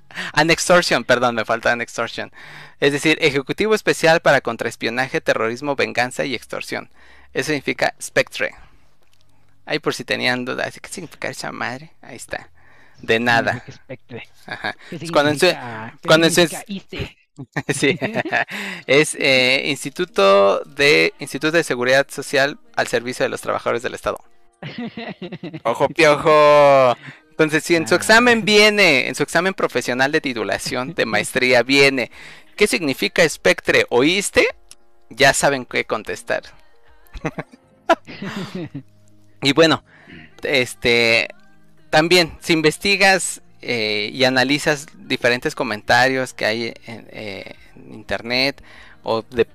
[0.33, 2.31] an extortion, perdón, me falta an extortion.
[2.79, 6.89] Es decir, Ejecutivo Especial para Contraespionaje, Terrorismo, Venganza y Extorsión.
[7.33, 8.55] Eso significa Spectre.
[9.65, 11.91] Ahí por si tenían dudas, ¿qué significa esa madre?
[12.01, 12.49] Ahí está.
[13.01, 13.63] De nada.
[14.47, 14.75] Ajá.
[14.89, 15.37] ¿Qué Es cuando en
[16.05, 16.29] cuando?
[16.29, 17.99] Sí.
[18.87, 24.17] es eh, Instituto de Instituto de Seguridad Social al servicio de los trabajadores del Estado.
[25.63, 26.95] Ojo piojo.
[27.31, 27.97] Entonces, si en su Ah.
[27.97, 32.09] examen viene, en su examen profesional de titulación de maestría viene,
[32.55, 33.85] ¿qué significa espectre?
[33.89, 34.47] ¿Oíste?
[35.09, 36.43] Ya saben qué contestar.
[39.41, 39.83] Y bueno,
[40.41, 41.27] este
[41.95, 48.61] también, si investigas eh, y analizas diferentes comentarios que hay en, eh, en internet
[49.01, 49.47] o de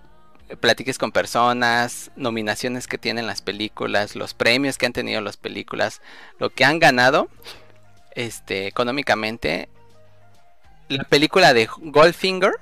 [0.58, 6.00] platiques con personas, nominaciones que tienen las películas, los premios que han tenido las películas,
[6.38, 7.28] lo que han ganado
[8.12, 9.68] este económicamente,
[10.88, 12.54] la película de Goldfinger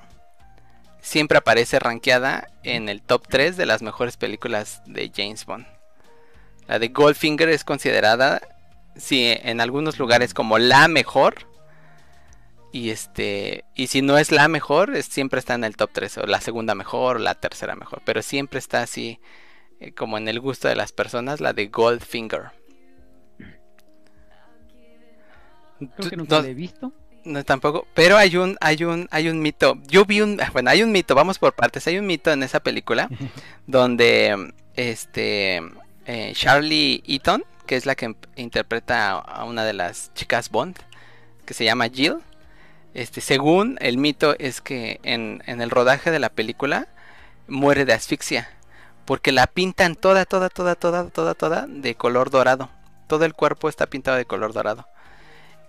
[1.00, 5.68] siempre aparece rankeada en el top 3 de las mejores películas de James Bond.
[6.66, 8.42] La de Goldfinger es considerada,
[8.98, 11.46] sí, en algunos lugares como la mejor.
[12.70, 16.18] Y este, y si no es la mejor, es- siempre está en el top 3,
[16.18, 18.02] o la segunda mejor, o la tercera mejor.
[18.04, 19.20] Pero siempre está así,
[19.80, 22.50] eh, como en el gusto de las personas, la de Goldfinger.
[25.96, 26.92] Creo que nunca no- he visto.
[27.24, 29.78] no tampoco, pero hay un, hay un, hay un mito.
[29.86, 31.86] Yo vi un, bueno, hay un mito, vamos por partes.
[31.86, 33.08] Hay un mito en esa película
[33.66, 35.60] donde este
[36.06, 40.76] eh, Charlie Eaton, que es la que interpreta a- a una de las chicas Bond,
[41.46, 42.16] que se llama Jill.
[42.94, 46.88] Este, según el mito es que en, en el rodaje de la película
[47.46, 48.48] muere de asfixia,
[49.04, 52.70] porque la pintan toda, toda, toda, toda, toda, toda de color dorado.
[53.06, 54.86] Todo el cuerpo está pintado de color dorado.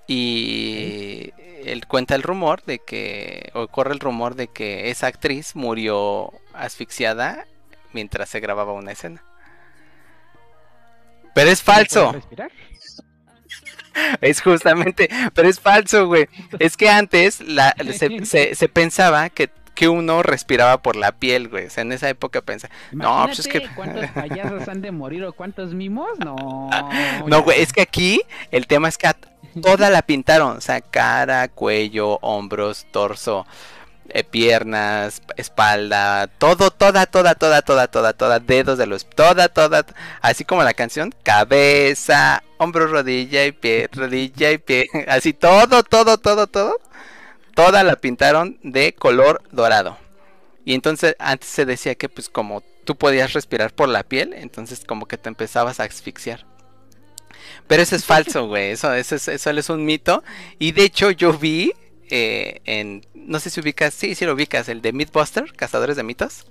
[0.07, 1.31] Y
[1.65, 6.33] él cuenta el rumor de que, o corre el rumor de que esa actriz murió
[6.53, 7.45] asfixiada
[7.93, 9.23] mientras se grababa una escena.
[11.39, 12.11] Pero es ¿No puede falso,
[14.21, 16.27] es justamente, pero es falso, güey.
[16.59, 21.49] Es que antes la, se, se- se pensaba que, que uno respiraba por la piel,
[21.49, 21.65] güey.
[21.65, 25.23] O sea, en esa época pensaba, No, pues es que- ¿Cuántos payasos han de morir
[25.25, 26.09] o cuántos mimos?
[26.19, 26.69] No.
[27.25, 28.21] No, güey, es que aquí
[28.51, 29.15] el tema es que a
[29.61, 33.45] toda la pintaron, o sea, cara, cuello, hombros, torso,
[34.13, 39.85] eh, piernas, espalda, todo, toda, toda, toda, toda, toda, toda, dedos de los, toda, toda,
[40.21, 46.17] así como la canción, cabeza, hombro, rodilla y pie, rodilla y pie, así todo, todo,
[46.17, 46.79] todo, todo,
[47.55, 49.97] toda la pintaron de color dorado.
[50.65, 54.83] Y entonces antes se decía que pues como tú podías respirar por la piel, entonces
[54.85, 56.45] como que te empezabas a asfixiar.
[57.67, 58.71] Pero eso es falso, güey.
[58.71, 60.23] Eso, eso, es, eso es un mito.
[60.57, 61.73] Y de hecho yo vi
[62.09, 63.05] eh, en...
[63.13, 63.93] No sé si ubicas...
[63.93, 64.69] Sí, sí lo ubicas.
[64.69, 66.45] El de Mythbuster, Cazadores de Mitos.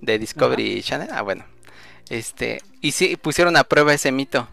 [0.00, 1.08] De Discovery Channel.
[1.12, 1.44] Ah, bueno.
[2.08, 2.60] Este...
[2.80, 4.48] Y sí, pusieron a prueba ese mito.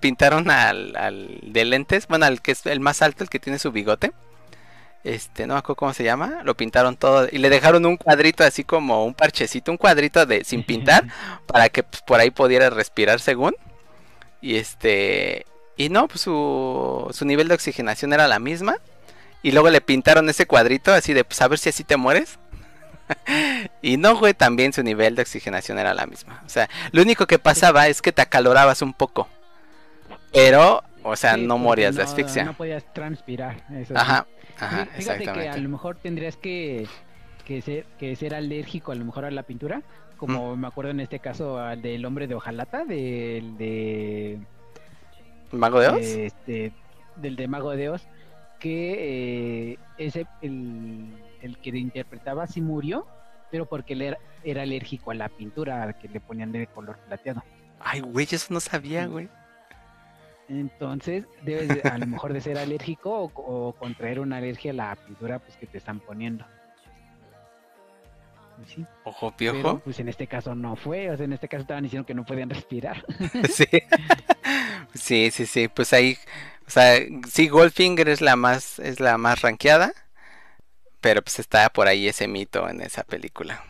[0.00, 2.06] Pintaron al, al de lentes.
[2.06, 4.12] Bueno, al que es el más alto, el que tiene su bigote.
[5.04, 6.42] Este, no me acuerdo cómo se llama.
[6.44, 7.28] Lo pintaron todo.
[7.30, 9.70] Y le dejaron un cuadrito así como un parchecito.
[9.70, 11.06] Un cuadrito de sin pintar.
[11.46, 13.54] para que pues, por ahí pudiera respirar según.
[14.40, 15.46] Y este.
[15.76, 18.76] Y no, pues su, su nivel de oxigenación era la misma.
[19.42, 22.38] Y luego le pintaron ese cuadrito así de, pues a ver si así te mueres.
[23.82, 26.42] y no, güey, también su nivel de oxigenación era la misma.
[26.44, 29.28] O sea, lo único que pasaba es que te acalorabas un poco.
[30.32, 32.44] Pero, o sea, Sí, no morías de asfixia.
[32.44, 33.56] No podías transpirar.
[33.70, 33.94] eso sí.
[33.96, 34.26] Ajá,
[34.58, 35.60] ajá, Fí- Fíjate que a exactamente.
[35.60, 36.86] lo mejor tendrías que,
[37.44, 39.82] que, ser, que ser alérgico a lo mejor a la pintura
[40.18, 44.40] como me acuerdo en este caso al del hombre de hojalata, del de
[45.52, 46.00] ¿Mago de Oz?
[46.02, 46.72] este,
[47.14, 48.02] del de Mago de Oz,
[48.58, 51.12] que eh, ese el,
[51.42, 53.06] el que interpretaba sí murió,
[53.50, 57.42] pero porque él era, era alérgico a la pintura que le ponían de color plateado.
[57.80, 59.28] Ay, güey, eso no sabía, güey.
[60.48, 64.74] Entonces, debes de- a lo mejor de ser alérgico o, o contraer una alergia a
[64.74, 66.44] la pintura pues que te están poniendo.
[68.56, 69.78] Pues Sí, Ojo pero piojo.
[69.80, 72.24] pues en este caso no fue, o sea, en este caso estaban diciendo que no
[72.24, 73.04] podían respirar.
[73.50, 73.66] Sí.
[74.94, 75.68] sí, sí, sí.
[75.68, 76.16] Pues ahí,
[76.68, 77.00] o sea,
[77.30, 79.92] sí, Goldfinger es la más, es la más rankeada.
[81.00, 83.64] Pero pues está por ahí ese mito en esa película.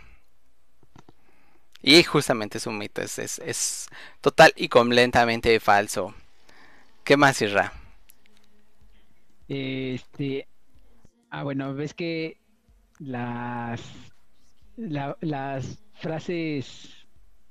[1.82, 3.88] Y justamente es un mito, es, es, es
[4.20, 6.14] total y completamente falso.
[7.04, 7.72] ¿Qué más, Isra?
[9.48, 10.46] Este,
[11.30, 12.38] ah, bueno, ves que
[12.98, 13.82] las,
[14.76, 17.06] la- las frases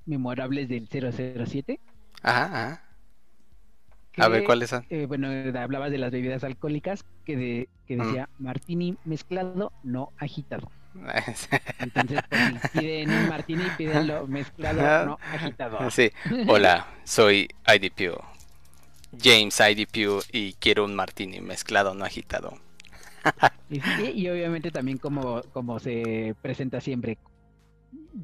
[0.06, 1.82] memorables del 007,
[2.22, 2.87] Ajá, ajá.
[4.18, 4.86] A ver, ¿cuáles son?
[4.90, 5.28] eh, bueno,
[5.60, 8.00] hablabas de las bebidas alcohólicas que, de, que Mm.
[8.00, 10.72] decía martini mezclado, no agitado.
[11.80, 12.42] Entonces, pues,
[12.72, 15.78] piden un martini, pídenlo mezclado, no agitado.
[15.92, 16.12] Sí.
[16.48, 18.18] Hola, soy IDPU.
[19.22, 22.58] James IDPU y quiero un martini mezclado, no agitado.
[23.70, 27.18] Y obviamente también como, como se presenta siempre,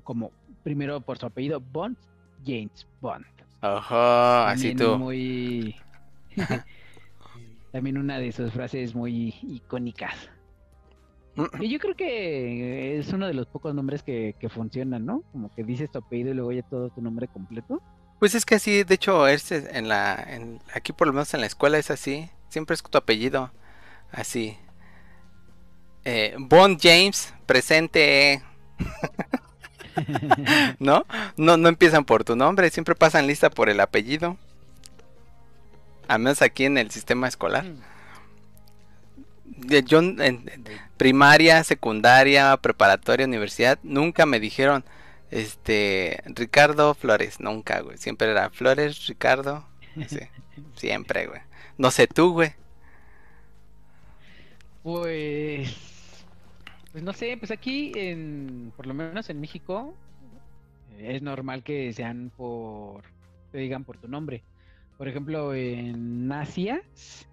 [0.04, 0.32] como
[0.64, 1.98] primero por su apellido, Bond,
[2.46, 3.26] James Bond.
[3.64, 4.98] Ojo, así tú.
[4.98, 5.76] muy...
[7.72, 10.16] también una de sus frases muy icónicas.
[11.36, 11.64] Mm.
[11.64, 15.24] Y yo creo que es uno de los pocos nombres que, que funcionan, ¿no?
[15.32, 17.82] Como que dices tu apellido y luego ya todo tu nombre completo.
[18.20, 21.42] Pues es que así, de hecho, es en la, en- aquí por lo menos en
[21.42, 22.30] la escuela es así.
[22.50, 23.52] Siempre es tu apellido.
[24.12, 24.56] Así.
[26.06, 28.44] Eh, Bond James, presente.
[30.80, 31.06] ¿No?
[31.38, 31.58] ¿No?
[31.58, 34.38] No empiezan por tu nombre, siempre pasan lista por el apellido.
[36.08, 37.66] Al menos aquí en el sistema escolar.
[39.46, 40.46] De- Yo en, en
[40.98, 44.84] primaria, secundaria, preparatoria, universidad, nunca me dijeron,
[45.32, 47.98] este, Ricardo Flores, nunca, güey.
[47.98, 49.66] Siempre era Flores, Ricardo.
[50.08, 50.20] Sí,
[50.76, 51.42] siempre, güey.
[51.78, 52.54] No sé tú, güey.
[54.84, 55.70] Pues,
[56.94, 59.96] pues no sé, pues aquí en, por lo menos en México,
[61.00, 63.04] es normal que sean por,
[63.52, 64.44] te digan por tu nombre.
[65.00, 66.84] Por ejemplo, en Asia,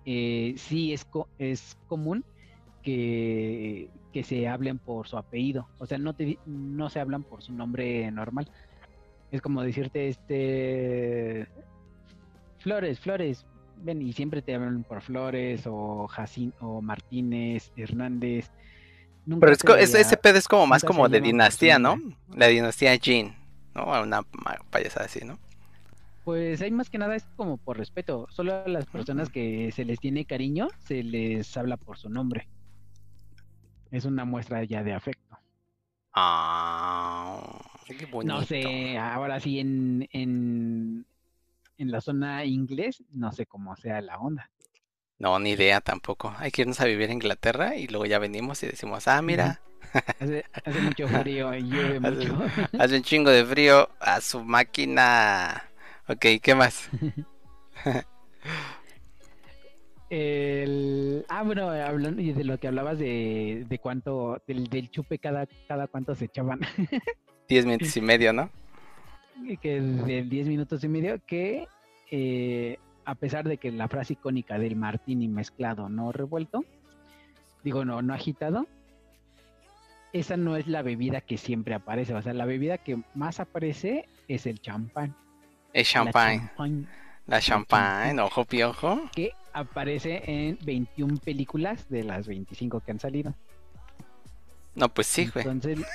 [0.07, 2.25] eh, sí es, co- es común
[2.83, 5.69] que, que se hablen por su apellido.
[5.79, 8.51] O sea, no, te, no se hablan por su nombre normal.
[9.31, 11.47] Es como decirte, este,
[12.61, 13.45] Flores, Flores,
[13.83, 18.51] ven y siempre te hablan por Flores o Jacín o Martínez, Hernández.
[19.27, 21.97] Nunca Pero es, co- ese pedo es como más como de dinastía, ¿no?
[22.35, 23.35] La dinastía Jin,
[23.75, 23.85] ¿no?
[24.03, 24.23] Una
[24.71, 25.39] payasada así, ¿no?
[26.25, 28.27] Pues hay más que nada es como por respeto.
[28.31, 32.49] Solo a las personas que se les tiene cariño se les habla por su nombre.
[33.91, 35.37] Es una muestra ya de afecto.
[36.13, 38.35] Ah, qué bonito.
[38.35, 41.07] No sé, ahora sí en, en,
[41.79, 44.51] en la zona inglés, no sé cómo sea la onda.
[45.21, 46.35] No, ni idea tampoco.
[46.39, 49.61] Hay que irnos a vivir a Inglaterra y luego ya venimos y decimos, ah, mira,
[50.21, 52.39] Hace, hace mucho frío y llueve mucho.
[52.79, 55.65] hace un chingo de frío a su máquina.
[56.09, 56.89] Ok, ¿qué más?
[60.11, 65.47] El, ah, bueno, hablando de lo que hablabas de, de cuánto, del, del chupe cada,
[65.69, 66.61] cada cuánto se echaban,
[67.49, 68.51] Diez minutos y medio, ¿no?
[69.61, 71.67] que de 10 minutos y medio, que
[72.11, 72.79] eh,
[73.11, 76.65] a pesar de que la frase icónica del martini mezclado, no revuelto,
[77.65, 78.69] digo, no, no agitado,
[80.13, 84.09] esa no es la bebida que siempre aparece, o sea, la bebida que más aparece
[84.29, 85.17] es el champán.
[85.75, 86.39] Champagne.
[86.41, 86.87] champagne,
[87.27, 89.01] La champagne, ojo piojo.
[89.13, 93.35] que aparece en 21 películas de las 25 que han salido.
[94.81, 95.47] No, pues sí, güey.
[95.47, 95.87] Entonces,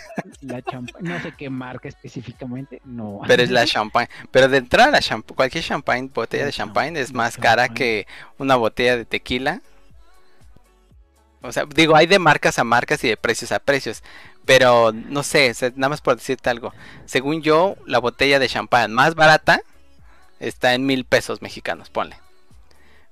[0.41, 3.21] la champagne, no sé qué marca específicamente, no.
[3.25, 4.07] Pero es la champagne.
[4.29, 8.05] Pero de entrada, la champ cualquier champagne, botella La de champagne es más cara que
[8.37, 9.63] una botella de tequila.
[11.41, 14.03] O sea, digo, hay de marcas a marcas y de precios a precios.
[14.45, 16.71] Pero no sé, nada más por decirte algo.
[17.05, 19.61] Según yo, la botella de champán más barata
[20.39, 22.17] está en mil pesos mexicanos, ponle.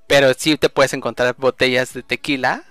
[0.06, 2.64] Pero sí te puedes encontrar botellas de tequila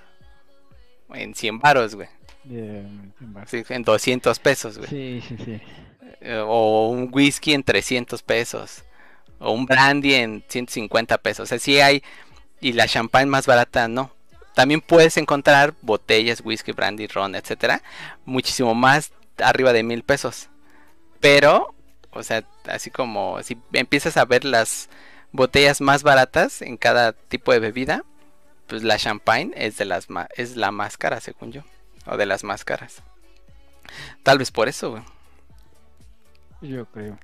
[1.13, 2.09] en 100 baros, güey.
[2.45, 3.13] En
[3.47, 4.91] Sí, en 200 pesos, güey.
[4.91, 5.61] Sí, sí, sí.
[6.21, 8.85] Eh, o un whisky en 300 pesos,
[9.39, 11.45] o un brandy en 150 pesos.
[11.45, 12.03] O sea, sí hay,
[12.61, 14.13] y la champagne más barata no.
[14.55, 17.83] También puedes encontrar botellas, whisky, brandy, ron, etcétera,
[18.25, 20.49] muchísimo más arriba de mil pesos.
[21.21, 21.75] Pero,
[22.11, 24.91] o sea, así como si empiezas a ver las
[25.33, 28.05] botellas más baratas en cada tipo de bebida,
[28.67, 30.07] pues la champagne es de las
[30.37, 31.63] es la más cara, según yo,
[32.07, 33.03] o de las más caras.
[34.23, 35.03] Tal vez por eso, güey.
[36.61, 37.19] Yo creo.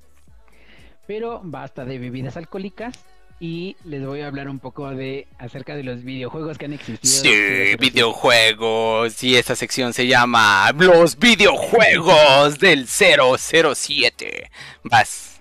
[1.06, 2.94] Pero basta de bebidas alcohólicas
[3.40, 7.14] y les voy a hablar un poco de acerca de los videojuegos que han existido.
[7.22, 9.22] Sí, videojuegos.
[9.22, 14.50] Y esta sección se llama Los videojuegos del 007.
[14.82, 15.40] Vas.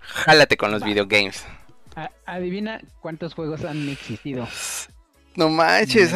[0.00, 0.86] Jálate con los Va.
[0.86, 1.44] videogames.
[1.96, 4.46] A- adivina cuántos juegos han existido.
[5.36, 6.12] No manches,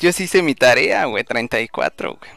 [0.00, 1.24] yo sí hice mi tarea, güey.
[1.24, 2.30] 34, güey.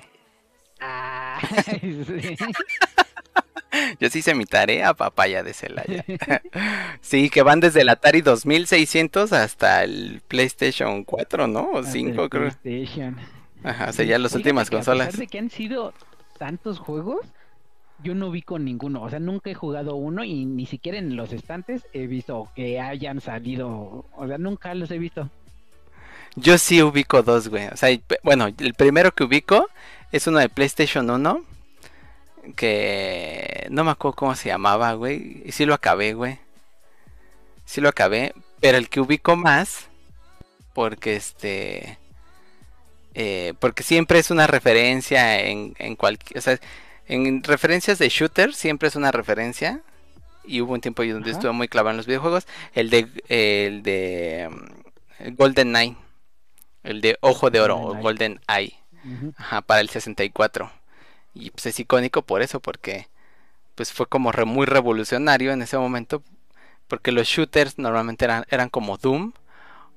[0.79, 2.35] Ah, sí.
[3.99, 6.05] Yo sí hice mi tarea, papaya de Celaya.
[7.01, 11.71] sí, que van desde el Atari 2600 hasta el PlayStation 4, ¿no?
[11.71, 12.49] O Hasta 5, el creo.
[12.61, 13.17] PlayStation.
[13.63, 15.07] Ajá, o sea, ya las Fíjate últimas que consolas.
[15.07, 15.93] A pesar de que han sido
[16.37, 17.25] tantos juegos,
[18.03, 19.01] yo no vi con ninguno.
[19.01, 22.79] O sea, nunca he jugado uno y ni siquiera en los estantes he visto que
[22.79, 24.05] hayan salido.
[24.15, 25.29] O sea, nunca los he visto.
[26.35, 27.67] Yo sí ubico dos, güey.
[27.67, 29.69] O sea, bueno, el primero que ubico
[30.11, 31.43] es uno de PlayStation 1.
[32.55, 35.41] Que no me acuerdo cómo se llamaba, güey.
[35.45, 36.39] Y sí lo acabé, güey.
[37.65, 38.33] Sí lo acabé.
[38.61, 39.87] Pero el que ubico más.
[40.73, 41.97] Porque este.
[43.13, 46.37] eh, porque siempre es una referencia en, en cualquier.
[46.37, 46.59] O sea,
[47.07, 49.81] en referencias de shooter siempre es una referencia.
[50.43, 51.39] Y hubo un tiempo donde Ajá.
[51.39, 52.45] estuve muy clavado en los videojuegos.
[52.73, 53.07] El de.
[53.29, 54.49] El de.
[54.51, 55.97] mm, Golden Knight.
[56.85, 58.01] El de Ojo de Oro o GoldenEye.
[58.01, 58.79] Golden Eye.
[59.37, 60.71] Ajá, para el 64.
[61.33, 63.09] Y pues es icónico por eso, porque
[63.75, 66.23] pues fue como re- muy revolucionario en ese momento.
[66.87, 69.33] Porque los shooters normalmente eran, eran como Doom.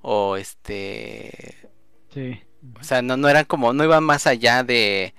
[0.03, 1.57] O este.
[2.15, 2.41] Sí.
[2.81, 3.73] O sea, no, no eran como.
[3.73, 5.15] No iban más allá de.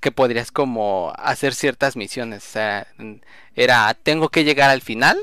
[0.00, 2.44] Que podrías como hacer ciertas misiones.
[2.46, 2.86] O sea,
[3.54, 3.94] era.
[3.94, 5.18] Tengo que llegar al final.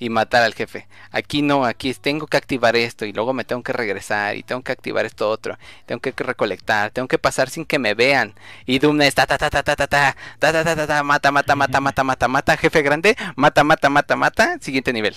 [0.00, 0.88] Y matar al jefe.
[1.12, 4.62] Aquí no, aquí tengo que activar esto y luego me tengo que regresar y tengo
[4.62, 5.58] que activar esto otro.
[5.86, 8.34] Tengo que recolectar, tengo que pasar sin que me vean.
[8.66, 11.02] Y Doom es ta ta ta ta ta ta ta ta ta ta ta ta
[11.02, 15.14] mata mata mata mata mata mata jefe grande, mata mata mata mata, siguiente nivel.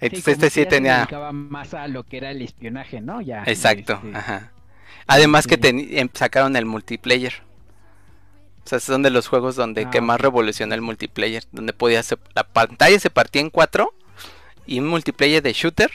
[0.00, 3.20] Entonces este sí se tenía más a lo que era el espionaje, ¿no?
[3.20, 3.44] Ya.
[3.46, 4.52] Exacto, este, ajá.
[5.06, 7.45] Además que em- sacaron el multiplayer.
[8.66, 10.22] O sea, son de los juegos donde Ah, que más ok.
[10.22, 13.94] revolucionó el multiplayer, donde podías la pantalla se partía en cuatro
[14.66, 15.90] y un multiplayer de shooter,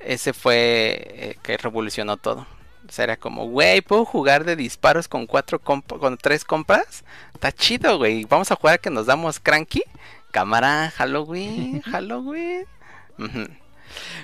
[0.00, 2.46] ese fue eh, que revolucionó todo.
[2.86, 5.82] O sea, era como, güey, puedo jugar de disparos con cuatro con
[6.20, 7.04] tres compas.
[7.32, 8.24] Está chido, güey.
[8.24, 9.82] Vamos a jugar a que nos damos cranky.
[10.32, 12.66] Cámara, Halloween, Halloween.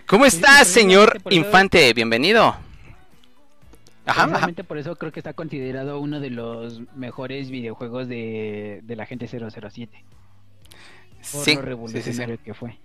[0.06, 1.92] ¿Cómo Sí, estás, señor por eso- Infante?
[1.94, 2.56] Bienvenido.
[4.06, 4.26] Ajá,
[4.64, 9.26] por eso creo que está considerado uno de los mejores videojuegos de, de la gente
[9.28, 10.04] 007.
[11.30, 12.24] Por Sí, lo sí, sí, sí.
[12.24, 12.78] revolucionario que fue.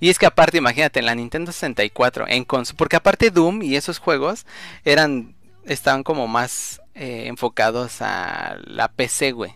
[0.00, 3.76] Y es que aparte, imagínate, en la Nintendo 64, en cons- porque aparte Doom y
[3.76, 4.46] esos juegos
[4.84, 5.34] eran,
[5.64, 9.52] estaban como más eh, enfocados a la PC, güey.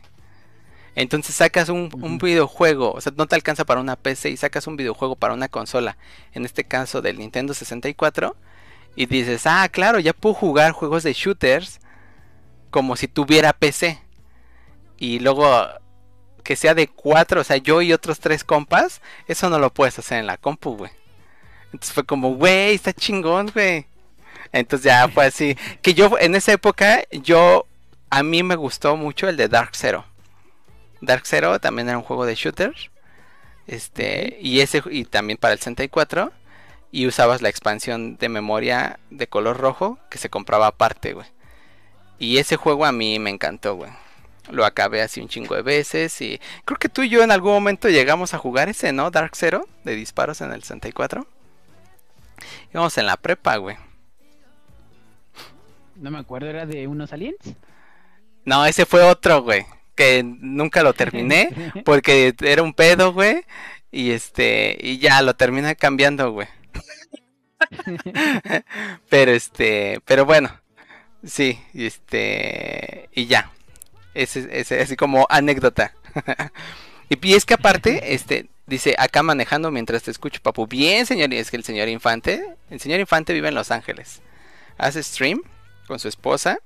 [0.96, 4.66] Entonces sacas un, un videojuego, o sea, no te alcanza para una PC y sacas
[4.68, 5.96] un videojuego para una consola,
[6.32, 8.36] en este caso del Nintendo 64,
[8.96, 11.80] y dices, ah, claro, ya puedo jugar juegos de shooters
[12.70, 14.00] como si tuviera PC.
[14.98, 15.66] Y luego
[16.42, 19.98] que sea de cuatro, o sea, yo y otros tres compas, eso no lo puedes
[19.98, 20.92] hacer en la compu, güey.
[21.66, 23.86] Entonces fue como, güey, está chingón, güey.
[24.52, 25.56] Entonces ya fue así.
[25.82, 27.66] Que yo en esa época, yo,
[28.10, 30.04] a mí me gustó mucho el de Dark Zero.
[31.00, 32.74] Dark Zero también era un juego de shooter.
[33.66, 36.32] Este, y ese, y también para el 64.
[36.94, 41.26] Y usabas la expansión de memoria de color rojo que se compraba aparte, güey.
[42.20, 43.90] Y ese juego a mí me encantó, güey.
[44.48, 47.50] Lo acabé así un chingo de veces y creo que tú y yo en algún
[47.50, 49.10] momento llegamos a jugar ese, ¿no?
[49.10, 51.26] Dark Zero de disparos en el 64.
[52.72, 53.76] Íbamos en la prepa, güey.
[55.96, 57.56] No me acuerdo, ¿era de unos aliens?
[58.44, 59.66] No, ese fue otro, güey.
[59.96, 63.44] Que nunca lo terminé porque era un pedo, güey.
[63.90, 66.46] Y este, y ya lo terminé cambiando, güey.
[69.08, 70.50] pero este, pero bueno,
[71.24, 73.50] sí, y este, y ya.
[74.14, 74.36] Es
[74.72, 75.92] así como anécdota.
[77.08, 80.66] y, y es que aparte, este, dice, acá manejando mientras te escucho, papu.
[80.66, 84.22] Bien, señor, y es que el señor Infante, el señor Infante vive en Los Ángeles.
[84.78, 85.42] Hace stream
[85.86, 86.58] con su esposa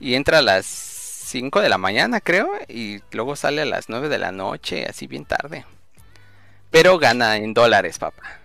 [0.00, 4.08] y entra a las 5 de la mañana, creo, y luego sale a las 9
[4.08, 5.66] de la noche, así bien tarde.
[6.70, 8.40] Pero gana en dólares, papá.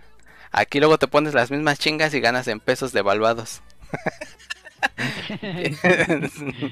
[0.56, 3.60] Aquí luego te pones las mismas chingas y ganas en pesos devaluados.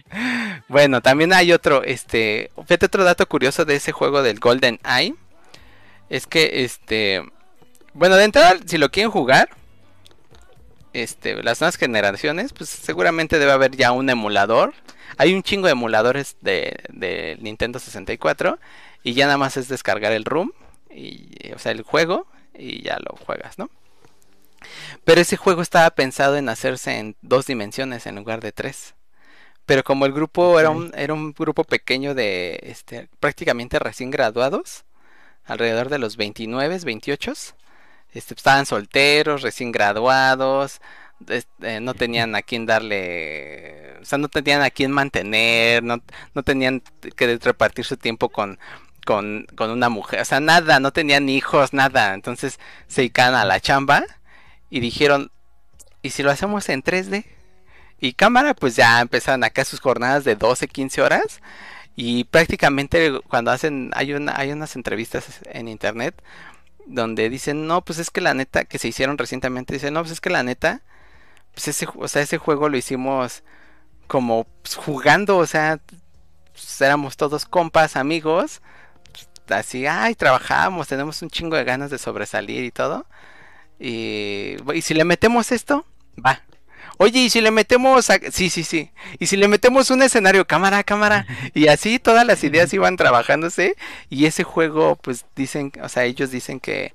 [0.69, 5.17] bueno, también hay otro, este, fíjate otro dato curioso de ese juego del Golden Eye.
[6.09, 7.25] Es que, este,
[7.93, 9.49] bueno, de entrada, si lo quieren jugar,
[10.93, 14.75] este, las nuevas generaciones, pues seguramente debe haber ya un emulador.
[15.17, 18.61] Hay un chingo de emuladores de, de Nintendo 64
[19.03, 20.53] y ya nada más es descargar el ROM,
[20.89, 23.71] y, o sea, el juego y ya lo juegas, ¿no?
[25.05, 28.95] Pero ese juego estaba pensado en hacerse en dos dimensiones en lugar de tres.
[29.67, 34.85] Pero como el grupo era un, era un grupo pequeño de este, prácticamente recién graduados,
[35.45, 37.33] alrededor de los 29, 28,
[38.13, 40.81] este, estaban solteros, recién graduados,
[41.29, 46.03] este, no tenían a quién darle, o sea, no tenían a quién mantener, no,
[46.35, 46.83] no tenían
[47.17, 48.59] que repartir su tiempo con,
[49.05, 53.45] con, con una mujer, o sea, nada, no tenían hijos, nada, entonces se dedicaban a
[53.45, 54.05] la chamba
[54.71, 55.31] y dijeron,
[56.03, 57.25] ¿y si lo hacemos en 3D?
[58.01, 61.41] Y cámara, pues ya empezaron acá sus jornadas de 12, 15 horas.
[61.95, 66.21] Y prácticamente cuando hacen, hay, una, hay unas entrevistas en internet
[66.87, 70.13] donde dicen, no, pues es que la neta, que se hicieron recientemente, dicen, no, pues
[70.13, 70.83] es que la neta,
[71.55, 73.45] pues ese, o sea, ese juego lo hicimos
[74.09, 75.81] como pues, jugando, o sea,
[76.53, 78.63] pues, éramos todos compas, amigos,
[79.49, 83.07] así, ay, trabajamos, tenemos un chingo de ganas de sobresalir y todo.
[83.79, 85.85] Y, y si le metemos esto,
[86.25, 86.43] va.
[86.99, 88.19] Oye, y si le metemos, a...
[88.31, 88.93] sí, sí, sí.
[89.19, 91.27] Y si le metemos un escenario, cámara, cámara.
[91.55, 93.77] Y así todas las ideas iban trabajándose.
[94.11, 96.95] Y ese juego, pues dicen, o sea, ellos dicen que,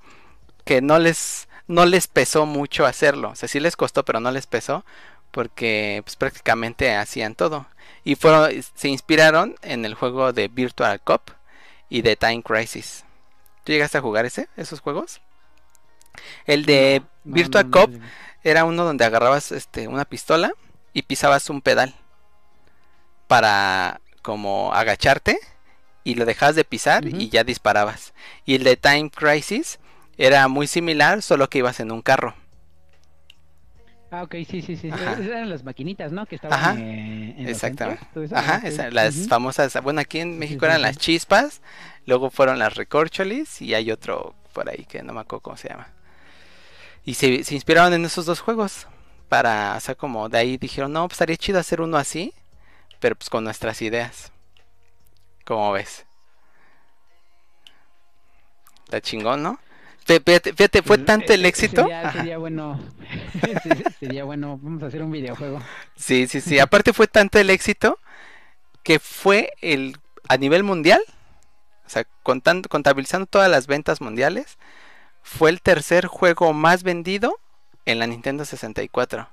[0.65, 3.31] que no les, no les pesó mucho hacerlo.
[3.31, 4.85] O sea, sí les costó, pero no les pesó.
[5.31, 7.67] Porque pues prácticamente hacían todo.
[8.03, 11.31] Y fueron, se inspiraron en el juego de Virtual Cop
[11.89, 13.05] y de Time Crisis.
[13.63, 15.21] ¿Tú llegaste a jugar ese, esos juegos?
[16.45, 18.01] El de No, Virtual no, no, Cop
[18.43, 20.53] era uno donde agarrabas este una pistola
[20.93, 21.93] y pisabas un pedal
[23.27, 25.37] para como agacharte
[26.03, 28.13] y lo dejabas de pisar y ya disparabas.
[28.45, 29.79] Y el de Time Crisis
[30.17, 32.33] era muy similar, solo que ibas en un carro.
[34.09, 34.89] Ah, ok, sí, sí, sí.
[34.89, 35.13] Ajá.
[35.13, 36.25] Esas eran las maquinitas, ¿no?
[36.25, 38.05] Que estaban Ajá, eh, en Exactamente.
[38.33, 41.61] Ajá, esa- las famosas, bueno, aquí en México eran las chispas,
[42.05, 45.69] luego fueron las recorcholis y hay otro por ahí que no me acuerdo cómo se
[45.69, 45.89] llama.
[47.03, 48.87] Y se, se inspiraron en esos dos juegos
[49.29, 52.33] para, o sea, como de ahí dijeron, no, pues estaría chido hacer uno así,
[52.99, 54.31] pero pues con nuestras ideas.
[55.45, 56.05] ¿Cómo ves?
[58.85, 59.59] Está chingón, ¿no?
[60.07, 61.87] Fí- Fíjate, fíjate, fue tanto el eh, éxito.
[62.13, 62.79] Sería, bueno.
[63.63, 64.59] se- sería bueno.
[64.61, 65.61] Vamos a hacer un videojuego.
[65.95, 66.59] Sí, sí, sí.
[66.59, 67.99] Aparte fue tanto el éxito
[68.83, 69.97] que fue el
[70.29, 71.01] a nivel mundial,
[71.85, 74.57] o sea, contando, contabilizando todas las ventas mundiales,
[75.23, 77.37] fue el tercer juego más vendido
[77.85, 79.29] en la Nintendo 64.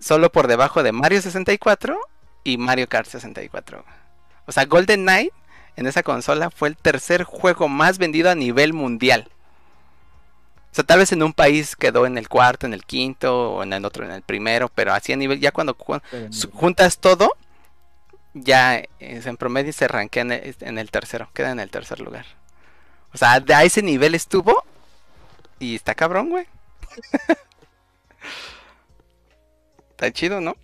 [0.00, 1.98] Solo por debajo de Mario 64
[2.44, 3.84] y Mario Kart 64.
[4.46, 5.32] O sea, Golden Knight
[5.76, 9.28] en esa consola fue el tercer juego más vendido a nivel mundial.
[10.70, 13.62] O sea, tal vez en un país quedó en el cuarto, en el quinto, o
[13.62, 16.00] en el otro en el primero, pero así a nivel, ya cuando ju-
[16.52, 17.32] juntas todo,
[18.34, 22.26] ya en promedio se rankea en el, en el tercero, queda en el tercer lugar.
[23.12, 24.64] O sea, de a ese nivel estuvo
[25.58, 26.46] y está cabrón, güey.
[29.90, 30.54] está chido, ¿no?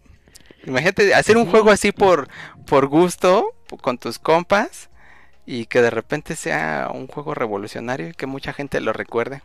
[0.67, 2.29] Imagínate hacer un juego así por,
[2.67, 3.47] por gusto,
[3.83, 4.89] con tus compas,
[5.47, 9.43] y que de repente sea un juego revolucionario y que mucha gente lo recuerde.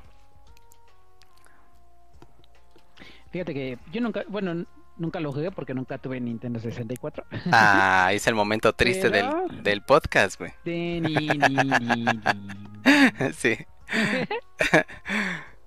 [3.31, 4.65] Fíjate que yo nunca, bueno,
[4.97, 7.25] nunca lo jugué porque nunca tuve Nintendo 64.
[7.51, 10.51] Ah, es el momento triste Pero- del, del podcast, güey.
[10.65, 12.05] De ni, ni, ni,
[13.33, 13.55] sí.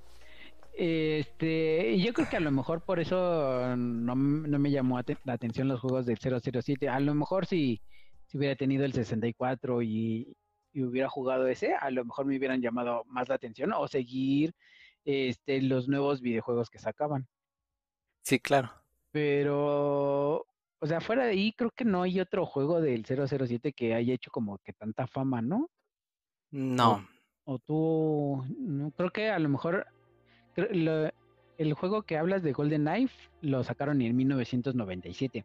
[0.75, 5.69] Este, yo creo que a lo mejor por eso no, no me llamó la atención
[5.69, 6.89] los juegos del 007.
[6.89, 7.81] A lo mejor si,
[8.27, 10.35] si hubiera tenido el 64 y,
[10.73, 14.55] y hubiera jugado ese, a lo mejor me hubieran llamado más la atención o seguir
[15.05, 17.27] este, los nuevos videojuegos que sacaban.
[18.23, 18.71] Sí, claro.
[19.11, 20.37] Pero,
[20.79, 24.15] o sea, fuera de ahí, creo que no hay otro juego del 007 que haya
[24.15, 25.71] hecho como que tanta fama, ¿no?
[26.51, 27.07] No.
[27.45, 29.87] O tú, no, creo que a lo mejor
[30.71, 31.11] lo-
[31.59, 35.45] el juego que hablas de Golden Knife lo sacaron en 1997.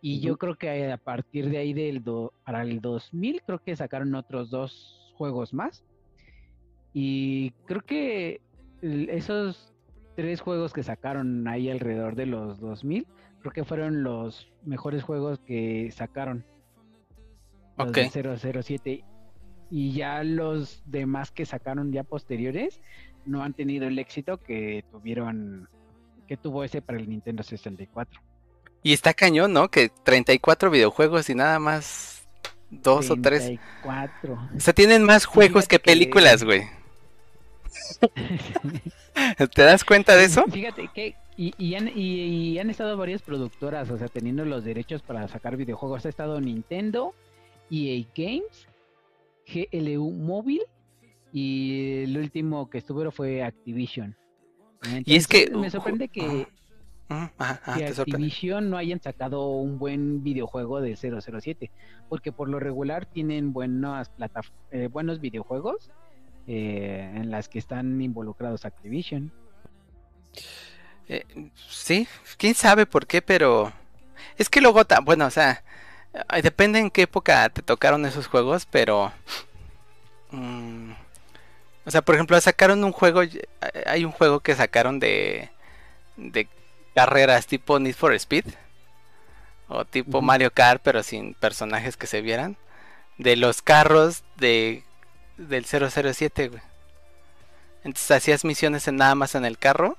[0.00, 3.74] Y yo creo que a partir de ahí del do- para el 2000 creo que
[3.74, 5.82] sacaron otros dos juegos más.
[6.94, 8.40] Y creo que
[8.80, 9.74] esos
[10.18, 13.06] tres juegos que sacaron ahí alrededor de los 2000
[13.40, 16.44] creo que fueron los mejores juegos que sacaron.
[17.76, 17.94] Los Ok.
[18.12, 19.04] de 007
[19.70, 22.80] y ya los demás que sacaron ya posteriores
[23.26, 25.68] no han tenido el éxito que tuvieron
[26.26, 28.20] que tuvo ese para el Nintendo 64.
[28.82, 29.70] Y está cañón, ¿no?
[29.70, 32.28] Que 34 videojuegos y nada más
[32.70, 33.44] dos o tres.
[33.44, 34.34] 34.
[34.56, 36.62] O sea, tienen más juegos Fíjate que películas, que- güey.
[39.54, 40.44] ¿Te das cuenta de eso?
[40.50, 44.64] Fíjate que y, y han, y, y han estado varias productoras, o sea, teniendo los
[44.64, 46.04] derechos para sacar videojuegos.
[46.04, 47.14] Ha estado Nintendo,
[47.70, 48.66] EA Games,
[49.46, 50.62] GLU Móvil
[51.32, 54.16] y el último que estuvieron fue Activision.
[55.04, 58.00] Y es que- me sorprende que, sorprende.
[58.00, 61.70] Activision no hayan sacado un buen videojuego de 007,
[62.08, 64.10] porque por lo regular tienen buenas
[64.70, 65.90] eh, buenos videojuegos
[66.48, 69.30] eh, en las que están involucrados Activision.
[71.08, 71.24] Eh,
[71.68, 73.72] sí, quién sabe por qué, pero
[74.36, 75.62] es que luego, ta- bueno, o sea,
[76.42, 79.12] depende en qué época te tocaron esos juegos, pero,
[80.30, 80.92] mm,
[81.86, 83.40] o sea, por ejemplo, sacaron un juego, y-
[83.86, 85.50] hay un juego que sacaron de,
[86.16, 86.48] de
[86.94, 88.46] carreras tipo Need for Speed
[89.68, 90.22] o tipo.
[90.22, 92.56] Mario Kart, pero sin personajes que se vieran,
[93.18, 94.84] de los carros de
[95.38, 96.62] del 007, güey.
[97.84, 99.96] Entonces hacías misiones en nada más en el carro.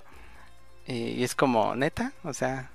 [0.85, 2.69] Y, y es como, neta, o sea.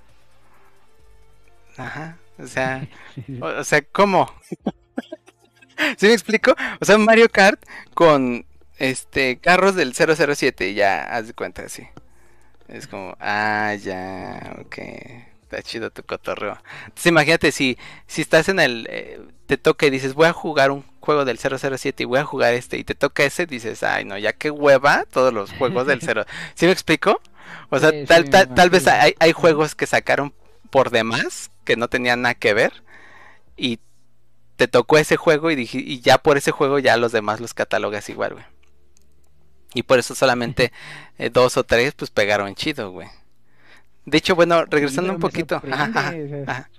[1.77, 2.87] Ajá, o sea,
[3.41, 4.33] o, o sea, ¿cómo?
[5.97, 6.55] ¿Sí me explico?
[6.79, 7.61] O sea, Mario Kart
[7.93, 8.45] con
[8.77, 11.87] este carros del 007, ya, haz de cuenta así.
[12.67, 14.77] Es como, ah, ya, ok.
[15.43, 16.57] Está chido tu cotorreo.
[16.85, 17.77] Entonces imagínate si,
[18.07, 21.37] si estás en el, eh, te toca y dices, voy a jugar un juego del
[21.37, 24.49] 007 y voy a jugar este y te toca ese, dices, ay no, ya qué
[24.49, 26.25] hueva todos los juegos del 0.
[26.55, 27.21] ¿Sí me explico?
[27.69, 30.33] O sea, Sí, tal, sí, tal, tal vez hay, hay juegos que sacaron
[30.69, 32.83] por demás que no tenían nada que ver
[33.55, 33.79] y
[34.55, 37.53] te tocó ese juego y, dije, y ya por ese juego ya los demás los
[37.53, 38.45] catalogas igual, güey.
[39.73, 40.71] Y por eso solamente
[41.17, 43.09] eh, dos o tres pues pegaron chido, güey.
[44.05, 45.55] De hecho, bueno, regresando un poquito.
[45.71, 46.13] Ajá,
[46.47, 46.69] ajá,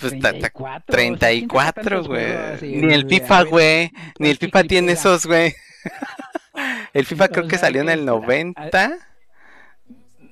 [0.00, 2.80] Pues, ta- ta- 34, o sea, ¿quién saca 34, tantos güey.
[2.86, 3.92] Ni el FIFA, güey.
[4.18, 5.54] Ni el ¿cuál FIFA tiene esos, güey.
[6.94, 8.92] El FIFA creo que salió en el es- 90.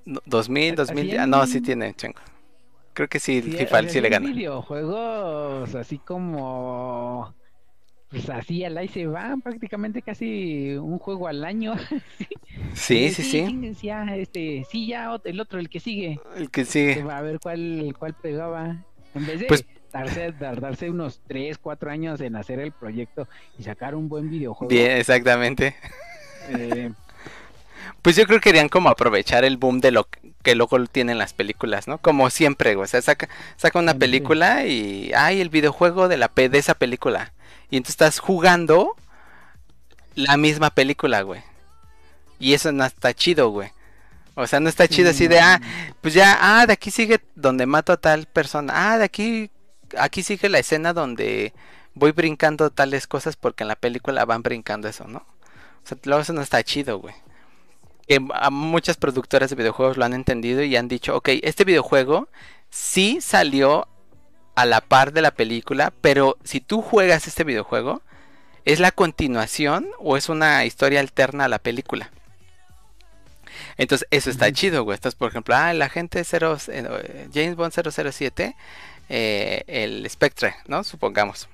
[0.05, 1.19] No, 2000, 2000.
[1.19, 2.21] Ah, no, sí tiene, chingo.
[2.95, 4.29] Creo que sí, el FIFA sí le gana.
[4.29, 7.35] videojuegos así como
[8.13, 11.75] pues así al ahí se van prácticamente casi un juego al año.
[12.75, 13.45] Sí, sí, sí.
[13.47, 17.03] chingues, ya, este, sí, ya el otro, el que sigue, El que sigue.
[17.03, 18.77] va a ver cuál, cuál pegaba.
[19.15, 23.27] En vez de Pues- darse, dar- darse unos 3, 4 años en hacer el proyecto
[23.59, 24.69] y sacar un buen videojuego.
[24.71, 25.75] Bien, exactamente.
[26.51, 26.93] eh,
[28.01, 30.09] Pues yo creo que querían como aprovechar el boom de lo
[30.43, 31.99] que luego tienen las películas, ¿no?
[31.99, 32.75] Como siempre.
[32.77, 33.99] O sea, saca, saca una Sí.
[33.99, 35.13] película y.
[35.17, 37.33] ¡Ay, el videojuego de la de esa película!
[37.73, 38.97] Y entonces estás jugando
[40.15, 41.43] la misma película, güey.
[42.39, 43.71] Y eso no está chido, güey.
[44.35, 45.59] O sea, no está chido así de, ah,
[46.03, 48.75] pues ya, ah, de aquí sigue donde mato a tal persona.
[48.93, 49.51] Ah, de aquí,
[49.97, 51.55] aquí sigue la escena donde
[51.95, 55.21] voy brincando tales cosas porque en la película van brincando eso, ¿no?
[55.21, 57.15] O sea, luego eso no está chido, güey.
[58.07, 62.29] Que a muchas productoras de videojuegos lo han entendido y han dicho, ok, este videojuego
[62.69, 63.89] sí salió
[64.55, 68.03] a la par de la película, pero si tú juegas este videojuego,
[68.65, 72.11] ¿es la continuación o es una historia alterna a la película?
[73.77, 74.97] Entonces, eso está chido, güey.
[74.97, 78.57] Entonces, por ejemplo, ah, el agente 0, eh, James Bond 007,
[79.09, 80.85] eh, el Spectre, ¿no?
[80.85, 81.49] Supongamos.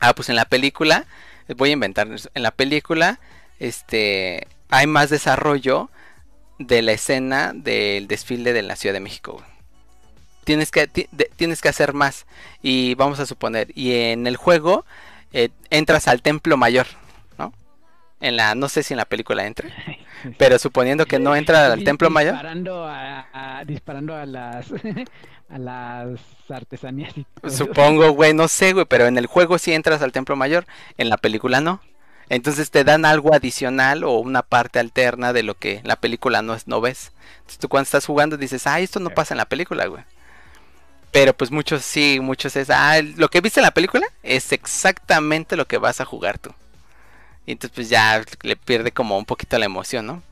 [0.00, 1.06] Ah, pues en la película,
[1.48, 3.20] eh, voy a inventar, en la película,
[3.58, 5.90] este, hay más desarrollo
[6.58, 9.32] de la escena del desfile de la Ciudad de México.
[9.34, 9.59] güey.
[10.50, 10.88] Tienes que,
[11.36, 12.26] tienes que hacer más.
[12.60, 14.84] Y vamos a suponer, y en el juego
[15.32, 16.88] eh, entras al templo mayor,
[17.38, 17.52] ¿no?
[18.20, 19.68] En la, no sé si en la película entra,
[20.38, 22.32] pero suponiendo que no entra al templo mayor.
[22.32, 24.66] disparando a, a- disparando a las
[25.50, 26.18] a las
[26.48, 27.48] artesanías y todo.
[27.48, 30.66] Supongo, güey, no sé, güey, pero en el juego sí entras al templo mayor,
[30.98, 31.80] en la película no.
[32.28, 36.54] Entonces te dan algo adicional o una parte alterna de lo que la película no
[36.54, 37.12] es, no ves.
[37.38, 40.02] Entonces tú cuando estás jugando dices, ah, esto no pasa en la película, güey.
[41.12, 45.56] Pero pues muchos sí, muchos es, ah, lo que viste en la película es exactamente
[45.56, 46.50] lo que vas a jugar tú.
[47.46, 50.22] Y entonces pues ya le pierde como un poquito la emoción, ¿no?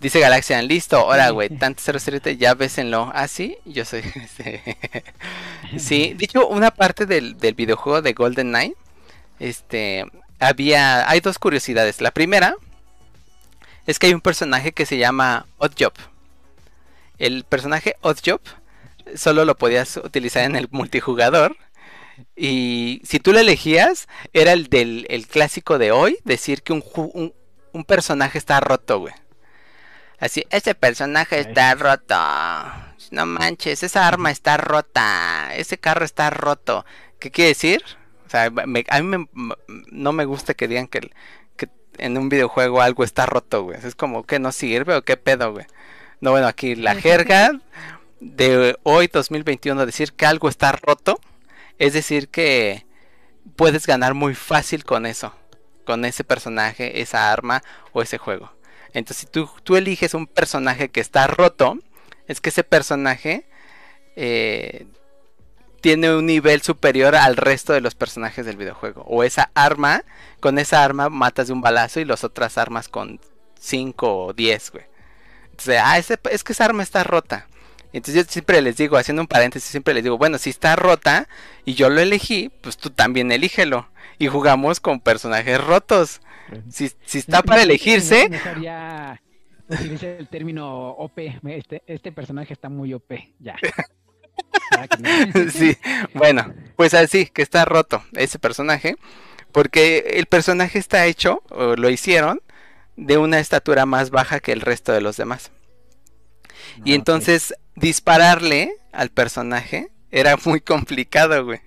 [0.00, 3.12] Dice Galaxian, listo, ahora güey, tanto 007, ya bésenlo.
[3.14, 4.02] Ah, sí, yo soy.
[5.78, 8.74] sí, de hecho, una parte del, del videojuego de Golden Knight,
[9.38, 10.04] este,
[10.40, 12.00] había, hay dos curiosidades.
[12.00, 12.56] La primera
[13.86, 15.92] es que hay un personaje que se llama Oddjob.
[17.18, 18.40] El personaje Oddjob
[19.16, 21.56] solo lo podías utilizar en el multijugador.
[22.36, 26.84] Y si tú lo elegías, era el del el clásico de hoy, decir que un,
[26.94, 27.34] un,
[27.72, 29.14] un personaje está roto, güey.
[30.18, 32.14] Así, ese personaje está roto.
[33.10, 36.84] no manches, esa arma está rota, ese carro está roto.
[37.18, 37.82] ¿Qué quiere decir?
[38.26, 39.54] O sea, me- a mí me-
[39.90, 41.10] no me gusta que digan que,
[41.56, 41.68] que
[41.98, 43.78] en un videojuego algo está roto, güey.
[43.82, 45.66] Es como que no sirve o qué pedo, güey.
[46.20, 47.60] No, bueno, aquí la jerga
[48.22, 51.20] de hoy 2021 decir que algo está roto
[51.78, 52.86] es decir que
[53.56, 55.34] puedes ganar muy fácil con eso,
[55.84, 57.62] con ese personaje, esa arma
[57.92, 58.52] o ese juego.
[58.94, 61.78] Entonces, si tú, tú eliges un personaje que está roto,
[62.28, 63.46] es que ese personaje
[64.14, 64.86] eh,
[65.80, 69.02] tiene un nivel superior al resto de los personajes del videojuego.
[69.08, 70.04] O esa arma,
[70.38, 73.18] con esa arma matas de un balazo y las otras armas con
[73.58, 74.84] 5 o 10, güey.
[75.50, 77.48] Entonces, ah, es que esa arma está rota.
[77.92, 81.28] Entonces yo siempre les digo, haciendo un paréntesis, siempre les digo, bueno, si está rota
[81.64, 83.88] y yo lo elegí, pues tú también elígelo.
[84.18, 86.20] Y jugamos con personajes rotos.
[86.70, 88.28] Si, si está para elegirse,
[88.60, 89.20] ya
[89.68, 91.18] utilice el término OP.
[91.46, 93.12] Este, este personaje está muy OP.
[93.40, 93.56] Ya.
[94.98, 95.76] No- sí,
[96.14, 98.96] bueno, pues así, que está roto ese personaje,
[99.52, 102.40] porque el personaje está hecho, o lo hicieron,
[102.96, 105.50] de una estatura más baja que el resto de los demás.
[106.84, 111.60] Y Ah, entonces dispararle al personaje era muy complicado, güey.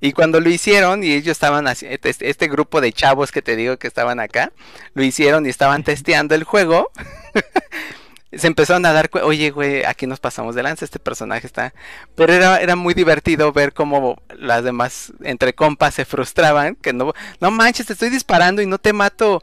[0.00, 3.54] Y cuando lo hicieron y ellos estaban haciendo, este, este grupo de chavos que te
[3.54, 4.52] digo que estaban acá,
[4.94, 6.90] lo hicieron y estaban testeando el juego.
[8.32, 11.74] se empezaron a dar, cu- oye, güey, aquí nos pasamos de lanza, este personaje está...
[12.14, 17.12] Pero era, era muy divertido ver cómo las demás, entre compas, se frustraban, que no,
[17.40, 19.42] no manches, te estoy disparando y no te mato.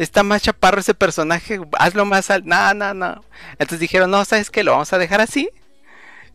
[0.00, 2.46] Está más chaparro ese personaje, hazlo más al...
[2.46, 3.22] No, no, no.
[3.52, 4.64] Entonces dijeron, no, ¿sabes qué?
[4.64, 5.50] Lo vamos a dejar así.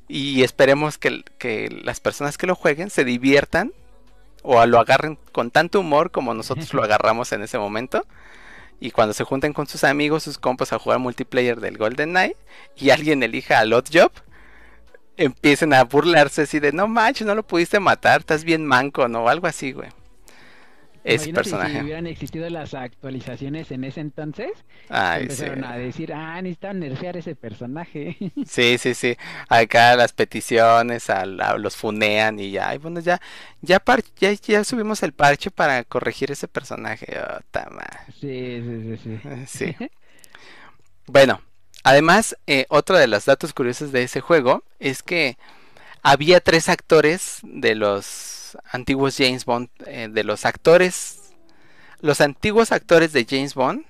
[0.07, 3.73] Y esperemos que, que las personas que lo jueguen se diviertan
[4.43, 8.05] o lo agarren con tanto humor como nosotros lo agarramos en ese momento.
[8.79, 12.37] Y cuando se junten con sus amigos, sus compas a jugar multiplayer del Golden Knight
[12.75, 14.11] y alguien elija al Odd Job,
[15.17, 19.23] empiecen a burlarse así de no manches, no lo pudiste matar, estás bien manco, ¿no?
[19.23, 19.89] O algo así, güey.
[21.07, 21.73] Imagínate personaje.
[21.73, 24.51] Si hubieran existido las actualizaciones en ese entonces,
[24.89, 25.45] Ay, sí.
[25.45, 28.17] empezaron a decir, ah, necesitan nerfear ese personaje.
[28.45, 29.15] Sí, sí, sí.
[29.49, 32.73] Acá las peticiones a, los funean y ya.
[32.75, 33.19] Y bueno, ya,
[33.61, 37.17] ya, par- ya, ya subimos el parche para corregir ese personaje.
[37.19, 37.39] Oh,
[38.19, 39.19] sí, sí, sí.
[39.47, 39.75] Sí.
[41.07, 41.41] Bueno,
[41.83, 45.37] además, eh, otro de los datos curiosos de ese juego es que
[46.03, 51.33] había tres actores de los antiguos James Bond, eh, de los actores,
[52.01, 53.85] los antiguos actores de James Bond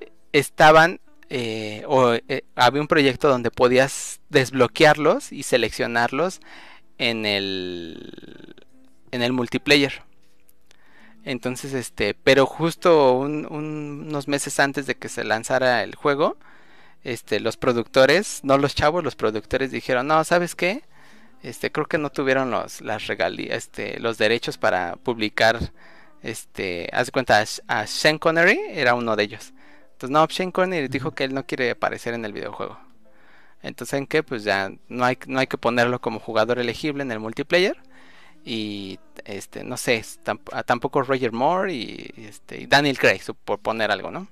[0.00, 2.14] eh, estaban, eh, o
[2.54, 6.40] había un proyecto donde podías desbloquearlos y seleccionarlos
[6.98, 8.54] en el,
[9.10, 10.02] en el multiplayer.
[11.24, 16.36] Entonces, este, pero justo un- un- unos meses antes de que se lanzara el juego,
[17.04, 20.82] este, los productores, no los chavos, los productores dijeron, no, ¿sabes qué?
[21.42, 25.58] Este, creo que no tuvieron los, las regalías, este, los derechos para publicar,
[26.22, 29.52] este, haz de cuenta, a, Sh- a Sean Connery era uno de ellos.
[29.92, 32.78] Entonces, no, Sean Connery dijo que él no quiere aparecer en el videojuego.
[33.62, 34.22] Entonces, ¿en qué?
[34.22, 37.76] Pues ya no hay, no hay que ponerlo como jugador elegible en el multiplayer
[38.44, 43.58] y este no sé tamp- ah, tampoco Roger Moore y este y Daniel Craig por
[43.60, 44.28] poner algo no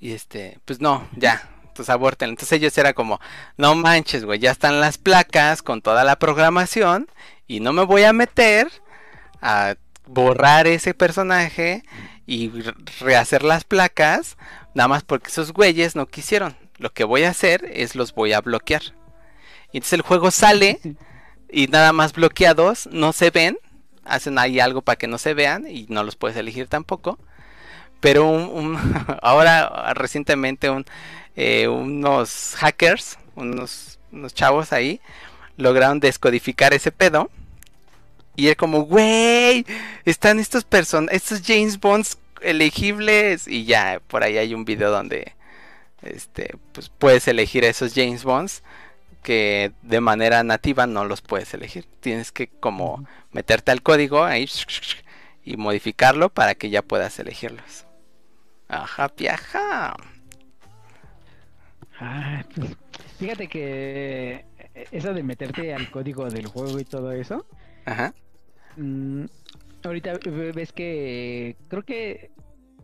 [0.00, 3.18] y este pues no ya entonces aborten entonces ellos era como
[3.56, 7.08] no manches güey ya están las placas con toda la programación
[7.46, 8.70] y no me voy a meter
[9.40, 9.76] a
[10.06, 11.82] borrar ese personaje
[12.26, 14.36] y re- rehacer las placas
[14.74, 16.56] nada más porque esos güeyes no quisieron.
[16.78, 18.82] Lo que voy a hacer es los voy a bloquear
[19.72, 20.80] y entonces el juego sale
[21.50, 23.58] y nada más bloqueados no se ven
[24.04, 27.18] hacen ahí algo para que no se vean y no los puedes elegir tampoco.
[28.00, 28.42] Pero un,
[28.76, 28.78] un-
[29.22, 30.84] ahora recientemente un,
[31.36, 35.00] eh, unos hackers unos, unos chavos ahí
[35.56, 37.30] lograron descodificar ese pedo
[38.36, 39.66] y es como güey
[40.04, 45.34] están estos person estos James Bonds elegibles y ya por ahí hay un video donde
[46.02, 48.62] este pues puedes elegir a esos James Bonds
[49.22, 51.86] que de manera nativa no los puedes elegir.
[52.00, 54.48] Tienes que como meterte al código ahí
[55.44, 57.86] y modificarlo para que ya puedas elegirlos.
[58.68, 59.94] Ajá, piaja.
[62.00, 62.76] Ah, pues,
[63.18, 64.44] fíjate que
[64.74, 67.46] eh, eso de meterte al código del juego y todo eso,
[67.84, 68.14] Ajá.
[68.76, 69.24] mm,
[69.84, 72.30] ahorita ve- ves que creo que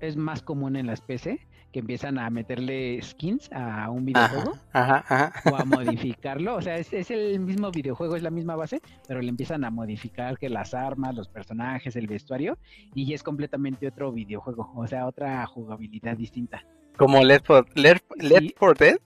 [0.00, 1.40] es más común en las PC
[1.72, 5.40] que empiezan a meterle skins a un videojuego Ajá, ajá, ajá.
[5.44, 6.54] o a modificarlo.
[6.56, 9.70] O sea, es, es el mismo videojuego, es la misma base, pero le empiezan a
[9.70, 12.56] modificar que las armas, los personajes, el vestuario,
[12.94, 16.64] y es completamente otro videojuego, o sea, otra jugabilidad distinta.
[16.98, 18.54] Como Left 4 Left, Left Sí.
[18.58, 18.98] 4 Dead.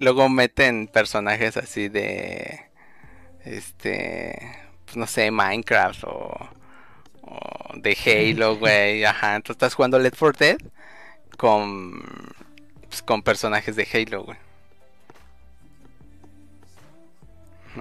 [0.00, 2.60] luego meten personajes así de.
[3.44, 4.36] Este.
[4.84, 6.50] Pues no sé, Minecraft o.
[7.22, 7.96] o de
[8.34, 9.04] Halo, güey.
[9.04, 9.36] Ajá.
[9.36, 10.58] Entonces estás jugando Left 4 Dead
[11.36, 12.02] con.
[12.88, 14.38] pues, con personajes de Halo, güey.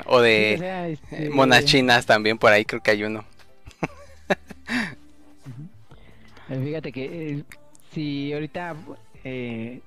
[0.05, 0.57] O de.
[0.59, 3.23] sea, eh, este, monas chinas también, por ahí creo que hay uno.
[6.47, 7.43] Fíjate que eh,
[7.93, 8.75] si ahorita,
[9.25, 9.81] eh,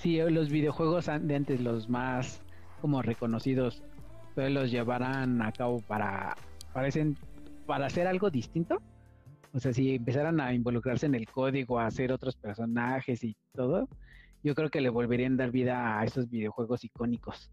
[0.00, 2.42] si los videojuegos de antes, los más
[2.80, 3.82] como reconocidos,
[4.34, 6.36] pues los llevaran a cabo para,
[6.72, 7.16] parecen,
[7.64, 8.82] para hacer algo distinto,
[9.54, 13.88] o sea, si empezaran a involucrarse en el código, a hacer otros personajes y todo,
[14.42, 17.50] yo creo que le volverían a dar vida a esos videojuegos icónicos.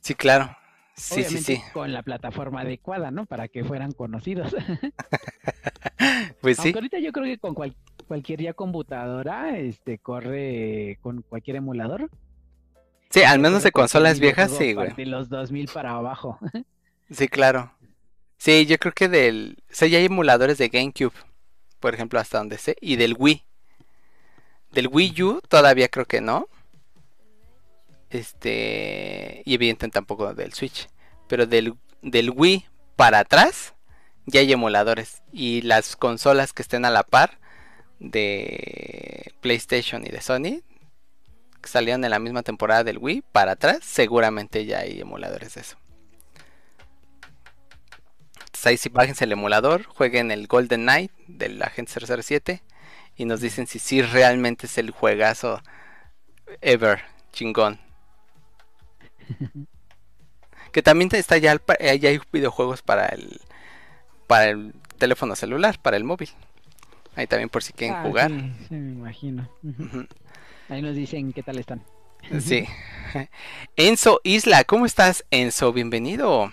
[0.00, 0.56] Sí, claro.
[0.94, 1.62] Sí, sí, Obviamente sí.
[1.74, 3.26] con la plataforma adecuada, ¿no?
[3.26, 4.54] Para que fueran conocidos.
[6.40, 6.72] Pues sí.
[6.74, 7.76] Ahorita yo creo que con cual-
[8.10, 12.10] cualquier ya computadora, este, corre con cualquier emulador.
[13.08, 14.92] Sí, al menos de consolas viejas, sí, güey.
[14.94, 16.36] De los 2000 para abajo.
[17.12, 17.72] Sí, claro.
[18.36, 19.58] Sí, yo creo que del...
[19.68, 21.12] O sea, ya hay emuladores de GameCube,
[21.80, 23.44] por ejemplo, hasta donde sé, y del Wii.
[24.70, 26.46] Del Wii U todavía creo que no.
[28.10, 29.42] Este...
[29.44, 30.88] Y evidentemente tampoco del Switch.
[31.28, 33.74] Pero del, del Wii para atrás
[34.26, 35.22] ya hay emuladores.
[35.32, 37.39] Y las consolas que estén a la par
[38.00, 40.62] de PlayStation y de Sony,
[41.60, 45.60] que salieron en la misma temporada del Wii, para atrás, seguramente ya hay emuladores de
[45.60, 45.76] eso.
[48.46, 52.62] Entonces ahí sí bájense el emulador, jueguen el Golden Knight del Agente 007
[53.16, 55.62] y nos dicen si sí realmente es el juegazo
[56.60, 57.02] ever,
[57.32, 57.78] chingón.
[60.72, 63.40] que también está ya, el eh, ya hay videojuegos para el
[64.26, 66.30] para el teléfono celular, para el móvil.
[67.16, 68.30] Ahí también por si quieren Ah, jugar.
[68.30, 69.48] Sí, sí, me imagino.
[70.68, 71.82] Ahí nos dicen qué tal están.
[72.40, 72.64] Sí.
[73.76, 75.72] Enzo Isla, ¿cómo estás, Enzo?
[75.72, 76.52] Bienvenido.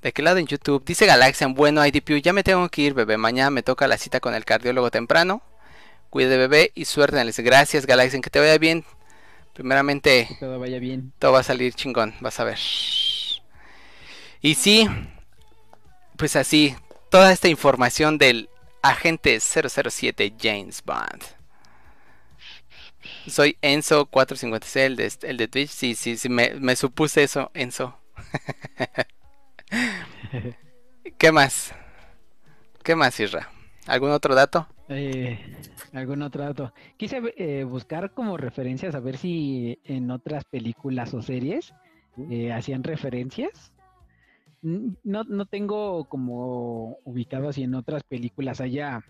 [0.00, 0.84] ¿De qué lado en YouTube?
[0.84, 3.16] Dice Galaxian, bueno, IDPU, ya me tengo que ir, bebé.
[3.18, 5.42] Mañana me toca la cita con el cardiólogo temprano.
[6.10, 7.22] Cuide, bebé, y suerte.
[7.42, 8.84] Gracias, Galaxian, que te vaya bien.
[9.52, 11.12] Primeramente, Que todo vaya bien.
[11.18, 12.58] todo va a salir chingón, vas a ver.
[14.40, 14.88] Y sí,
[16.16, 16.74] pues así,
[17.10, 18.48] toda esta información del
[18.82, 21.22] agente 007 James Bond.
[23.26, 25.70] Soy Enzo456, el de, el de Twitch.
[25.70, 27.98] Sí, sí, sí, me, me supuse eso, Enzo.
[31.18, 31.72] ¿Qué más?
[32.82, 33.48] ¿Qué más, Isra?
[33.86, 34.66] ¿Algún otro dato?
[34.88, 35.38] Eh,
[35.92, 36.72] ¿Algún otro dato?
[36.96, 41.74] Quise eh, buscar como referencias a ver si en otras películas o series
[42.30, 43.71] eh, hacían referencias.
[44.62, 49.04] No, no tengo como ubicado si en otras películas haya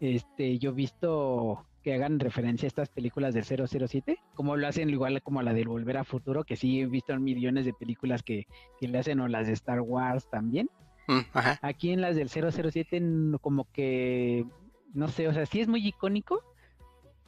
[0.00, 5.22] este yo visto que hagan referencia a estas películas del 007, como lo hacen igual
[5.22, 8.46] como la del Volver a Futuro, que sí he visto en millones de películas que,
[8.80, 10.68] que le hacen o las de Star Wars también.
[11.08, 11.58] Mm, ajá.
[11.60, 14.46] Aquí en las del 007 no- como que,
[14.94, 16.40] no sé, o sea, sí es muy icónico,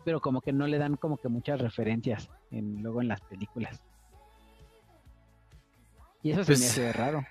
[0.07, 3.83] pero como que no le dan como que muchas referencias en, luego en las películas.
[6.27, 7.25] Y eso se Pues, me hace raro.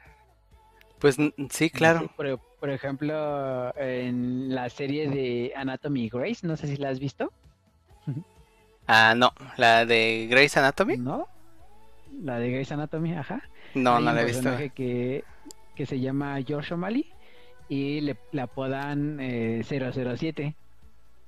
[1.00, 1.18] Pues
[1.50, 2.10] sí, claro.
[2.16, 7.32] Por, por ejemplo, en la serie de Anatomy Grace, no sé si la has visto,
[8.88, 10.96] Ah, no, la de Grey's Anatomy.
[10.98, 11.28] ¿no?
[12.22, 13.42] La de Grey's Anatomy, ajá.
[13.74, 14.44] No, Hay no la he visto.
[14.44, 15.24] personaje que,
[15.76, 17.12] que se llama George O'Malley
[17.68, 20.56] y le, le apodan eh, 007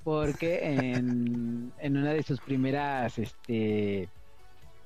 [0.05, 4.07] porque en, en una de sus primeras este,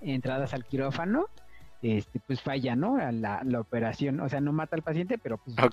[0.02, 1.28] entradas al quirófano
[1.82, 2.98] este, pues falla, ¿no?
[3.12, 5.70] La, la operación, o sea, no mata al paciente, pero pues no,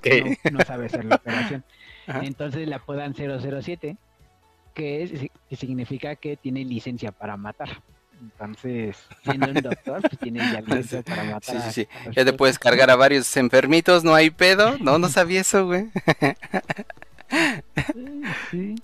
[0.51, 1.63] no sabe hacer la operación.
[2.07, 2.21] Ajá.
[2.23, 3.95] Entonces le apodan 007,
[4.73, 7.69] que, es- que significa que tiene licencia para matar.
[8.21, 11.61] Entonces, siendo un doctor, pues tiene ya licencia para matar.
[11.61, 12.09] Sí, sí, a- sí.
[12.15, 14.77] Ya te puedes cargar a varios enfermitos, no hay pedo.
[14.79, 15.89] No, no sabía eso, güey.
[18.51, 18.75] Sí.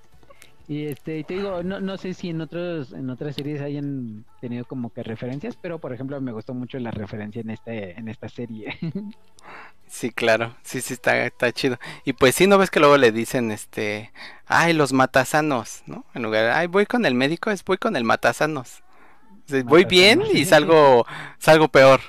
[0.67, 4.65] Y este, te digo, no, no sé si en otros, en otras series hayan tenido
[4.65, 8.29] como que referencias, pero por ejemplo me gustó mucho la referencia en este, en esta
[8.29, 8.77] serie.
[9.87, 10.55] Sí, claro.
[10.63, 11.77] Sí, sí, está, está chido.
[12.05, 14.11] Y pues sí, ¿no ves que luego le dicen, este,
[14.47, 16.05] ay, los matasanos, ¿no?
[16.13, 18.83] En lugar de, ay, voy con el médico, es voy con el matasanos.
[19.45, 21.05] O sea, voy bien y salgo,
[21.37, 22.01] salgo peor,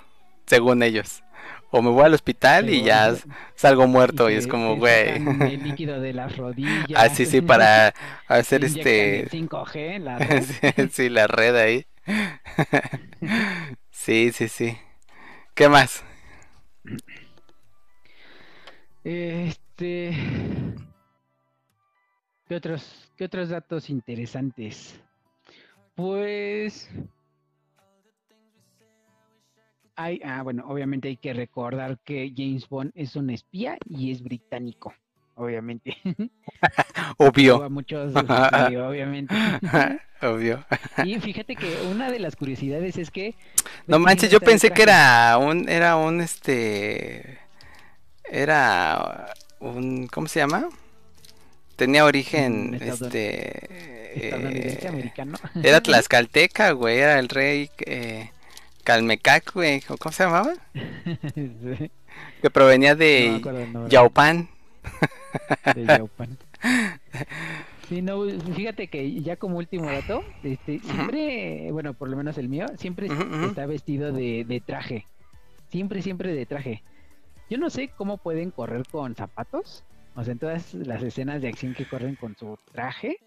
[0.47, 1.23] según ellos.
[1.71, 3.15] O me voy al hospital y ya
[3.55, 5.17] salgo muerto y, y es como, güey.
[5.17, 6.87] El líquido de las rodillas.
[6.95, 7.93] Ah, sí, sí, para
[8.29, 9.29] hacer este...
[9.29, 10.43] 5G en la red.
[10.43, 11.87] sí, sí, la red ahí.
[13.91, 14.79] Sí, sí, sí.
[15.53, 16.05] ¿Qué más?
[19.03, 20.13] Este.
[22.47, 25.01] ¿Qué otros, qué otros datos interesantes?
[25.97, 26.89] Pues.
[29.97, 34.23] Hay, ah, bueno, obviamente hay que recordar que James Bond es un espía y es
[34.23, 34.95] británico,
[35.35, 35.97] obviamente.
[37.19, 37.63] Obvio.
[37.63, 39.35] A muchos, sí, obviamente.
[40.23, 40.65] Obvio.
[41.05, 43.35] Y fíjate que una de las curiosidades es que
[43.87, 47.39] No ves manches, yo pensé que era un, era un, este,
[48.25, 50.69] era un, ¿cómo se llama?
[51.77, 55.37] Tenía origen, estadun- este, eh, americano.
[55.63, 58.31] era tlaxcalteca, güey, era el rey eh,
[58.87, 60.55] Calmecac, güey, ¿o ¿cómo se llamaba?
[61.35, 61.91] Sí,
[62.41, 63.41] Que provenía no de
[63.73, 63.91] nombre.
[63.91, 64.49] Yaupan.
[65.75, 66.39] de Yaupan.
[67.89, 68.23] Sí, no,
[68.55, 73.09] fíjate que ya como último dato, este, siempre, bueno, por lo menos el mío, siempre
[73.49, 75.05] está vestido de, de traje.
[75.69, 76.85] Siempre, siempre de traje.
[77.51, 79.83] Yo no sé cómo pueden correr con zapatos.
[80.15, 83.19] O sea, en todas las escenas de acción que corren con su traje.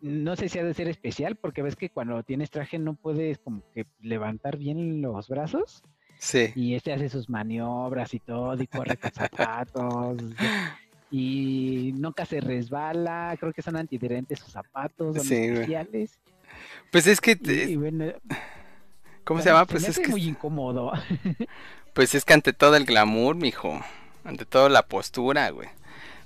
[0.00, 3.38] No sé si ha de ser especial, porque ves que cuando tienes traje no puedes
[3.38, 5.82] como que levantar bien los brazos.
[6.18, 6.52] Sí.
[6.54, 10.18] Y este hace sus maniobras y todo, y corre con zapatos.
[11.10, 13.34] Y nunca se resbala.
[13.40, 16.18] Creo que son antiadherentes sus zapatos, son Sí, especiales.
[16.90, 18.12] Pues es que, te- y bueno,
[19.24, 19.64] ¿cómo se llama?
[19.66, 20.92] Pues es que, muy incómodo.
[21.94, 23.80] pues es que ante todo el glamour, mijo,
[24.24, 25.68] ante todo la postura, güey.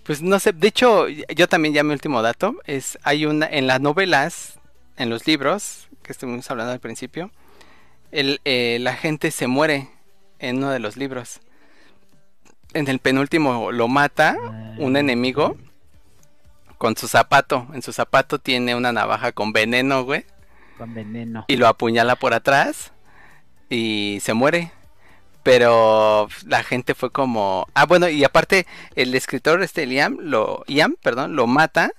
[0.05, 3.67] Pues no sé, de hecho, yo también ya mi último dato es, hay una, en
[3.67, 4.59] las novelas,
[4.97, 7.31] en los libros, que estuvimos hablando al principio,
[8.11, 9.89] el, eh, la gente se muere
[10.41, 11.41] en uno de los libros.
[12.75, 14.37] En el penúltimo lo mata
[14.79, 15.01] un Ah.
[15.01, 15.57] enemigo
[16.79, 17.69] con su zapato.
[17.75, 20.25] En su zapato tiene una navaja con veneno, güey.
[20.79, 21.45] Con veneno.
[21.47, 22.93] y lo apuñala por atrás
[23.71, 24.73] y se muere.
[25.43, 30.97] Pero la gente fue como, ah bueno, y aparte el escritor este Liam lo Ian,
[31.03, 31.93] perdón, lo mata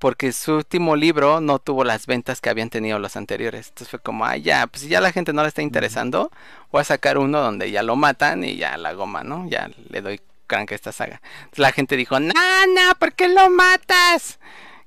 [0.00, 3.68] porque su último libro no tuvo las ventas que habían tenido los anteriores.
[3.68, 6.30] Entonces fue como, ah, ya, pues si ya la gente no le está interesando,
[6.72, 9.46] voy a sacar uno donde ya lo matan y ya la goma, ¿no?
[9.50, 11.20] Ya le doy crank a esta saga.
[11.40, 12.32] Entonces la gente dijo, no,
[12.98, 14.38] ¿por qué lo matas?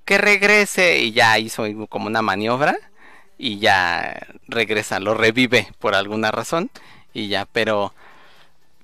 [0.04, 0.98] Que regrese.
[1.00, 2.76] Y ya hizo como una maniobra
[3.38, 6.72] y ya regresa, lo revive por alguna razón
[7.14, 7.94] y ya, pero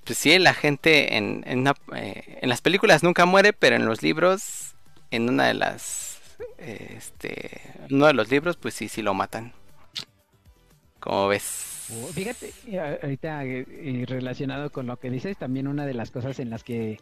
[0.03, 1.43] pues sí, la gente en,
[1.95, 4.73] eh, en las películas nunca muere, pero en los libros,
[5.11, 6.19] en una de las,
[6.57, 7.61] eh, este,
[7.91, 9.53] uno de los libros, pues sí, sí lo matan.
[10.99, 11.87] ¿Cómo ves?
[11.91, 16.39] Oh, Fíjate, eh, ahorita eh, relacionado con lo que dices, también una de las cosas
[16.39, 16.99] en las que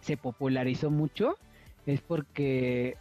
[0.00, 1.36] se popularizó mucho
[1.86, 2.96] es porque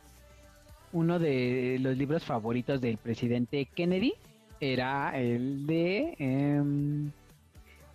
[0.92, 4.14] uno de los libros favoritos del presidente Kennedy
[4.60, 7.12] era el de...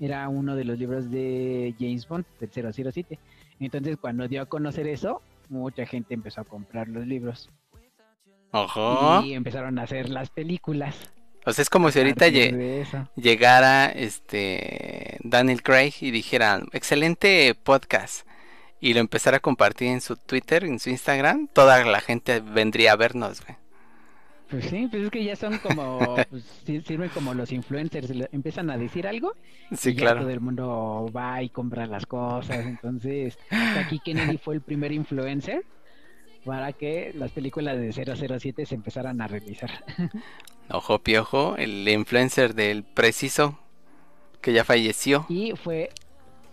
[0.04, 3.18] era uno de los libros de James Bond, del 007.
[3.60, 7.50] Entonces, cuando dio a conocer eso, mucha gente empezó a comprar los libros
[8.50, 9.22] Ojo.
[9.24, 10.96] y empezaron a hacer las películas.
[11.46, 12.28] O sea, es como si ahorita
[13.16, 18.26] llegara este Daniel Craig y dijera, excelente podcast.
[18.80, 22.92] Y lo empezara a compartir en su Twitter, en su Instagram, toda la gente vendría
[22.92, 23.56] a vernos, güey.
[24.54, 28.78] Pues sí, pues es que ya son como, pues, sirven como los influencers, empiezan a
[28.78, 29.34] decir algo
[29.72, 30.20] Sí, y ya claro.
[30.20, 33.36] todo el mundo va y compra las cosas, entonces
[33.76, 35.64] aquí Kennedy fue el primer influencer
[36.44, 37.92] para que las películas de
[38.38, 39.70] 007 se empezaran a realizar.
[40.70, 43.58] Ojo Piojo, el influencer del preciso
[44.40, 45.26] que ya falleció.
[45.28, 45.90] Y fue,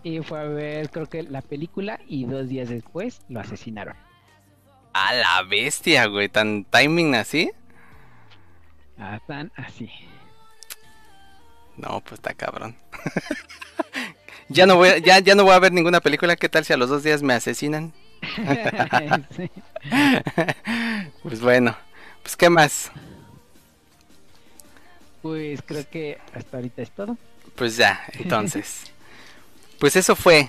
[0.02, 3.94] y fue a ver creo que la película y dos días después lo asesinaron.
[4.92, 7.52] A la bestia, güey, tan timing así.
[9.04, 9.90] Ah, tan así.
[11.76, 12.76] No, pues está cabrón.
[14.48, 16.36] ya no voy, a- ya, ya no voy a ver ninguna película.
[16.36, 17.92] ¿Qué tal si a los dos días me asesinan?
[19.36, 19.50] Sí.
[21.24, 21.76] Pues bueno,
[22.22, 22.92] pues qué más.
[25.22, 27.16] Pues creo que hasta ahorita es todo.
[27.56, 28.84] Pues ya, entonces.
[29.80, 30.48] Pues eso fue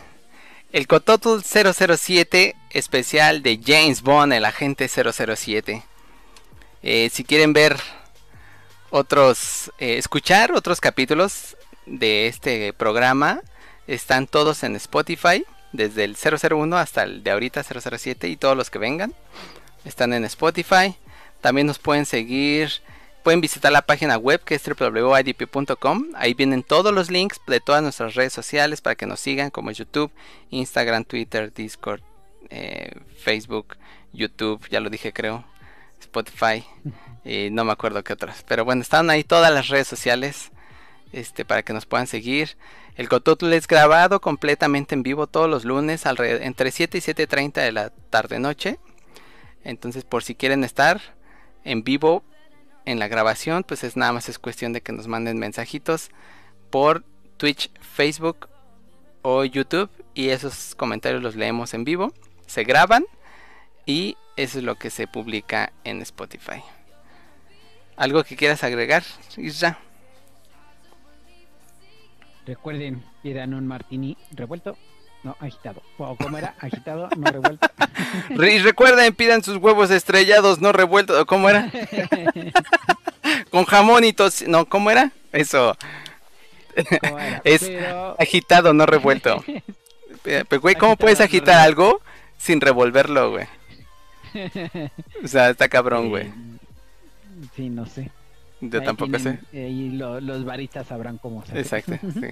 [0.71, 5.83] el Cototul 007 especial de James Bond, el agente 007.
[6.83, 7.77] Eh, si quieren ver
[8.93, 11.57] otros, eh, escuchar otros capítulos
[11.87, 13.41] de este programa,
[13.87, 18.69] están todos en Spotify, desde el 001 hasta el de ahorita 007 y todos los
[18.69, 19.11] que vengan.
[19.83, 20.95] Están en Spotify.
[21.41, 22.69] También nos pueden seguir
[23.23, 26.09] pueden visitar la página web que es www.idp.com.
[26.13, 29.71] Ahí vienen todos los links de todas nuestras redes sociales para que nos sigan, como
[29.71, 30.11] YouTube,
[30.51, 32.01] Instagram, Twitter, Discord,
[32.51, 33.77] eh, Facebook,
[34.11, 35.45] YouTube, ya lo dije creo,
[36.03, 36.63] Spotify,
[37.23, 38.43] y no me acuerdo qué otras.
[38.47, 40.51] Pero bueno, están ahí todas las redes sociales
[41.11, 42.57] este, para que nos puedan seguir.
[42.95, 47.53] El Cototl es grabado completamente en vivo todos los lunes alrededor, entre 7 y 7.30
[47.53, 48.79] de la tarde-noche.
[49.63, 51.01] Entonces, por si quieren estar
[51.63, 52.23] en vivo
[52.85, 56.09] en la grabación, pues es nada más es cuestión de que nos manden mensajitos
[56.69, 57.03] por
[57.37, 58.49] Twitch, Facebook
[59.21, 62.13] o YouTube y esos comentarios los leemos en vivo,
[62.45, 63.05] se graban
[63.85, 66.61] y eso es lo que se publica en Spotify.
[67.95, 69.03] ¿Algo que quieras agregar,
[69.37, 69.77] Isra?
[72.45, 74.77] Recuerden, pidan un martini revuelto,
[75.23, 75.81] no agitado.
[75.97, 77.67] O como era, agitado, no revuelto.
[78.29, 81.17] Re- y recuerden, pidan sus huevos estrellados, no revueltos.
[81.19, 81.71] ¿o ¿Cómo era?
[83.49, 84.41] Con jamón y tos...
[84.47, 85.11] No, ¿cómo era?
[85.31, 85.77] Eso.
[87.01, 87.41] ¿Cómo era?
[87.45, 89.43] Es Pero- agitado, no revuelto.
[90.23, 92.01] Pero, güey, ¿cómo Agitado, puedes agitar algo
[92.37, 93.45] sin revolverlo, güey?
[95.23, 96.27] O sea, está cabrón, güey.
[96.27, 96.33] Eh,
[97.55, 98.09] Sí, no sé.
[98.61, 99.39] Yo Ahí tampoco sé.
[99.51, 101.57] eh, Y lo- los baristas sabrán cómo hacer.
[101.57, 101.93] Exacto.
[102.13, 102.27] sí.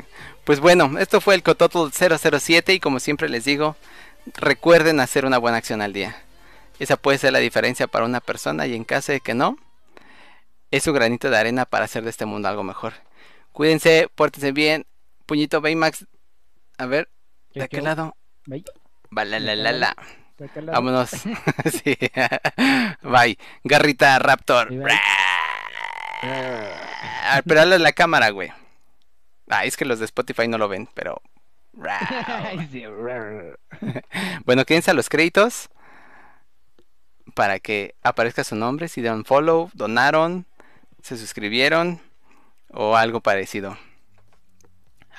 [0.45, 3.75] Pues bueno, esto fue el Cototl 007 y como siempre les digo,
[4.35, 6.15] recuerden hacer una buena acción al día.
[6.79, 9.57] Esa puede ser la diferencia para una persona y en caso de que no,
[10.71, 12.93] es su granito de arena para hacer de este mundo algo mejor.
[13.51, 14.85] Cuídense, pórtense bien.
[15.25, 16.05] Puñito Baymax.
[16.77, 17.09] A ver,
[17.53, 17.81] ¿de qué qué?
[17.81, 18.15] lado?
[18.45, 18.63] Bye.
[19.11, 19.95] La la la
[20.65, 21.09] Vámonos.
[21.83, 21.97] sí.
[23.01, 23.37] Bye.
[23.63, 24.69] Garrita Raptor.
[26.23, 28.51] Ah, pero habla la cámara, güey.
[29.49, 31.21] Ah, es que los de Spotify no lo ven, pero.
[34.45, 35.69] Bueno, quédense a los créditos
[37.33, 40.45] para que aparezca su nombre, si dieron follow, donaron,
[41.01, 42.01] se suscribieron
[42.69, 43.77] o algo parecido.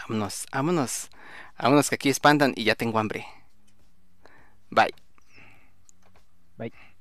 [0.03, 1.11] Vámonos, vámonos,
[1.59, 3.27] vámonos que aquí espantan y ya tengo hambre.
[4.71, 5.02] Bye.
[6.63, 6.92] Bye.